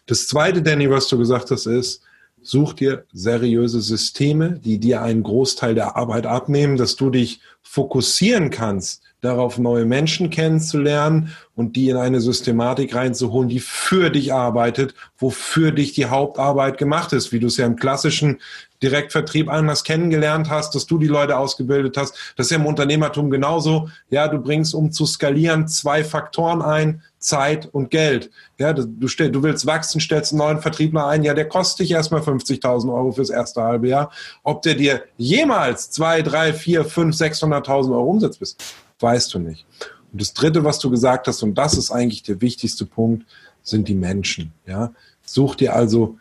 Das 0.08 0.28
Zweite, 0.28 0.62
Danny, 0.62 0.90
was 0.90 1.08
du 1.08 1.18
gesagt 1.18 1.52
hast, 1.52 1.68
ist, 1.68 2.02
Such 2.42 2.74
dir 2.74 3.06
seriöse 3.12 3.82
Systeme, 3.82 4.60
die 4.60 4.80
dir 4.80 5.02
einen 5.02 5.24
Großteil 5.24 5.76
der 5.76 5.98
Arbeit 5.98 6.26
abnehmen, 6.26 6.78
dass 6.78 6.96
du 6.96 7.10
dich 7.10 7.42
fokussieren 7.62 8.50
kannst, 8.50 9.02
darauf 9.22 9.58
neue 9.58 9.86
Menschen 9.86 10.30
kennenzulernen 10.30 11.36
und 11.56 11.76
die 11.76 11.90
in 11.90 11.98
eine 11.98 12.22
Systematik 12.22 12.96
reinzuholen, 12.96 13.50
die 13.50 13.60
für 13.60 14.10
dich 14.10 14.34
arbeitet, 14.34 14.94
wofür 15.18 15.72
dich 15.72 15.94
die 15.94 16.06
Hauptarbeit 16.06 16.78
gemacht 16.78 17.14
ist, 17.14 17.32
wie 17.32 17.40
du 17.40 17.48
es 17.48 17.58
ja 17.58 17.66
im 17.66 17.76
klassischen 17.76 18.40
Direktvertrieb 18.84 19.50
anders 19.50 19.84
kennengelernt 19.84 20.50
hast, 20.50 20.76
dass 20.76 20.86
du 20.86 21.00
die 21.00 21.08
Leute 21.08 21.38
ausgebildet 21.38 21.98
hast. 21.98 22.16
Das 22.38 22.48
ist 22.48 22.52
ja 22.52 22.58
im 22.58 22.68
Unternehmertum 22.68 23.32
genauso. 23.32 23.90
Ja, 24.10 24.28
du 24.28 24.38
bringst, 24.38 24.76
um 24.76 24.92
zu 24.92 25.06
skalieren, 25.08 25.68
zwei 25.68 26.04
Faktoren 26.04 26.62
ein. 26.62 27.02
Zeit 27.28 27.68
und 27.74 27.92
Geld. 27.92 28.32
Ja, 28.58 28.72
du, 28.72 28.86
du 28.86 29.44
willst 29.44 29.66
wachsen, 29.66 30.00
stellst 30.00 30.32
einen 30.32 30.40
neuen 30.40 30.62
Vertriebler 30.62 31.08
ein, 31.08 31.24
ja, 31.24 31.34
der 31.34 31.48
kostet 31.48 31.82
dich 31.82 31.92
erstmal 31.92 32.22
50.000 32.22 32.94
Euro 32.94 33.12
fürs 33.12 33.30
erste 33.30 33.62
halbe 33.62 33.90
Jahr. 33.90 34.12
Ob 34.44 34.62
der 34.62 34.76
dir 34.76 35.04
jemals 35.18 35.92
zwei, 35.92 36.22
drei, 36.22 36.54
vier, 36.54 36.86
fünf, 36.86 37.16
600.000 37.16 37.92
Euro 37.92 38.12
umsetzt 38.12 38.40
bist, 38.40 38.64
weißt 39.02 39.34
du 39.34 39.40
nicht. 39.40 39.66
Und 40.12 40.22
das 40.22 40.34
dritte, 40.34 40.64
was 40.64 40.80
du 40.80 40.90
gesagt 40.90 41.28
hast, 41.28 41.44
und 41.44 41.56
das 41.56 41.78
ist 41.78 41.92
eigentlich 41.92 42.24
der 42.24 42.40
wichtigste 42.40 42.86
Punkt, 42.86 43.26
sind 43.62 43.90
die 43.90 43.96
Menschen. 43.96 44.54
Ja, 44.66 44.94
such 45.26 45.56
dir 45.56 45.76
also 45.76 46.18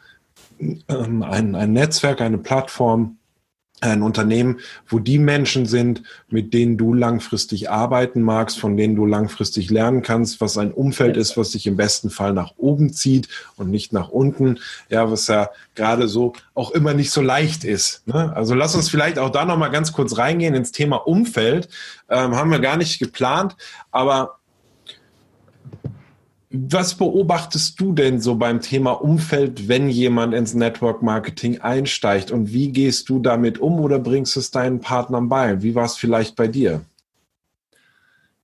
ähm, 0.58 1.22
ein, 1.22 1.54
ein 1.54 1.72
Netzwerk, 1.72 2.20
eine 2.20 2.38
Plattform, 2.38 3.18
ein 3.80 4.02
Unternehmen, 4.02 4.60
wo 4.88 4.98
die 4.98 5.18
Menschen 5.18 5.66
sind, 5.66 6.02
mit 6.28 6.54
denen 6.54 6.78
du 6.78 6.94
langfristig 6.94 7.70
arbeiten 7.70 8.22
magst, 8.22 8.58
von 8.58 8.76
denen 8.76 8.96
du 8.96 9.04
langfristig 9.04 9.70
lernen 9.70 10.02
kannst, 10.02 10.40
was 10.40 10.56
ein 10.56 10.72
Umfeld 10.72 11.16
ist, 11.16 11.36
was 11.36 11.52
sich 11.52 11.66
im 11.66 11.76
besten 11.76 12.08
Fall 12.08 12.32
nach 12.32 12.54
oben 12.56 12.92
zieht 12.92 13.28
und 13.56 13.70
nicht 13.70 13.92
nach 13.92 14.08
unten. 14.08 14.58
Ja, 14.88 15.10
was 15.10 15.26
ja 15.26 15.50
gerade 15.74 16.08
so 16.08 16.32
auch 16.54 16.70
immer 16.70 16.94
nicht 16.94 17.10
so 17.10 17.20
leicht 17.20 17.64
ist. 17.64 18.06
Ne? 18.06 18.34
Also 18.34 18.54
lass 18.54 18.74
uns 18.74 18.88
vielleicht 18.88 19.18
auch 19.18 19.30
da 19.30 19.44
nochmal 19.44 19.70
ganz 19.70 19.92
kurz 19.92 20.16
reingehen 20.16 20.54
ins 20.54 20.72
Thema 20.72 20.96
Umfeld. 20.96 21.68
Ähm, 22.08 22.34
haben 22.34 22.50
wir 22.50 22.60
gar 22.60 22.78
nicht 22.78 22.98
geplant, 22.98 23.56
aber 23.90 24.35
was 26.68 26.94
beobachtest 26.94 27.80
du 27.80 27.92
denn 27.92 28.20
so 28.20 28.34
beim 28.34 28.60
Thema 28.60 28.92
Umfeld, 28.92 29.68
wenn 29.68 29.88
jemand 29.88 30.34
ins 30.34 30.54
Network 30.54 31.02
Marketing 31.02 31.60
einsteigt? 31.60 32.30
Und 32.30 32.52
wie 32.52 32.72
gehst 32.72 33.08
du 33.08 33.18
damit 33.18 33.58
um 33.58 33.80
oder 33.80 33.98
bringst 33.98 34.36
es 34.36 34.50
deinen 34.50 34.80
Partnern 34.80 35.28
bei? 35.28 35.62
Wie 35.62 35.74
war 35.74 35.84
es 35.84 35.96
vielleicht 35.96 36.36
bei 36.36 36.48
dir? 36.48 36.82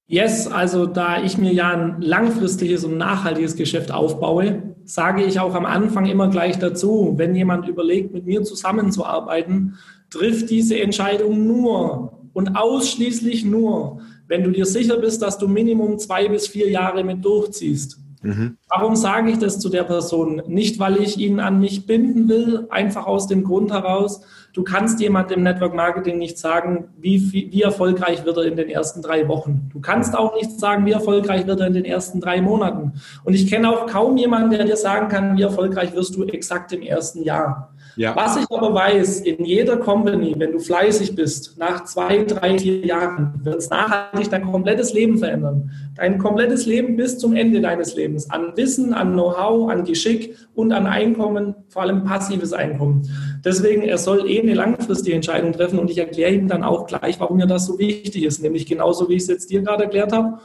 Yes, 0.07 0.47
also 0.47 0.85
da 0.85 1.23
ich 1.23 1.39
mir 1.39 1.53
ja 1.53 1.71
ein 1.71 2.03
langfristiges 2.03 2.85
und 2.85 2.99
nachhaltiges 2.99 3.57
Geschäft 3.57 3.93
aufbaue, 3.93 4.75
sage 4.85 5.25
ich 5.25 5.41
auch 5.41 5.55
am 5.55 5.65
Anfang 5.65 6.05
immer 6.05 6.29
gleich 6.29 6.59
dazu, 6.59 7.15
wenn 7.17 7.35
jemand 7.35 7.67
überlegt, 7.67 8.13
mit 8.13 8.27
mir 8.27 8.43
zusammenzuarbeiten, 8.43 9.79
trifft 10.11 10.51
diese 10.51 10.79
Entscheidung 10.79 11.47
nur 11.47 12.21
und 12.35 12.57
ausschließlich 12.57 13.47
nur, 13.47 14.01
wenn 14.27 14.43
du 14.43 14.51
dir 14.51 14.67
sicher 14.67 14.99
bist, 14.99 15.23
dass 15.23 15.39
du 15.39 15.49
Minimum 15.49 15.99
zwei 15.99 16.29
bis 16.29 16.47
vier 16.47 16.69
Jahre 16.69 17.05
mit 17.05 17.25
durchziehst. 17.25 18.02
Mhm. 18.23 18.57
Warum 18.69 18.97
sage 18.97 19.31
ich 19.31 19.39
das 19.39 19.59
zu 19.59 19.69
der 19.69 19.85
Person? 19.85 20.43
Nicht, 20.47 20.79
weil 20.79 20.97
ich 20.99 21.19
ihn 21.19 21.41
an 21.41 21.61
mich 21.61 21.87
binden 21.87 22.29
will, 22.29 22.67
einfach 22.71 23.07
aus 23.07 23.27
dem 23.27 23.45
Grund 23.45 23.73
heraus, 23.73 24.23
du 24.53 24.63
kannst 24.63 25.01
jemand 25.01 25.31
im 25.31 25.43
Network 25.43 25.75
Marketing 25.75 26.19
nicht 26.19 26.39
sagen, 26.39 26.89
wie, 26.99 27.33
wie, 27.33 27.51
wie 27.53 27.63
erfolgreich 27.63 28.25
wird 28.25 28.37
er 28.37 28.45
in 28.45 28.57
den 28.57 28.69
ersten 28.69 29.03
drei 29.03 29.29
Wochen. 29.29 29.69
Du 29.73 29.81
kannst 29.81 30.17
auch 30.17 30.35
nicht 30.35 30.59
sagen, 30.59 30.87
wie 30.87 30.93
erfolgreich 30.93 31.47
wird 31.47 31.61
er 31.61 31.67
in 31.67 31.75
den 31.75 31.85
ersten 31.85 32.21
drei 32.21 32.41
Monaten. 32.41 32.93
Und 33.25 33.35
ich 33.35 33.49
kenne 33.49 33.71
auch 33.71 33.87
kaum 33.87 34.17
jemanden, 34.17 34.51
der 34.51 34.65
dir 34.65 34.77
sagen 34.77 35.09
kann, 35.09 35.37
wie 35.37 35.43
erfolgreich 35.43 35.95
wirst 35.95 36.15
du 36.15 36.25
exakt 36.25 36.73
im 36.73 36.83
ersten 36.83 37.23
Jahr. 37.23 37.72
Ja. 37.97 38.17
Was 38.17 38.37
ich 38.37 38.47
aber 38.51 38.73
weiß, 38.73 39.21
in 39.21 39.45
jeder 39.45 39.77
Company, 39.77 40.35
wenn 40.39 40.53
du 40.53 40.59
fleißig 40.59 41.15
bist, 41.15 41.59
nach 41.59 41.85
zwei, 41.85 42.25
drei, 42.25 42.59
vier 42.59 42.87
Jahren 42.87 43.41
wird 43.43 43.57
es 43.57 43.71
nachhaltig 43.71 44.31
dein 44.31 44.51
komplettes 44.51 44.93
Leben 44.95 45.19
verändern. 45.19 45.71
Dein 45.95 46.19
komplettes 46.19 46.65
Leben 46.65 46.97
bis 46.97 47.19
zum 47.19 47.37
Ende 47.37 47.61
deines 47.61 47.95
Lebens. 47.95 48.31
An 48.31 48.57
Wissen, 48.57 48.95
an 48.95 49.13
Know-how, 49.13 49.71
an 49.71 49.85
Geschick 49.85 50.35
und 50.55 50.73
an 50.73 50.87
Einkommen, 50.87 51.55
vor 51.69 51.83
allem 51.83 52.05
passives 52.05 52.53
Einkommen. 52.53 53.09
Deswegen, 53.45 53.83
er 53.83 53.99
soll 53.99 54.29
eh 54.29 54.41
eine 54.41 54.55
langfristige 54.55 55.15
Entscheidung 55.15 55.53
treffen 55.53 55.79
und 55.79 55.91
ich 55.91 55.99
erkläre 55.99 56.33
ihm 56.33 56.49
dann 56.49 56.63
auch 56.63 56.87
gleich, 56.87 57.21
warum 57.21 57.37
mir 57.37 57.47
das 57.47 57.67
so 57.67 57.79
wichtig 57.79 58.25
ist. 58.25 58.43
Nämlich 58.43 58.67
genauso, 58.67 59.09
wie 59.09 59.15
ich 59.15 59.23
es 59.23 59.29
jetzt 59.29 59.51
dir 59.51 59.63
gerade 59.63 59.85
erklärt 59.85 60.13
habe. 60.13 60.39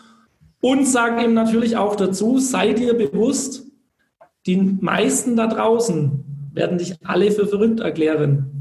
Und 0.60 0.88
sage 0.88 1.24
ihm 1.24 1.34
natürlich 1.34 1.78
auch 1.78 1.95
dazu, 1.95 2.39
sei 2.39 2.74
dir 2.74 2.93
bewusst, 2.95 3.68
die 4.48 4.78
meisten 4.82 5.36
da 5.36 5.48
draußen 5.48 6.27
werden 6.58 6.78
dich 6.78 6.95
alle 7.03 7.32
für 7.32 7.47
verrückt 7.47 7.80
erklären. 7.80 8.58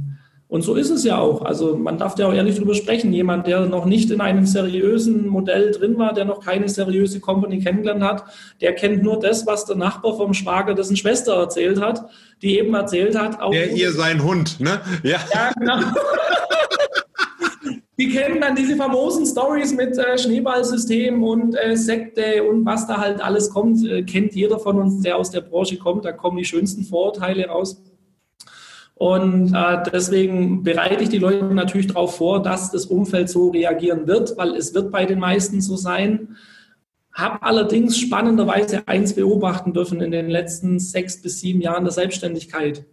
Und 0.48 0.62
so 0.62 0.76
ist 0.76 0.90
es 0.90 1.02
ja 1.02 1.18
auch. 1.18 1.42
Also 1.42 1.76
man 1.76 1.98
darf 1.98 2.16
ja 2.18 2.28
auch 2.28 2.32
ehrlich 2.32 2.56
drüber 2.56 2.74
sprechen. 2.74 3.12
Jemand, 3.12 3.48
der 3.48 3.66
noch 3.66 3.84
nicht 3.84 4.12
in 4.12 4.20
einem 4.20 4.46
seriösen 4.46 5.26
Modell 5.26 5.72
drin 5.72 5.98
war, 5.98 6.14
der 6.14 6.24
noch 6.24 6.44
keine 6.44 6.68
seriöse 6.68 7.18
Company 7.18 7.58
kennengelernt 7.58 8.04
hat, 8.04 8.24
der 8.60 8.72
kennt 8.74 9.02
nur 9.02 9.18
das, 9.18 9.44
was 9.44 9.64
der 9.64 9.74
Nachbar 9.74 10.16
vom 10.16 10.34
Schwager 10.34 10.74
dessen 10.74 10.96
Schwester 10.96 11.34
erzählt 11.34 11.80
hat, 11.80 12.08
die 12.42 12.58
eben 12.58 12.74
erzählt 12.74 13.18
hat. 13.18 13.40
Auch 13.40 13.50
der 13.50 13.72
ihr 13.72 13.90
sein 13.90 14.22
Hund, 14.22 14.60
ne? 14.60 14.80
Ja, 15.02 15.18
ja 15.34 15.50
genau. 15.58 15.80
Die 17.98 18.10
kennen 18.10 18.40
dann 18.42 18.54
diese 18.54 18.76
famosen 18.76 19.24
Stories 19.24 19.72
mit 19.72 19.96
äh, 19.96 20.18
Schneeballsystem 20.18 21.22
und 21.22 21.56
äh, 21.56 21.76
Sekte 21.76 22.44
und 22.44 22.66
was 22.66 22.86
da 22.86 22.98
halt 22.98 23.22
alles 23.22 23.48
kommt, 23.48 23.86
äh, 23.86 24.02
kennt 24.02 24.34
jeder 24.34 24.58
von 24.58 24.78
uns, 24.78 25.02
der 25.02 25.16
aus 25.16 25.30
der 25.30 25.40
Branche 25.40 25.78
kommt. 25.78 26.04
Da 26.04 26.12
kommen 26.12 26.36
die 26.36 26.44
schönsten 26.44 26.84
Vorurteile 26.84 27.46
raus. 27.46 27.82
Und 28.94 29.54
äh, 29.54 29.82
deswegen 29.92 30.62
bereite 30.62 31.02
ich 31.04 31.10
die 31.10 31.18
Leute 31.18 31.44
natürlich 31.44 31.86
darauf 31.86 32.16
vor, 32.16 32.42
dass 32.42 32.70
das 32.70 32.86
Umfeld 32.86 33.30
so 33.30 33.50
reagieren 33.50 34.06
wird, 34.06 34.36
weil 34.36 34.54
es 34.56 34.74
wird 34.74 34.90
bei 34.90 35.04
den 35.06 35.18
meisten 35.18 35.60
so 35.60 35.76
sein. 35.76 36.36
Habe 37.12 37.42
allerdings 37.42 37.98
spannenderweise 37.98 38.86
eins 38.86 39.14
beobachten 39.14 39.72
dürfen 39.72 40.02
in 40.02 40.10
den 40.10 40.28
letzten 40.28 40.78
sechs 40.78 41.20
bis 41.20 41.40
sieben 41.40 41.62
Jahren 41.62 41.84
der 41.84 41.92
Selbstständigkeit. 41.92 42.84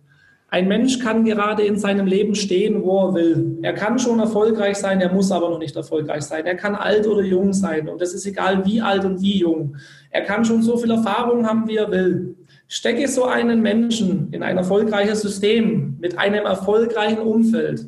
Ein 0.54 0.68
Mensch 0.68 0.99
kann 0.99 1.26
gerade 1.26 1.64
in 1.64 1.80
seinem 1.80 2.06
Leben 2.06 2.36
stehen, 2.36 2.84
wo 2.84 3.08
er 3.08 3.16
will. 3.16 3.58
Er 3.64 3.74
kann 3.74 3.97
schon 3.97 4.20
erfolgreich 4.20 4.78
sein, 4.78 5.01
er 5.01 5.12
muss 5.12 5.32
aber 5.32 5.49
noch 5.49 5.58
nicht 5.58 5.76
erfolgreich 5.76 6.22
sein. 6.22 6.45
Er 6.45 6.54
kann 6.54 6.76
alt 6.76 7.08
oder 7.08 7.24
jung 7.24 7.54
sein 7.54 7.89
und 7.89 7.99
es 8.04 8.14
ist 8.14 8.28
egal, 8.28 8.64
wie 8.64 8.80
alt 8.80 9.04
und 9.04 9.20
wie 9.20 9.39
jung. 9.39 9.78
Er 10.12 10.22
kann 10.22 10.45
schon 10.45 10.62
so 10.62 10.78
viel 10.78 10.91
Erfahrung 10.91 11.47
haben, 11.47 11.68
wie 11.68 11.78
er 11.78 11.89
will. 11.89 12.36
Stecke 12.68 13.08
so 13.08 13.26
einen 13.26 13.64
Menschen 13.64 14.32
in 14.32 14.43
ein 14.43 14.58
erfolgreiches 14.58 15.24
System 15.24 15.97
mit 15.99 16.20
einem 16.20 16.45
erfolgreichen 16.45 17.24
Umfeld 17.24 17.88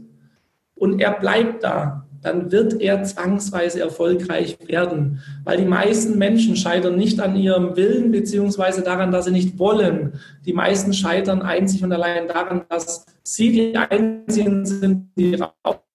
und 0.73 0.99
er 0.99 1.19
bleibt 1.19 1.63
da 1.63 2.04
dann 2.25 2.51
wird 2.51 2.81
er 2.81 3.03
zwangsweise 3.03 3.79
erfolgreich 3.79 4.57
werden. 4.65 5.19
Weil 5.43 5.57
die 5.57 5.65
meisten 5.65 6.17
Menschen 6.17 6.55
scheitern 6.55 6.95
nicht 6.95 7.19
an 7.19 7.35
ihrem 7.35 7.75
Willen 7.75 8.11
beziehungsweise 8.11 8.81
daran, 8.81 9.11
dass 9.11 9.25
sie 9.25 9.31
nicht 9.31 9.59
wollen. 9.59 10.13
Die 10.45 10.53
meisten 10.53 10.91
scheitern 10.91 11.43
einzig 11.43 11.83
und 11.83 11.91
allein 11.91 12.27
daran, 12.27 12.63
dass 12.67 13.05
sie 13.21 13.51
die 13.51 13.77
Einzigen 13.77 14.65
sind, 14.65 15.09
die 15.15 15.37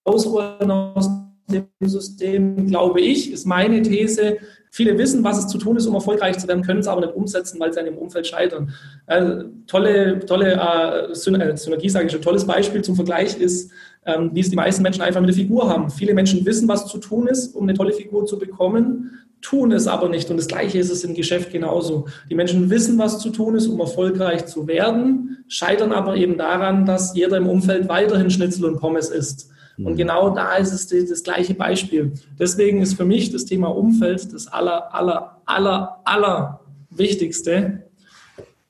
rausrollen 0.07 0.71
aus 0.71 1.11
dem 1.51 1.67
System, 1.81 2.69
glaube 2.69 3.01
ich, 3.01 3.33
ist 3.33 3.45
meine 3.45 3.83
These. 3.83 4.39
Viele 4.71 4.97
wissen, 4.99 5.25
was 5.25 5.37
es 5.37 5.49
zu 5.49 5.59
tun 5.59 5.77
ist, 5.77 5.87
um 5.87 5.95
erfolgreich 5.95 6.39
zu 6.39 6.47
werden, 6.47 6.63
können 6.63 6.79
es 6.79 6.87
aber 6.87 7.01
nicht 7.01 7.17
umsetzen, 7.17 7.59
weil 7.59 7.73
sie 7.73 7.81
an 7.81 7.87
dem 7.87 7.99
Umfeld 7.99 8.29
scheitern. 8.29 8.73
Äh, 9.07 9.43
tolle, 9.67 10.21
tolle 10.21 10.53
äh, 10.53 11.15
Synergie, 11.15 11.89
sage 11.89 12.07
ich 12.07 12.13
schon, 12.13 12.23
tolles 12.23 12.47
Beispiel 12.47 12.83
zum 12.83 12.95
Vergleich 12.95 13.37
ist 13.37 13.73
ähm, 14.07 14.31
wie 14.33 14.41
es 14.41 14.51
die 14.51 14.57
meisten 14.57 14.83
Menschen 14.83 15.03
einfach 15.03 15.21
mit 15.21 15.29
der 15.29 15.37
Figur 15.37 15.69
haben. 15.69 15.91
Viele 15.91 16.15
Menschen 16.15 16.45
wissen, 16.47 16.69
was 16.69 16.87
zu 16.87 16.99
tun 16.99 17.27
ist, 17.27 17.55
um 17.55 17.65
eine 17.65 17.75
tolle 17.75 17.93
Figur 17.93 18.27
zu 18.27 18.39
bekommen, 18.39 19.11
tun 19.43 19.73
es 19.73 19.87
aber 19.87 20.09
nicht. 20.09 20.31
Und 20.31 20.37
das 20.37 20.49
Gleiche 20.49 20.79
ist 20.79 20.91
es 20.91 21.05
im 21.05 21.15
Geschäft 21.15 21.51
genauso. 21.51 22.07
Die 22.29 22.35
Menschen 22.35 22.71
wissen, 22.71 22.99
was 22.99 23.19
zu 23.19 23.31
tun 23.31 23.55
ist, 23.55 23.67
um 23.67 23.81
erfolgreich 23.81 24.47
zu 24.47 24.67
werden, 24.67 25.45
scheitern 25.49 25.93
aber 25.93 26.17
eben 26.17 26.37
daran, 26.37 26.87
dass 26.87 27.15
jeder 27.15 27.37
im 27.37 27.49
Umfeld 27.49 27.89
weiterhin 27.89 28.31
Schnitzel 28.31 28.67
und 28.67 28.81
Pommes 28.81 29.09
isst. 29.09 29.51
Und 29.79 29.93
mhm. 29.93 29.97
genau 29.97 30.31
da 30.31 30.57
ist 30.57 30.73
es 30.73 31.09
das 31.09 31.23
gleiche 31.23 31.55
Beispiel. 31.55 32.13
Deswegen 32.39 32.83
ist 32.83 32.95
für 32.95 33.05
mich 33.05 33.31
das 33.31 33.47
Thema 33.47 33.69
Umfeld 33.69 34.33
das 34.33 34.47
aller, 34.47 34.95
aller, 34.95 35.41
aller, 35.47 36.01
aller 36.05 36.61
Wichtigste, 36.91 37.90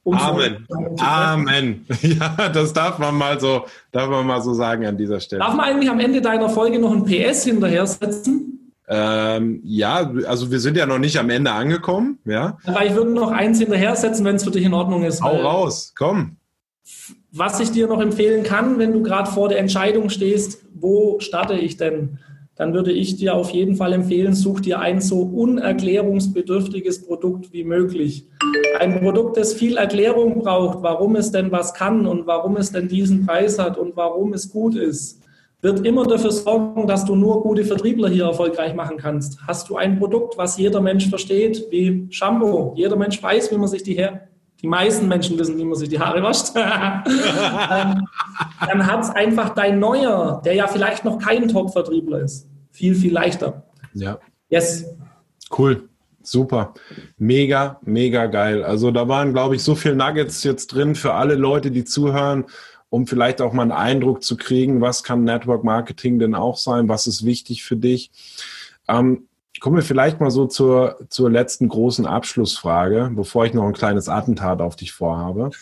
Amen. 0.04 0.66
Amen. 0.98 1.86
Ja, 2.02 2.48
das 2.48 2.72
darf 2.72 2.98
man 2.98 3.14
mal 3.14 3.38
so, 3.38 3.66
darf 3.92 4.08
man 4.08 4.26
mal 4.26 4.40
so 4.40 4.54
sagen 4.54 4.86
an 4.86 4.96
dieser 4.96 5.20
Stelle. 5.20 5.40
Darf 5.40 5.54
man 5.54 5.66
eigentlich 5.66 5.90
am 5.90 6.00
Ende 6.00 6.20
deiner 6.20 6.48
Folge 6.48 6.78
noch 6.78 6.92
ein 6.92 7.04
PS 7.04 7.44
hinterher 7.44 7.86
setzen? 7.86 8.72
Ähm, 8.88 9.60
ja, 9.62 10.10
also 10.26 10.50
wir 10.50 10.58
sind 10.58 10.76
ja 10.76 10.84
noch 10.84 10.98
nicht 10.98 11.16
am 11.18 11.30
Ende 11.30 11.52
angekommen, 11.52 12.18
ja. 12.24 12.58
Aber 12.64 12.84
ich 12.84 12.94
würde 12.94 13.12
noch 13.12 13.30
eins 13.30 13.60
hinterher 13.60 13.94
setzen, 13.94 14.24
wenn 14.24 14.36
es 14.36 14.44
für 14.44 14.50
dich 14.50 14.64
in 14.64 14.74
Ordnung 14.74 15.04
ist. 15.04 15.22
Hau 15.22 15.36
raus, 15.36 15.92
komm. 15.96 16.36
Was 17.30 17.60
ich 17.60 17.70
dir 17.70 17.86
noch 17.86 18.00
empfehlen 18.00 18.42
kann, 18.42 18.78
wenn 18.78 18.92
du 18.92 19.02
gerade 19.02 19.30
vor 19.30 19.48
der 19.48 19.58
Entscheidung 19.58 20.10
stehst, 20.10 20.64
wo 20.74 21.20
starte 21.20 21.54
ich 21.54 21.76
denn? 21.76 22.18
Dann 22.60 22.74
würde 22.74 22.92
ich 22.92 23.16
dir 23.16 23.36
auf 23.36 23.52
jeden 23.52 23.74
Fall 23.74 23.94
empfehlen, 23.94 24.34
such 24.34 24.60
dir 24.60 24.80
ein 24.80 25.00
so 25.00 25.22
unerklärungsbedürftiges 25.22 27.06
Produkt 27.06 27.54
wie 27.54 27.64
möglich. 27.64 28.26
Ein 28.78 29.00
Produkt, 29.00 29.38
das 29.38 29.54
viel 29.54 29.78
Erklärung 29.78 30.40
braucht, 30.40 30.82
warum 30.82 31.16
es 31.16 31.32
denn 31.32 31.50
was 31.52 31.72
kann 31.72 32.04
und 32.04 32.26
warum 32.26 32.58
es 32.58 32.70
denn 32.70 32.86
diesen 32.86 33.24
Preis 33.24 33.58
hat 33.58 33.78
und 33.78 33.96
warum 33.96 34.34
es 34.34 34.50
gut 34.50 34.74
ist, 34.74 35.22
wird 35.62 35.86
immer 35.86 36.04
dafür 36.04 36.32
sorgen, 36.32 36.86
dass 36.86 37.06
du 37.06 37.16
nur 37.16 37.42
gute 37.42 37.64
Vertriebler 37.64 38.10
hier 38.10 38.24
erfolgreich 38.24 38.74
machen 38.74 38.98
kannst. 38.98 39.38
Hast 39.46 39.70
du 39.70 39.78
ein 39.78 39.98
Produkt, 39.98 40.36
was 40.36 40.58
jeder 40.58 40.82
Mensch 40.82 41.08
versteht, 41.08 41.64
wie 41.70 42.08
Shampoo, 42.10 42.74
jeder 42.76 42.96
Mensch 42.96 43.22
weiß, 43.22 43.50
wie 43.52 43.56
man 43.56 43.68
sich 43.68 43.84
die 43.84 43.96
Haare, 43.96 44.20
die 44.60 44.68
meisten 44.68 45.08
Menschen 45.08 45.38
wissen, 45.38 45.56
wie 45.56 45.64
man 45.64 45.78
sich 45.78 45.88
die 45.88 45.98
Haare 45.98 46.22
wascht, 46.22 46.54
dann, 46.54 48.06
dann 48.60 48.86
hat 48.86 49.04
es 49.04 49.08
einfach 49.08 49.54
dein 49.54 49.78
Neuer, 49.78 50.42
der 50.44 50.52
ja 50.52 50.66
vielleicht 50.66 51.06
noch 51.06 51.18
kein 51.18 51.48
Top-Vertriebler 51.48 52.20
ist 52.20 52.49
viel, 52.70 52.94
viel 52.94 53.12
leichter. 53.12 53.64
Ja. 53.94 54.18
Yes. 54.48 54.84
Cool. 55.56 55.88
Super. 56.22 56.74
Mega, 57.16 57.80
mega 57.82 58.26
geil. 58.26 58.62
Also 58.62 58.90
da 58.90 59.08
waren, 59.08 59.32
glaube 59.32 59.56
ich, 59.56 59.62
so 59.62 59.74
viele 59.74 59.96
Nuggets 59.96 60.44
jetzt 60.44 60.68
drin 60.68 60.94
für 60.94 61.14
alle 61.14 61.34
Leute, 61.34 61.70
die 61.70 61.84
zuhören, 61.84 62.44
um 62.90 63.06
vielleicht 63.06 63.40
auch 63.40 63.52
mal 63.52 63.62
einen 63.62 63.72
Eindruck 63.72 64.22
zu 64.22 64.36
kriegen, 64.36 64.80
was 64.80 65.02
kann 65.02 65.24
Network 65.24 65.64
Marketing 65.64 66.18
denn 66.18 66.34
auch 66.34 66.56
sein, 66.56 66.88
was 66.88 67.06
ist 67.06 67.24
wichtig 67.24 67.64
für 67.64 67.76
dich. 67.76 68.10
Ähm, 68.86 69.28
kommen 69.60 69.76
wir 69.76 69.82
vielleicht 69.82 70.20
mal 70.20 70.30
so 70.30 70.46
zur, 70.46 70.98
zur 71.08 71.30
letzten 71.30 71.68
großen 71.68 72.06
Abschlussfrage, 72.06 73.10
bevor 73.14 73.46
ich 73.46 73.54
noch 73.54 73.66
ein 73.66 73.72
kleines 73.72 74.08
Attentat 74.08 74.60
auf 74.60 74.76
dich 74.76 74.92
vorhabe. 74.92 75.50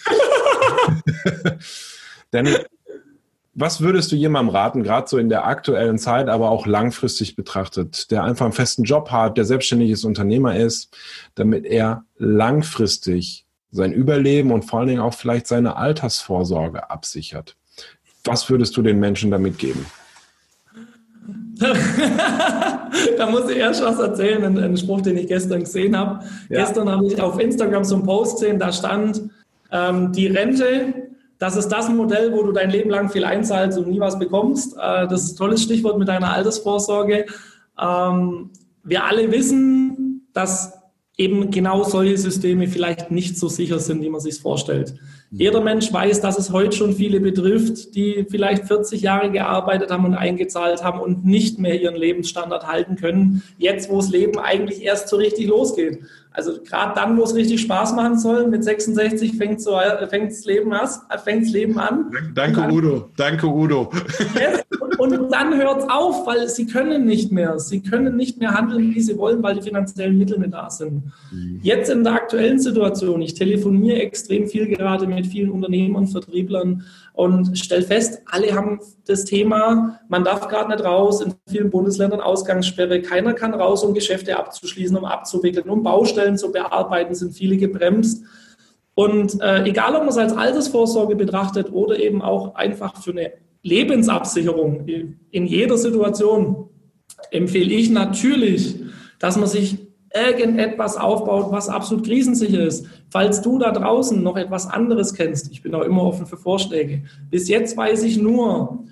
Denn 2.33 2.49
was 3.61 3.81
würdest 3.81 4.13
du 4.13 4.17
jemandem 4.17 4.55
raten, 4.55 4.85
gerade 4.85 5.09
so 5.09 5.19
in 5.19 5.29
der 5.29 5.45
aktuellen 5.45 5.99
Zeit, 5.99 6.29
aber 6.29 6.51
auch 6.51 6.65
langfristig 6.67 7.35
betrachtet, 7.35 8.11
der 8.13 8.23
einfach 8.23 8.45
einen 8.45 8.53
festen 8.53 8.85
Job 8.85 9.11
hat, 9.11 9.37
der 9.37 9.45
selbstständiges 9.45 10.05
Unternehmer 10.05 10.57
ist, 10.57 10.97
damit 11.35 11.67
er 11.67 12.05
langfristig 12.19 13.47
sein 13.73 13.93
Überleben 13.93 14.53
und 14.53 14.65
vor 14.65 14.79
allen 14.79 14.89
Dingen 14.89 15.01
auch 15.01 15.15
vielleicht 15.15 15.49
seine 15.49 15.77
Altersvorsorge 15.77 16.89
absichert? 16.89 17.57
Was 18.25 18.49
würdest 18.49 18.77
du 18.77 18.83
den 18.83 19.01
Menschen 19.01 19.33
damit 19.33 19.59
geben? 19.59 19.87
da 21.59 23.29
muss 23.29 23.51
ich 23.51 23.57
erst 23.57 23.83
was 23.83 23.99
erzählen, 23.99 24.45
einen, 24.45 24.59
einen 24.59 24.77
Spruch, 24.77 25.01
den 25.01 25.19
ich 25.19 25.27
gestern 25.27 25.61
gesehen 25.61 25.97
habe. 25.99 26.25
Ja. 26.49 26.65
Gestern 26.65 26.89
habe 26.89 27.07
ich 27.07 27.21
auf 27.21 27.41
Instagram 27.41 27.83
so 27.83 27.97
einen 27.97 28.05
Post 28.05 28.39
gesehen, 28.39 28.61
da 28.61 28.73
stand, 28.73 29.23
ähm, 29.73 30.13
die 30.13 30.29
Rente 30.29 31.08
das 31.39 31.57
ist 31.57 31.69
das 31.69 31.89
Modell, 31.89 32.33
wo 32.33 32.43
du 32.43 32.53
dein 32.53 32.71
Leben 32.71 32.91
lang 32.91 33.11
viel 33.11 33.25
einzahlst 33.25 33.79
und 33.79 33.89
nie 33.89 34.01
was 34.01 34.19
bekommst. 34.19 34.77
Äh, 34.77 35.07
das 35.09 35.25
ist 35.25 35.33
ein 35.33 35.37
tolles 35.37 35.63
Stichwort 35.63 35.99
mit 35.99 36.09
deiner 36.09 36.33
Altersvorsorge. 36.33 37.27
Ähm, 37.81 38.51
wir 38.83 39.05
alle 39.05 39.31
wissen, 39.31 40.29
dass 40.33 40.79
eben 41.19 41.51
genau 41.51 41.83
solche 41.83 42.17
Systeme 42.17 42.69
vielleicht 42.69 43.11
nicht 43.11 43.37
so 43.37 43.49
sicher 43.49 43.81
sind, 43.81 44.03
wie 44.03 44.09
man 44.09 44.21
sich 44.21 44.39
vorstellt. 44.41 44.95
Mhm. 45.31 45.39
Jeder 45.39 45.61
Mensch 45.61 45.93
weiß, 45.93 46.21
dass 46.21 46.39
es 46.39 46.53
heute 46.53 46.77
schon 46.77 46.95
viele 46.95 47.21
betrifft, 47.21 47.95
die 47.97 48.25
vielleicht 48.31 48.65
40 48.67 49.03
Jahre 49.03 49.31
gearbeitet 49.31 49.91
haben 49.91 50.05
und 50.05 50.15
eingezahlt 50.15 50.85
haben 50.85 51.01
und 51.01 51.27
nicht 51.27 51.59
mehr 51.59 51.81
ihren 51.81 51.97
Lebensstandard 51.97 52.69
halten 52.69 52.95
können, 52.95 53.43
jetzt 53.59 53.91
wo 53.91 53.97
das 53.97 54.11
Leben 54.11 54.39
eigentlich 54.39 54.83
erst 54.83 55.09
so 55.09 55.17
richtig 55.17 55.49
losgeht. 55.49 56.01
Also 56.39 56.53
gerade 56.63 56.95
dann, 56.95 57.19
wo 57.19 57.25
es 57.25 57.35
richtig 57.35 57.61
Spaß 57.63 57.95
machen 57.95 58.17
soll, 58.17 58.47
mit 58.47 58.63
66 58.63 59.37
fängt 59.37 59.61
so, 59.61 59.77
fängt 60.09 60.31
das 60.31 60.45
Leben 60.45 60.73
an. 60.73 60.89
Fängt 61.25 61.47
das 61.47 61.51
Leben 61.51 61.81
an. 61.81 62.13
Danke, 62.33 62.61
Udo. 62.61 63.11
Danke, 63.17 63.49
Udo. 63.49 63.91
Yes. 64.37 64.63
Und 64.99 65.33
dann 65.33 65.57
hört 65.57 65.83
es 65.83 65.89
auf, 65.89 66.27
weil 66.27 66.49
sie 66.49 66.67
können 66.67 67.05
nicht 67.05 67.31
mehr. 67.31 67.59
Sie 67.59 67.81
können 67.81 68.17
nicht 68.17 68.39
mehr 68.39 68.53
handeln, 68.53 68.95
wie 68.95 69.01
sie 69.01 69.17
wollen, 69.17 69.43
weil 69.43 69.55
die 69.55 69.63
finanziellen 69.63 70.19
Mittel 70.19 70.39
nicht 70.39 70.53
da 70.53 70.69
sind. 70.69 71.05
Mhm. 71.31 71.61
Jetzt 71.63 71.89
in 71.89 72.05
der 72.05 72.15
aktuellen 72.15 72.59
Situation, 72.59 73.23
ich 73.23 73.35
telefoniere 73.35 74.01
extrem 74.01 74.49
viel 74.49 74.67
gerade 74.67 75.07
mit 75.07 75.27
vielen 75.27 75.51
Unternehmern, 75.51 76.07
Vertrieblern 76.07 76.85
und 77.13 77.57
stelle 77.57 77.83
fest, 77.83 78.23
alle 78.27 78.55
haben 78.55 78.81
das 79.07 79.25
Thema, 79.25 80.01
man 80.09 80.25
darf 80.25 80.49
gerade 80.49 80.71
nicht 80.71 80.85
raus, 80.85 81.21
in 81.21 81.35
vielen 81.49 81.71
Bundesländern 81.71 82.21
Ausgangssperre, 82.21 83.01
keiner 83.01 83.35
kann 83.35 83.55
raus, 83.55 83.85
um 83.85 83.95
Geschäfte 83.95 84.37
abzuschließen, 84.37 84.97
um 84.97 85.05
abzuwickeln, 85.05 85.69
um 85.69 85.83
Baustellen 85.83 86.37
zu 86.37 86.53
bearbeiten, 86.53 87.15
sind 87.15 87.35
viele 87.35 87.57
gebremst. 87.57 88.25
Und 88.95 89.41
äh, 89.41 89.63
egal, 89.63 89.95
ob 89.95 90.01
man 90.01 90.09
es 90.09 90.17
als 90.17 90.37
Altersvorsorge 90.37 91.15
betrachtet 91.15 91.73
oder 91.73 92.01
eben 92.01 92.21
auch 92.21 92.57
einfach 92.57 93.01
für 93.01 93.13
eine 93.13 93.33
Lebensabsicherung 93.63 94.87
in 94.87 95.47
jeder 95.47 95.77
Situation, 95.77 96.69
empfehle 97.31 97.75
ich 97.75 97.91
natürlich, 97.91 98.77
dass 99.19 99.37
man 99.37 99.49
sich 99.49 99.89
irgendetwas 100.15 100.97
aufbaut, 100.97 101.51
was 101.51 101.69
absolut 101.69 102.07
krisensicher 102.07 102.65
ist. 102.65 102.87
Falls 103.11 103.43
du 103.43 103.59
da 103.59 103.73
draußen 103.73 104.23
noch 104.23 104.37
etwas 104.37 104.67
anderes 104.67 105.15
kennst, 105.15 105.51
ich 105.53 105.63
bin 105.63 105.75
auch 105.75 105.83
immer 105.83 106.03
offen 106.03 106.27
für 106.27 106.37
Vorschläge. 106.37 107.03
Bis 107.31 107.49
jetzt 107.49 107.77
weiß 107.77 108.05
ich 108.05 108.17
nur, 108.17 108.85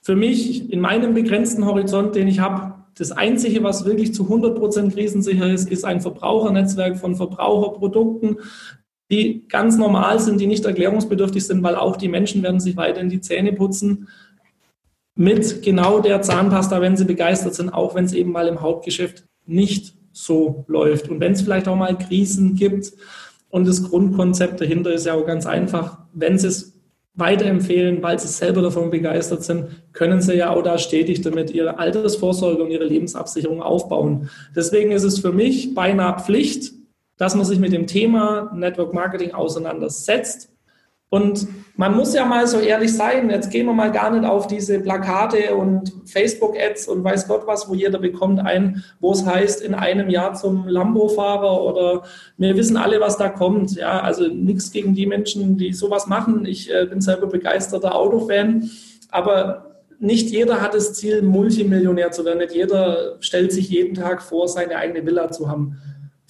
für 0.00 0.16
mich 0.16 0.70
in 0.70 0.80
meinem 0.80 1.14
begrenzten 1.14 1.64
Horizont, 1.64 2.14
den 2.14 2.28
ich 2.28 2.38
habe, 2.38 2.74
das 2.96 3.10
Einzige, 3.10 3.64
was 3.64 3.84
wirklich 3.84 4.14
zu 4.14 4.24
100 4.24 4.56
Prozent 4.56 4.94
krisensicher 4.94 5.50
ist, 5.50 5.68
ist 5.68 5.84
ein 5.84 6.00
Verbrauchernetzwerk 6.00 6.96
von 6.96 7.16
Verbraucherprodukten, 7.16 8.38
die 9.10 9.46
ganz 9.48 9.76
normal 9.76 10.18
sind, 10.20 10.40
die 10.40 10.46
nicht 10.46 10.64
erklärungsbedürftig 10.64 11.46
sind, 11.46 11.62
weil 11.62 11.76
auch 11.76 11.96
die 11.96 12.08
Menschen 12.08 12.42
werden 12.42 12.60
sich 12.60 12.76
weiterhin 12.76 13.10
die 13.10 13.20
Zähne 13.20 13.52
putzen 13.52 14.08
mit 15.16 15.62
genau 15.62 16.00
der 16.00 16.22
Zahnpasta, 16.22 16.80
wenn 16.80 16.96
sie 16.96 17.04
begeistert 17.04 17.54
sind, 17.54 17.70
auch 17.70 17.94
wenn 17.94 18.04
es 18.04 18.12
eben 18.12 18.32
mal 18.32 18.48
im 18.48 18.60
Hauptgeschäft 18.60 19.24
nicht 19.46 19.94
so 20.12 20.64
läuft. 20.66 21.08
Und 21.08 21.20
wenn 21.20 21.32
es 21.32 21.42
vielleicht 21.42 21.68
auch 21.68 21.76
mal 21.76 21.96
Krisen 21.96 22.54
gibt 22.54 22.92
und 23.50 23.66
das 23.66 23.82
Grundkonzept 23.82 24.60
dahinter 24.60 24.92
ist 24.92 25.06
ja 25.06 25.14
auch 25.14 25.26
ganz 25.26 25.46
einfach, 25.46 25.98
wenn 26.12 26.38
sie 26.38 26.48
es 26.48 26.74
weiterempfehlen, 27.16 28.02
weil 28.02 28.18
sie 28.18 28.26
selber 28.26 28.60
davon 28.60 28.90
begeistert 28.90 29.44
sind, 29.44 29.68
können 29.92 30.20
sie 30.20 30.34
ja 30.34 30.50
auch 30.50 30.62
da 30.62 30.78
stetig 30.78 31.20
damit 31.20 31.52
ihre 31.52 31.78
Altersvorsorge 31.78 32.64
und 32.64 32.70
ihre 32.72 32.84
Lebensabsicherung 32.84 33.62
aufbauen. 33.62 34.30
Deswegen 34.56 34.90
ist 34.90 35.04
es 35.04 35.20
für 35.20 35.30
mich 35.30 35.74
beinahe 35.74 36.18
Pflicht, 36.18 36.72
dass 37.16 37.34
man 37.34 37.44
sich 37.44 37.58
mit 37.58 37.72
dem 37.72 37.86
Thema 37.86 38.50
Network 38.54 38.92
Marketing 38.92 39.32
auseinandersetzt. 39.32 40.50
Und 41.10 41.46
man 41.76 41.96
muss 41.96 42.12
ja 42.12 42.24
mal 42.24 42.44
so 42.48 42.58
ehrlich 42.58 42.92
sein, 42.92 43.30
jetzt 43.30 43.50
gehen 43.50 43.66
wir 43.66 43.72
mal 43.72 43.92
gar 43.92 44.10
nicht 44.10 44.28
auf 44.28 44.48
diese 44.48 44.80
Plakate 44.80 45.54
und 45.54 45.92
Facebook-Ads 46.06 46.88
und 46.88 47.04
weiß 47.04 47.28
Gott 47.28 47.46
was, 47.46 47.68
wo 47.68 47.74
jeder 47.74 48.00
bekommt 48.00 48.40
ein, 48.40 48.82
wo 48.98 49.12
es 49.12 49.24
heißt, 49.24 49.62
in 49.62 49.74
einem 49.74 50.10
Jahr 50.10 50.34
zum 50.34 50.66
Lambo-Fahrer 50.66 51.62
oder 51.62 52.02
wir 52.36 52.56
wissen 52.56 52.76
alle, 52.76 53.00
was 53.00 53.16
da 53.16 53.28
kommt. 53.28 53.76
Ja, 53.76 54.00
also 54.00 54.26
nichts 54.26 54.72
gegen 54.72 54.96
die 54.96 55.06
Menschen, 55.06 55.56
die 55.56 55.72
sowas 55.72 56.08
machen. 56.08 56.46
Ich 56.46 56.72
äh, 56.72 56.86
bin 56.86 57.00
selber 57.00 57.28
begeisterter 57.28 57.94
Autofan, 57.94 58.68
aber 59.10 59.74
nicht 60.00 60.30
jeder 60.30 60.60
hat 60.60 60.74
das 60.74 60.94
Ziel, 60.94 61.22
Multimillionär 61.22 62.10
zu 62.10 62.24
werden. 62.24 62.38
Nicht 62.38 62.54
jeder 62.54 63.16
stellt 63.20 63.52
sich 63.52 63.68
jeden 63.68 63.94
Tag 63.94 64.20
vor, 64.20 64.48
seine 64.48 64.76
eigene 64.76 65.06
Villa 65.06 65.30
zu 65.30 65.48
haben. 65.48 65.78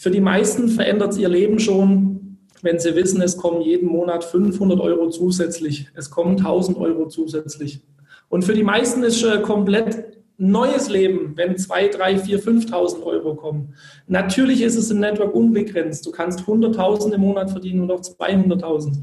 Für 0.05 0.11
die 0.11 0.21
meisten 0.21 0.69
verändert 0.69 1.13
es 1.13 1.19
ihr 1.19 1.31
Leben 1.31 1.59
schon, 1.59 2.37
wenn 2.61 2.79
sie 2.79 2.95
wissen, 2.95 3.23
es 3.23 3.39
kommen 3.39 3.63
jeden 3.63 3.89
Monat 3.89 4.23
500 4.23 4.79
Euro 4.79 5.09
zusätzlich, 5.09 5.89
es 5.95 6.11
kommen 6.11 6.37
1000 6.37 6.77
Euro 6.77 7.09
zusätzlich. 7.09 7.81
Und 8.29 8.45
für 8.45 8.53
die 8.53 8.65
meisten 8.65 9.03
ist 9.03 9.19
schon 9.19 9.41
komplett 9.41 10.19
neues 10.37 10.91
Leben, 10.91 11.33
wenn 11.37 11.57
2, 11.57 11.89
3, 11.89 12.19
4, 12.19 12.39
5.000 12.39 13.03
Euro 13.03 13.35
kommen. 13.35 13.73
Natürlich 14.07 14.61
ist 14.61 14.77
es 14.77 14.91
im 14.91 15.01
Network 15.01 15.35
unbegrenzt. 15.35 16.05
Du 16.05 16.11
kannst 16.11 16.41
100.000 16.41 17.15
im 17.15 17.23
Monat 17.23 17.51
verdienen 17.51 17.81
und 17.81 17.91
auch 17.91 18.03
200.000. 18.03 18.99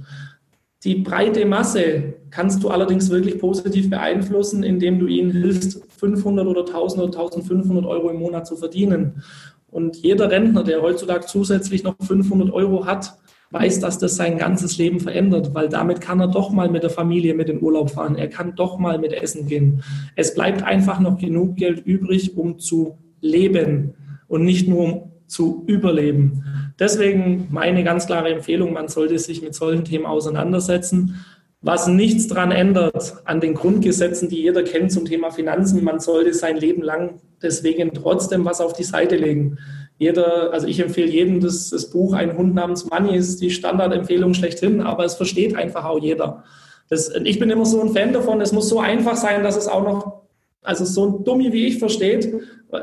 Die 0.83 0.95
breite 0.95 1.45
Masse 1.47 2.13
kannst 2.29 2.63
du 2.63 2.69
allerdings 2.69 3.09
wirklich 3.09 3.39
positiv 3.39 3.89
beeinflussen, 3.89 4.61
indem 4.61 4.99
du 4.99 5.07
ihnen 5.07 5.31
hilfst, 5.31 5.81
500 5.97 6.45
oder 6.45 6.61
1000 6.61 7.03
oder 7.03 7.19
1500 7.19 7.85
Euro 7.87 8.09
im 8.11 8.17
Monat 8.17 8.45
zu 8.45 8.55
verdienen. 8.55 9.23
Und 9.71 9.97
jeder 9.97 10.29
Rentner, 10.29 10.63
der 10.63 10.81
heutzutage 10.81 11.25
zusätzlich 11.25 11.83
noch 11.83 11.95
500 11.99 12.51
Euro 12.51 12.85
hat, 12.85 13.17
weiß, 13.51 13.79
dass 13.79 13.97
das 13.97 14.15
sein 14.15 14.37
ganzes 14.37 14.77
Leben 14.77 14.99
verändert, 14.99 15.53
weil 15.53 15.69
damit 15.69 15.99
kann 15.99 16.19
er 16.19 16.27
doch 16.27 16.51
mal 16.51 16.69
mit 16.69 16.83
der 16.83 16.89
Familie 16.89 17.33
mit 17.33 17.49
in 17.49 17.61
Urlaub 17.61 17.91
fahren. 17.91 18.15
Er 18.15 18.29
kann 18.29 18.55
doch 18.55 18.77
mal 18.77 18.97
mit 18.97 19.13
Essen 19.13 19.47
gehen. 19.47 19.83
Es 20.15 20.33
bleibt 20.33 20.63
einfach 20.63 20.99
noch 20.99 21.17
genug 21.17 21.57
Geld 21.57 21.85
übrig, 21.85 22.37
um 22.37 22.59
zu 22.59 22.97
leben 23.19 23.93
und 24.27 24.45
nicht 24.45 24.67
nur 24.67 24.83
um 24.83 25.11
zu 25.27 25.63
überleben. 25.67 26.43
Deswegen 26.77 27.47
meine 27.51 27.83
ganz 27.83 28.05
klare 28.05 28.29
Empfehlung, 28.29 28.73
man 28.73 28.89
sollte 28.89 29.17
sich 29.17 29.41
mit 29.41 29.55
solchen 29.55 29.85
Themen 29.85 30.05
auseinandersetzen 30.05 31.23
was 31.61 31.87
nichts 31.87 32.27
daran 32.27 32.51
ändert 32.51 33.13
an 33.25 33.39
den 33.39 33.53
Grundgesetzen, 33.53 34.29
die 34.29 34.41
jeder 34.41 34.63
kennt 34.63 34.91
zum 34.91 35.05
Thema 35.05 35.29
Finanzen. 35.29 35.83
Man 35.83 35.99
sollte 35.99 36.33
sein 36.33 36.57
Leben 36.57 36.81
lang 36.81 37.21
deswegen 37.41 37.93
trotzdem 37.93 38.45
was 38.45 38.61
auf 38.61 38.73
die 38.73 38.83
Seite 38.83 39.15
legen. 39.15 39.57
Jeder, 39.99 40.51
also 40.51 40.65
ich 40.65 40.79
empfehle 40.79 41.11
jedem 41.11 41.39
das, 41.39 41.69
das 41.69 41.91
Buch 41.91 42.13
Ein 42.13 42.35
Hund 42.35 42.55
namens 42.55 42.89
Money 42.89 43.15
ist 43.15 43.41
die 43.41 43.51
Standardempfehlung 43.51 44.33
schlechthin, 44.33 44.81
aber 44.81 45.05
es 45.05 45.13
versteht 45.13 45.55
einfach 45.55 45.85
auch 45.85 45.99
jeder. 45.99 46.43
Das, 46.89 47.11
ich 47.23 47.37
bin 47.37 47.51
immer 47.51 47.65
so 47.65 47.79
ein 47.81 47.93
Fan 47.93 48.11
davon, 48.11 48.41
es 48.41 48.51
muss 48.51 48.67
so 48.67 48.79
einfach 48.79 49.15
sein, 49.15 49.43
dass 49.43 49.55
es 49.55 49.67
auch 49.67 49.83
noch, 49.83 50.23
also 50.63 50.83
so 50.85 51.05
ein 51.05 51.23
Dummi 51.23 51.53
wie 51.53 51.67
ich 51.67 51.77
versteht, 51.77 52.33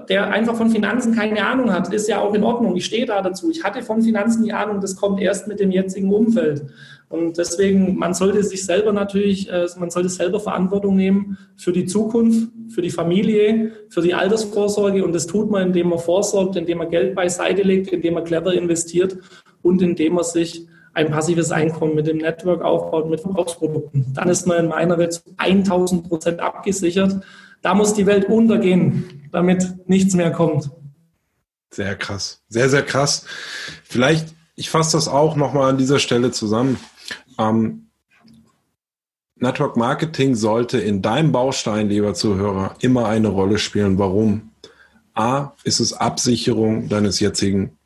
der 0.08 0.28
einfach 0.28 0.54
von 0.54 0.70
Finanzen 0.70 1.14
keine 1.14 1.44
Ahnung 1.44 1.72
hat, 1.72 1.92
ist 1.92 2.08
ja 2.08 2.20
auch 2.20 2.34
in 2.34 2.44
Ordnung. 2.44 2.76
Ich 2.76 2.84
stehe 2.84 3.06
da 3.06 3.22
dazu. 3.22 3.50
Ich 3.50 3.64
hatte 3.64 3.82
von 3.82 4.02
Finanzen 4.02 4.44
die 4.44 4.52
Ahnung, 4.52 4.80
das 4.80 4.96
kommt 4.96 5.20
erst 5.20 5.48
mit 5.48 5.60
dem 5.60 5.70
jetzigen 5.70 6.12
Umfeld. 6.12 6.66
Und 7.09 7.38
deswegen, 7.38 7.96
man 7.96 8.12
sollte 8.12 8.42
sich 8.42 8.64
selber 8.66 8.92
natürlich, 8.92 9.50
äh, 9.50 9.66
man 9.78 9.90
sollte 9.90 10.11
selber 10.11 10.40
Verantwortung 10.40 10.94
nehmen 10.94 11.38
für 11.56 11.72
die 11.72 11.86
Zukunft, 11.86 12.50
für 12.68 12.82
die 12.82 12.90
Familie, 12.90 13.72
für 13.88 14.02
die 14.02 14.12
Altersvorsorge. 14.12 15.02
Und 15.04 15.14
das 15.14 15.26
tut 15.26 15.50
man, 15.50 15.68
indem 15.68 15.88
man 15.88 15.98
vorsorgt, 15.98 16.56
indem 16.56 16.78
man 16.78 16.90
Geld 16.90 17.14
beiseite 17.14 17.62
legt, 17.62 17.88
indem 17.88 18.14
man 18.14 18.24
clever 18.24 18.52
investiert 18.52 19.16
und 19.62 19.80
indem 19.80 20.14
man 20.14 20.24
sich 20.24 20.66
ein 20.92 21.11
passives 21.11 21.50
Einkommen 21.50 21.94
mit 21.94 22.06
dem 22.06 22.18
Network 22.18 22.62
aufbaut, 22.62 23.09
mit 23.09 23.20
Verbrauchsprodukten. 23.20 24.12
Dann 24.14 24.28
ist 24.28 24.46
man 24.46 24.64
in 24.64 24.68
meiner 24.68 24.98
Welt 24.98 25.14
zu 25.14 25.22
1000 25.36 26.09
Prozent 26.09 26.40
abgesichert. 26.40 27.24
Da 27.62 27.74
muss 27.74 27.94
die 27.94 28.06
Welt 28.06 28.26
untergehen, 28.26 29.28
damit 29.32 29.88
nichts 29.88 30.14
mehr 30.14 30.30
kommt. 30.30 30.70
Sehr 31.70 31.94
krass. 31.96 32.42
Sehr, 32.48 32.68
sehr 32.68 32.82
krass. 32.82 33.24
Vielleicht, 33.84 34.34
ich 34.56 34.70
fasse 34.70 34.96
das 34.96 35.09
auch 35.09 35.36
nochmal 35.36 35.70
an 35.70 35.78
dieser 35.78 35.98
Stelle 35.98 36.32
zusammen. 36.32 36.78
Ähm, 37.39 37.89
Network 39.36 39.76
Marketing 39.76 40.34
sollte 40.34 40.78
in 40.78 41.01
deinem 41.01 41.30
Baustein, 41.30 41.89
lieber 41.89 42.14
Zuhörer, 42.14 42.74
immer 42.80 43.07
eine 43.07 43.28
Rolle 43.28 43.59
spielen. 43.59 43.99
Warum? 43.99 44.51
A, 45.14 45.53
ist 45.64 45.80
es 45.80 45.93
Absicherung 45.93 46.89
deines 46.89 47.20
jetzigen 47.20 47.76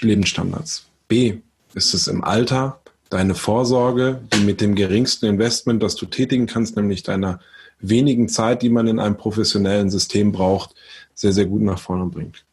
Lebensstandards. 0.00 0.86
B, 1.06 1.38
ist 1.74 1.94
es 1.94 2.08
im 2.08 2.24
Alter 2.24 2.80
deine 3.10 3.34
Vorsorge, 3.34 4.20
die 4.34 4.40
mit 4.40 4.60
dem 4.60 4.74
geringsten 4.74 5.26
Investment, 5.26 5.82
das 5.82 5.96
du 5.96 6.06
tätigen 6.06 6.46
kannst, 6.46 6.76
nämlich 6.76 7.02
deiner 7.02 7.40
wenigen 7.80 8.28
Zeit, 8.28 8.62
die 8.62 8.68
man 8.68 8.86
in 8.86 8.98
einem 8.98 9.16
professionellen 9.16 9.88
System 9.88 10.32
braucht, 10.32 10.74
sehr, 11.14 11.32
sehr 11.32 11.46
gut 11.46 11.62
nach 11.62 11.78
vorne 11.78 12.06
bringt. 12.06 12.44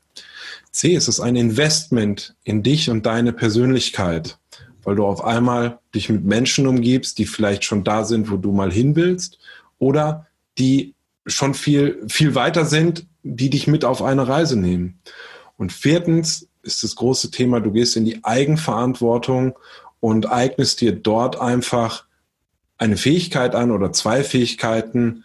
C, 0.72 0.94
ist 0.94 1.08
es 1.08 1.20
ein 1.20 1.36
Investment 1.36 2.36
in 2.44 2.64
dich 2.64 2.90
und 2.90 3.06
deine 3.06 3.34
Persönlichkeit 3.34 4.38
weil 4.86 4.96
du 4.96 5.06
auf 5.06 5.24
einmal 5.24 5.80
dich 5.94 6.10
mit 6.10 6.24
Menschen 6.24 6.68
umgibst, 6.68 7.18
die 7.18 7.26
vielleicht 7.26 7.66
schon 7.66 7.84
da 7.84 8.06
sind, 8.06 8.32
wo 8.32 8.38
du 8.38 8.52
mal 8.52 8.72
hin 8.72 8.96
willst, 8.96 9.40
oder 9.78 10.28
die 10.58 10.94
schon 11.26 11.54
viel, 11.54 12.02
viel 12.08 12.36
weiter 12.36 12.66
sind, 12.66 13.06
die 13.24 13.50
dich 13.50 13.68
mit 13.68 13.84
auf 13.84 14.02
eine 14.02 14.28
Reise 14.28 14.58
nehmen. 14.58 15.00
Und 15.58 15.74
viertens 15.74 16.48
ist 16.62 16.84
das 16.84 16.96
große 16.96 17.32
Thema, 17.32 17.60
du 17.60 17.72
gehst 17.72 17.96
in 17.98 18.06
die 18.06 18.24
Eigenverantwortung 18.24 19.58
und 20.00 20.32
eignest 20.32 20.82
dir 20.82 20.94
dort 20.94 21.40
einfach 21.40 22.06
eine 22.78 22.98
Fähigkeit 22.98 23.56
an 23.56 23.72
oder 23.72 23.92
zwei 23.92 24.24
Fähigkeiten, 24.24 25.24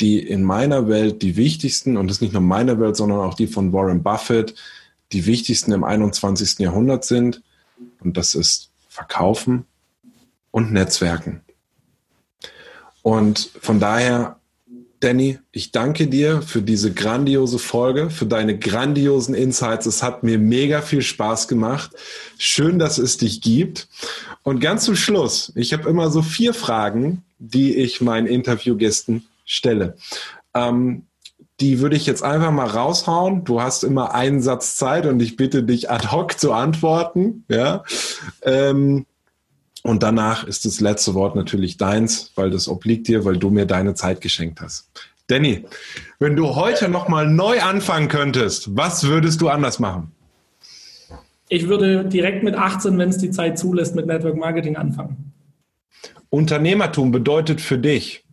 die 0.00 0.18
in 0.18 0.42
meiner 0.44 0.88
Welt 0.88 1.22
die 1.22 1.36
wichtigsten, 1.36 1.96
und 1.96 2.06
das 2.06 2.18
ist 2.18 2.22
nicht 2.22 2.32
nur 2.32 2.42
meine 2.42 2.78
Welt, 2.78 2.96
sondern 2.96 3.20
auch 3.20 3.34
die 3.34 3.46
von 3.46 3.72
Warren 3.72 4.02
Buffett, 4.02 4.54
die 5.12 5.26
wichtigsten 5.26 5.72
im 5.72 5.84
21. 5.84 6.58
Jahrhundert 6.58 7.04
sind. 7.04 7.42
Und 8.00 8.16
das 8.16 8.34
ist 8.34 8.69
Verkaufen 9.00 9.64
und 10.50 10.72
Netzwerken. 10.72 11.40
Und 13.00 13.50
von 13.62 13.80
daher, 13.80 14.38
Danny, 15.00 15.38
ich 15.52 15.72
danke 15.72 16.06
dir 16.06 16.42
für 16.42 16.60
diese 16.60 16.92
grandiose 16.92 17.58
Folge, 17.58 18.10
für 18.10 18.26
deine 18.26 18.58
grandiosen 18.58 19.34
Insights. 19.34 19.86
Es 19.86 20.02
hat 20.02 20.22
mir 20.22 20.38
mega 20.38 20.82
viel 20.82 21.00
Spaß 21.00 21.48
gemacht. 21.48 21.92
Schön, 22.36 22.78
dass 22.78 22.98
es 22.98 23.16
dich 23.16 23.40
gibt. 23.40 23.88
Und 24.42 24.60
ganz 24.60 24.84
zum 24.84 24.96
Schluss, 24.96 25.50
ich 25.54 25.72
habe 25.72 25.88
immer 25.88 26.10
so 26.10 26.20
vier 26.20 26.52
Fragen, 26.52 27.24
die 27.38 27.74
ich 27.76 28.02
meinen 28.02 28.26
Interviewgästen 28.26 29.26
stelle. 29.46 29.96
Ähm, 30.52 31.06
die 31.60 31.80
würde 31.80 31.96
ich 31.96 32.06
jetzt 32.06 32.22
einfach 32.22 32.50
mal 32.50 32.66
raushauen. 32.66 33.44
Du 33.44 33.60
hast 33.60 33.84
immer 33.84 34.14
einen 34.14 34.40
Satz 34.40 34.76
Zeit 34.76 35.06
und 35.06 35.20
ich 35.20 35.36
bitte 35.36 35.62
dich 35.62 35.90
ad 35.90 36.08
hoc 36.08 36.38
zu 36.38 36.52
antworten. 36.52 37.44
Ja. 37.48 37.84
Ähm, 38.42 39.06
und 39.82 40.02
danach 40.02 40.46
ist 40.46 40.64
das 40.64 40.80
letzte 40.80 41.14
Wort 41.14 41.36
natürlich 41.36 41.76
deins, 41.76 42.32
weil 42.34 42.50
das 42.50 42.68
obliegt 42.68 43.08
dir, 43.08 43.24
weil 43.24 43.38
du 43.38 43.50
mir 43.50 43.66
deine 43.66 43.94
Zeit 43.94 44.20
geschenkt 44.20 44.60
hast. 44.60 44.88
Danny, 45.26 45.64
wenn 46.18 46.36
du 46.36 46.54
heute 46.56 46.88
nochmal 46.88 47.28
neu 47.28 47.60
anfangen 47.60 48.08
könntest, 48.08 48.76
was 48.76 49.04
würdest 49.04 49.40
du 49.40 49.48
anders 49.48 49.78
machen? 49.78 50.12
Ich 51.48 51.68
würde 51.68 52.04
direkt 52.04 52.42
mit 52.42 52.54
18, 52.54 52.98
wenn 52.98 53.08
es 53.08 53.18
die 53.18 53.30
Zeit 53.30 53.58
zulässt, 53.58 53.94
mit 53.94 54.06
Network 54.06 54.36
Marketing 54.36 54.76
anfangen. 54.76 55.32
Unternehmertum 56.30 57.10
bedeutet 57.10 57.60
für 57.60 57.78
dich? 57.78 58.24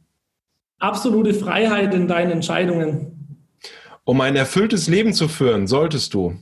Absolute 0.80 1.34
Freiheit 1.34 1.94
in 1.96 2.08
deinen 2.08 2.32
Entscheidungen. 2.32 3.17
Um 4.08 4.22
ein 4.22 4.38
erfülltes 4.38 4.88
Leben 4.88 5.14
zu 5.14 5.28
führen, 5.28 5.68
solltest 5.68 6.14
du? 6.14 6.42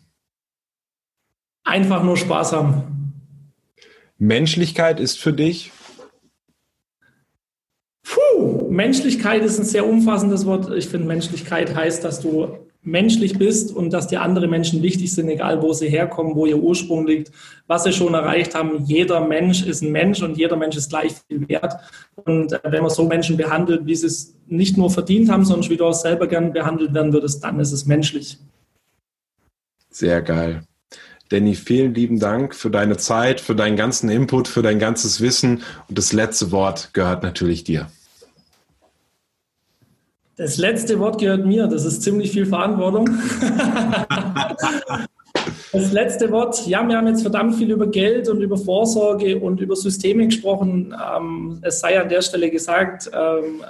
Einfach 1.64 2.04
nur 2.04 2.16
Spaß 2.16 2.54
haben. 2.54 3.12
Menschlichkeit 4.20 5.00
ist 5.00 5.18
für 5.18 5.34
dich? 5.34 5.72
Puh, 8.04 8.70
Menschlichkeit 8.70 9.42
ist 9.42 9.58
ein 9.58 9.66
sehr 9.66 9.88
umfassendes 9.88 10.46
Wort. 10.46 10.72
Ich 10.76 10.90
finde, 10.90 11.08
Menschlichkeit 11.08 11.76
heißt, 11.76 12.04
dass 12.04 12.20
du 12.20 12.70
menschlich 12.86 13.38
bist 13.38 13.76
und 13.76 13.92
dass 13.92 14.08
dir 14.08 14.22
andere 14.22 14.48
Menschen 14.48 14.82
wichtig 14.82 15.14
sind, 15.14 15.28
egal 15.28 15.62
wo 15.62 15.74
sie 15.74 15.90
herkommen, 15.90 16.36
wo 16.36 16.46
ihr 16.46 16.58
Ursprung 16.58 17.08
liegt, 17.08 17.32
was 17.68 17.84
sie 17.84 17.94
schon 17.94 18.14
erreicht 18.14 18.56
haben. 18.56 18.86
Jeder 18.86 19.26
Mensch 19.26 19.66
ist 19.66 19.82
ein 19.82 19.92
Mensch 19.92 20.22
und 20.22 20.38
jeder 20.38 20.56
Mensch 20.56 20.78
ist 20.78 20.90
gleich 20.90 21.14
viel 21.28 21.48
wert. 21.50 21.76
Und 22.16 22.54
äh, 22.54 22.60
wenn 22.64 22.82
man 22.82 22.92
so 22.92 23.06
Menschen 23.06 23.38
behandelt, 23.38 23.86
wie 23.86 23.96
sie 23.96 24.08
es 24.08 24.36
nicht 24.48 24.78
nur 24.78 24.90
verdient 24.90 25.30
haben, 25.30 25.46
sondern 25.46 25.70
wie 25.70 25.78
du 25.78 25.86
auch 25.86 25.94
selber 25.94 26.28
gern 26.28 26.54
behandelt 26.54 26.94
werden 26.94 27.12
würdest, 27.12 27.44
dann 27.44 27.60
ist 27.60 27.72
es 27.72 27.86
menschlich. 27.86 28.38
Sehr 29.90 30.22
geil. 30.22 30.64
Danny, 31.30 31.56
vielen 31.56 31.96
lieben 31.96 32.20
Dank 32.20 32.54
für 32.54 32.70
deine 32.70 32.98
Zeit, 32.98 33.42
für 33.42 33.56
deinen 33.56 33.78
ganzen 33.78 34.10
Input, 34.10 34.48
für 34.48 34.62
dein 34.62 34.78
ganzes 34.78 35.22
Wissen. 35.22 35.64
Und 35.90 35.98
das 35.98 36.14
letzte 36.14 36.52
Wort 36.52 36.94
gehört 36.94 37.24
natürlich 37.24 37.64
dir. 37.64 37.88
Das 40.38 40.58
letzte 40.58 41.00
Wort 41.00 41.20
gehört 41.20 41.46
mir. 41.46 41.68
Das 41.68 41.86
ist 41.86 42.02
ziemlich 42.02 42.32
viel 42.32 42.46
Verantwortung. 42.46 43.10
das 45.72 45.92
letzte 45.92 46.32
Wort. 46.32 46.68
Ja, 46.68 46.88
wir 46.88 46.98
haben 46.98 47.08
jetzt 47.08 47.22
verdammt 47.22 47.56
viel 47.56 47.72
über 47.72 47.88
Geld 47.88 48.28
und 48.28 48.42
über 48.42 48.58
Vorsorge 48.58 49.40
und 49.40 49.62
über 49.62 49.76
Systeme 49.76 50.26
gesprochen. 50.26 50.94
Ähm, 51.16 51.60
es 51.62 51.80
sei 51.80 52.00
an 52.00 52.10
der 52.10 52.22
Stelle 52.22 52.50
gesagt, 52.50 53.10
ähm, 53.14 53.64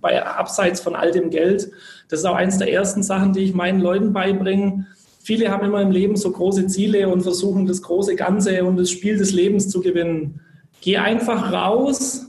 bei 0.00 0.24
abseits 0.24 0.80
von 0.80 0.94
all 0.94 1.10
dem 1.10 1.30
Geld. 1.30 1.70
Das 2.08 2.20
ist 2.20 2.26
auch 2.26 2.36
eines 2.36 2.58
der 2.58 2.72
ersten 2.72 3.02
Sachen, 3.02 3.32
die 3.32 3.40
ich 3.40 3.54
meinen 3.54 3.80
Leuten 3.80 4.12
beibringe 4.12 4.86
viele 5.24 5.50
haben 5.50 5.64
immer 5.64 5.80
im 5.80 5.90
Leben 5.90 6.16
so 6.16 6.30
große 6.30 6.66
Ziele 6.66 7.08
und 7.08 7.22
versuchen 7.22 7.66
das 7.66 7.82
große 7.82 8.14
Ganze 8.14 8.62
und 8.64 8.76
das 8.76 8.90
Spiel 8.90 9.16
des 9.16 9.32
Lebens 9.32 9.68
zu 9.70 9.80
gewinnen. 9.80 10.40
Geh 10.82 10.98
einfach 10.98 11.50
raus, 11.50 12.23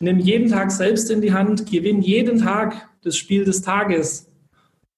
nimm 0.00 0.18
jeden 0.18 0.50
Tag 0.50 0.72
selbst 0.72 1.10
in 1.10 1.20
die 1.20 1.32
Hand, 1.32 1.70
gewinn 1.70 2.02
jeden 2.02 2.38
Tag 2.38 2.88
das 3.02 3.16
Spiel 3.16 3.44
des 3.44 3.62
Tages. 3.62 4.26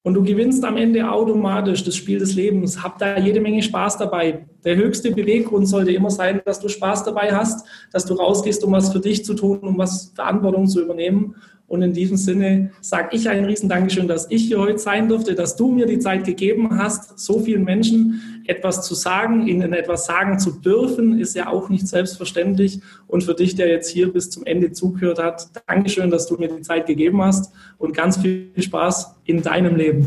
Und 0.05 0.15
du 0.15 0.25
gewinnst 0.25 0.65
am 0.65 0.77
Ende 0.77 1.09
automatisch 1.09 1.85
das 1.85 1.95
Spiel 1.95 2.19
des 2.19 2.35
Lebens. 2.35 2.83
Hab 2.83 2.99
da 2.99 3.19
jede 3.19 3.41
Menge 3.41 3.63
Spaß 3.63 3.99
dabei. 3.99 4.47
Der 4.65 4.75
höchste 4.75 5.13
Beweggrund 5.13 5.69
sollte 5.69 5.93
immer 5.93 6.11
sein, 6.11 6.41
dass 6.45 6.59
du 6.59 6.69
Spaß 6.69 7.05
dabei 7.05 7.33
hast, 7.33 7.67
dass 7.93 8.05
du 8.05 8.15
rausgehst, 8.15 8.65
um 8.65 8.73
was 8.73 8.93
für 8.93 8.99
dich 8.99 9.25
zu 9.25 9.35
tun, 9.35 9.61
um 9.61 9.79
was 9.79 10.13
Verantwortung 10.17 10.67
zu 10.67 10.83
übernehmen. 10.83 11.37
Und 11.73 11.81
in 11.81 11.95
diesem 11.95 12.19
Sinne 12.19 12.71
sage 12.83 13.17
ich 13.17 13.31
ein 13.31 13.47
riesen 13.47 13.67
Dankeschön, 13.67 14.07
dass 14.07 14.31
ich 14.31 14.43
hier 14.43 14.59
heute 14.59 14.77
sein 14.77 15.09
durfte, 15.09 15.35
dass 15.35 15.57
du 15.57 15.73
mir 15.73 15.87
die 15.87 15.99
Zeit 15.99 16.27
gegeben 16.27 16.77
hast, 16.77 17.19
so 17.19 17.41
vielen 17.41 17.65
Menschen 17.65 18.43
etwas 18.47 18.87
zu 18.87 18.95
sagen, 18.95 19.47
ihnen 19.47 19.73
etwas 19.73 20.05
sagen 20.05 20.39
zu 20.39 20.51
dürfen, 20.51 21.19
ist 21.19 21.35
ja 21.35 21.49
auch 21.49 21.71
nicht 21.71 21.89
selbstverständlich. 21.89 22.83
Und 23.07 23.25
für 23.25 23.33
dich, 23.33 23.55
der 23.55 23.69
jetzt 23.69 23.89
hier 23.89 24.13
bis 24.13 24.29
zum 24.29 24.45
Ende 24.45 24.73
zugehört 24.73 25.19
hat, 25.19 25.49
Dankeschön, 25.67 26.11
dass 26.11 26.27
du 26.27 26.37
mir 26.37 26.49
die 26.49 26.61
Zeit 26.61 26.85
gegeben 26.85 27.23
hast 27.23 27.55
und 27.79 27.97
ganz 27.97 28.19
viel 28.19 28.51
Spaß 28.59 29.15
in 29.25 29.41
deinem 29.41 29.75
Leben. 29.75 30.07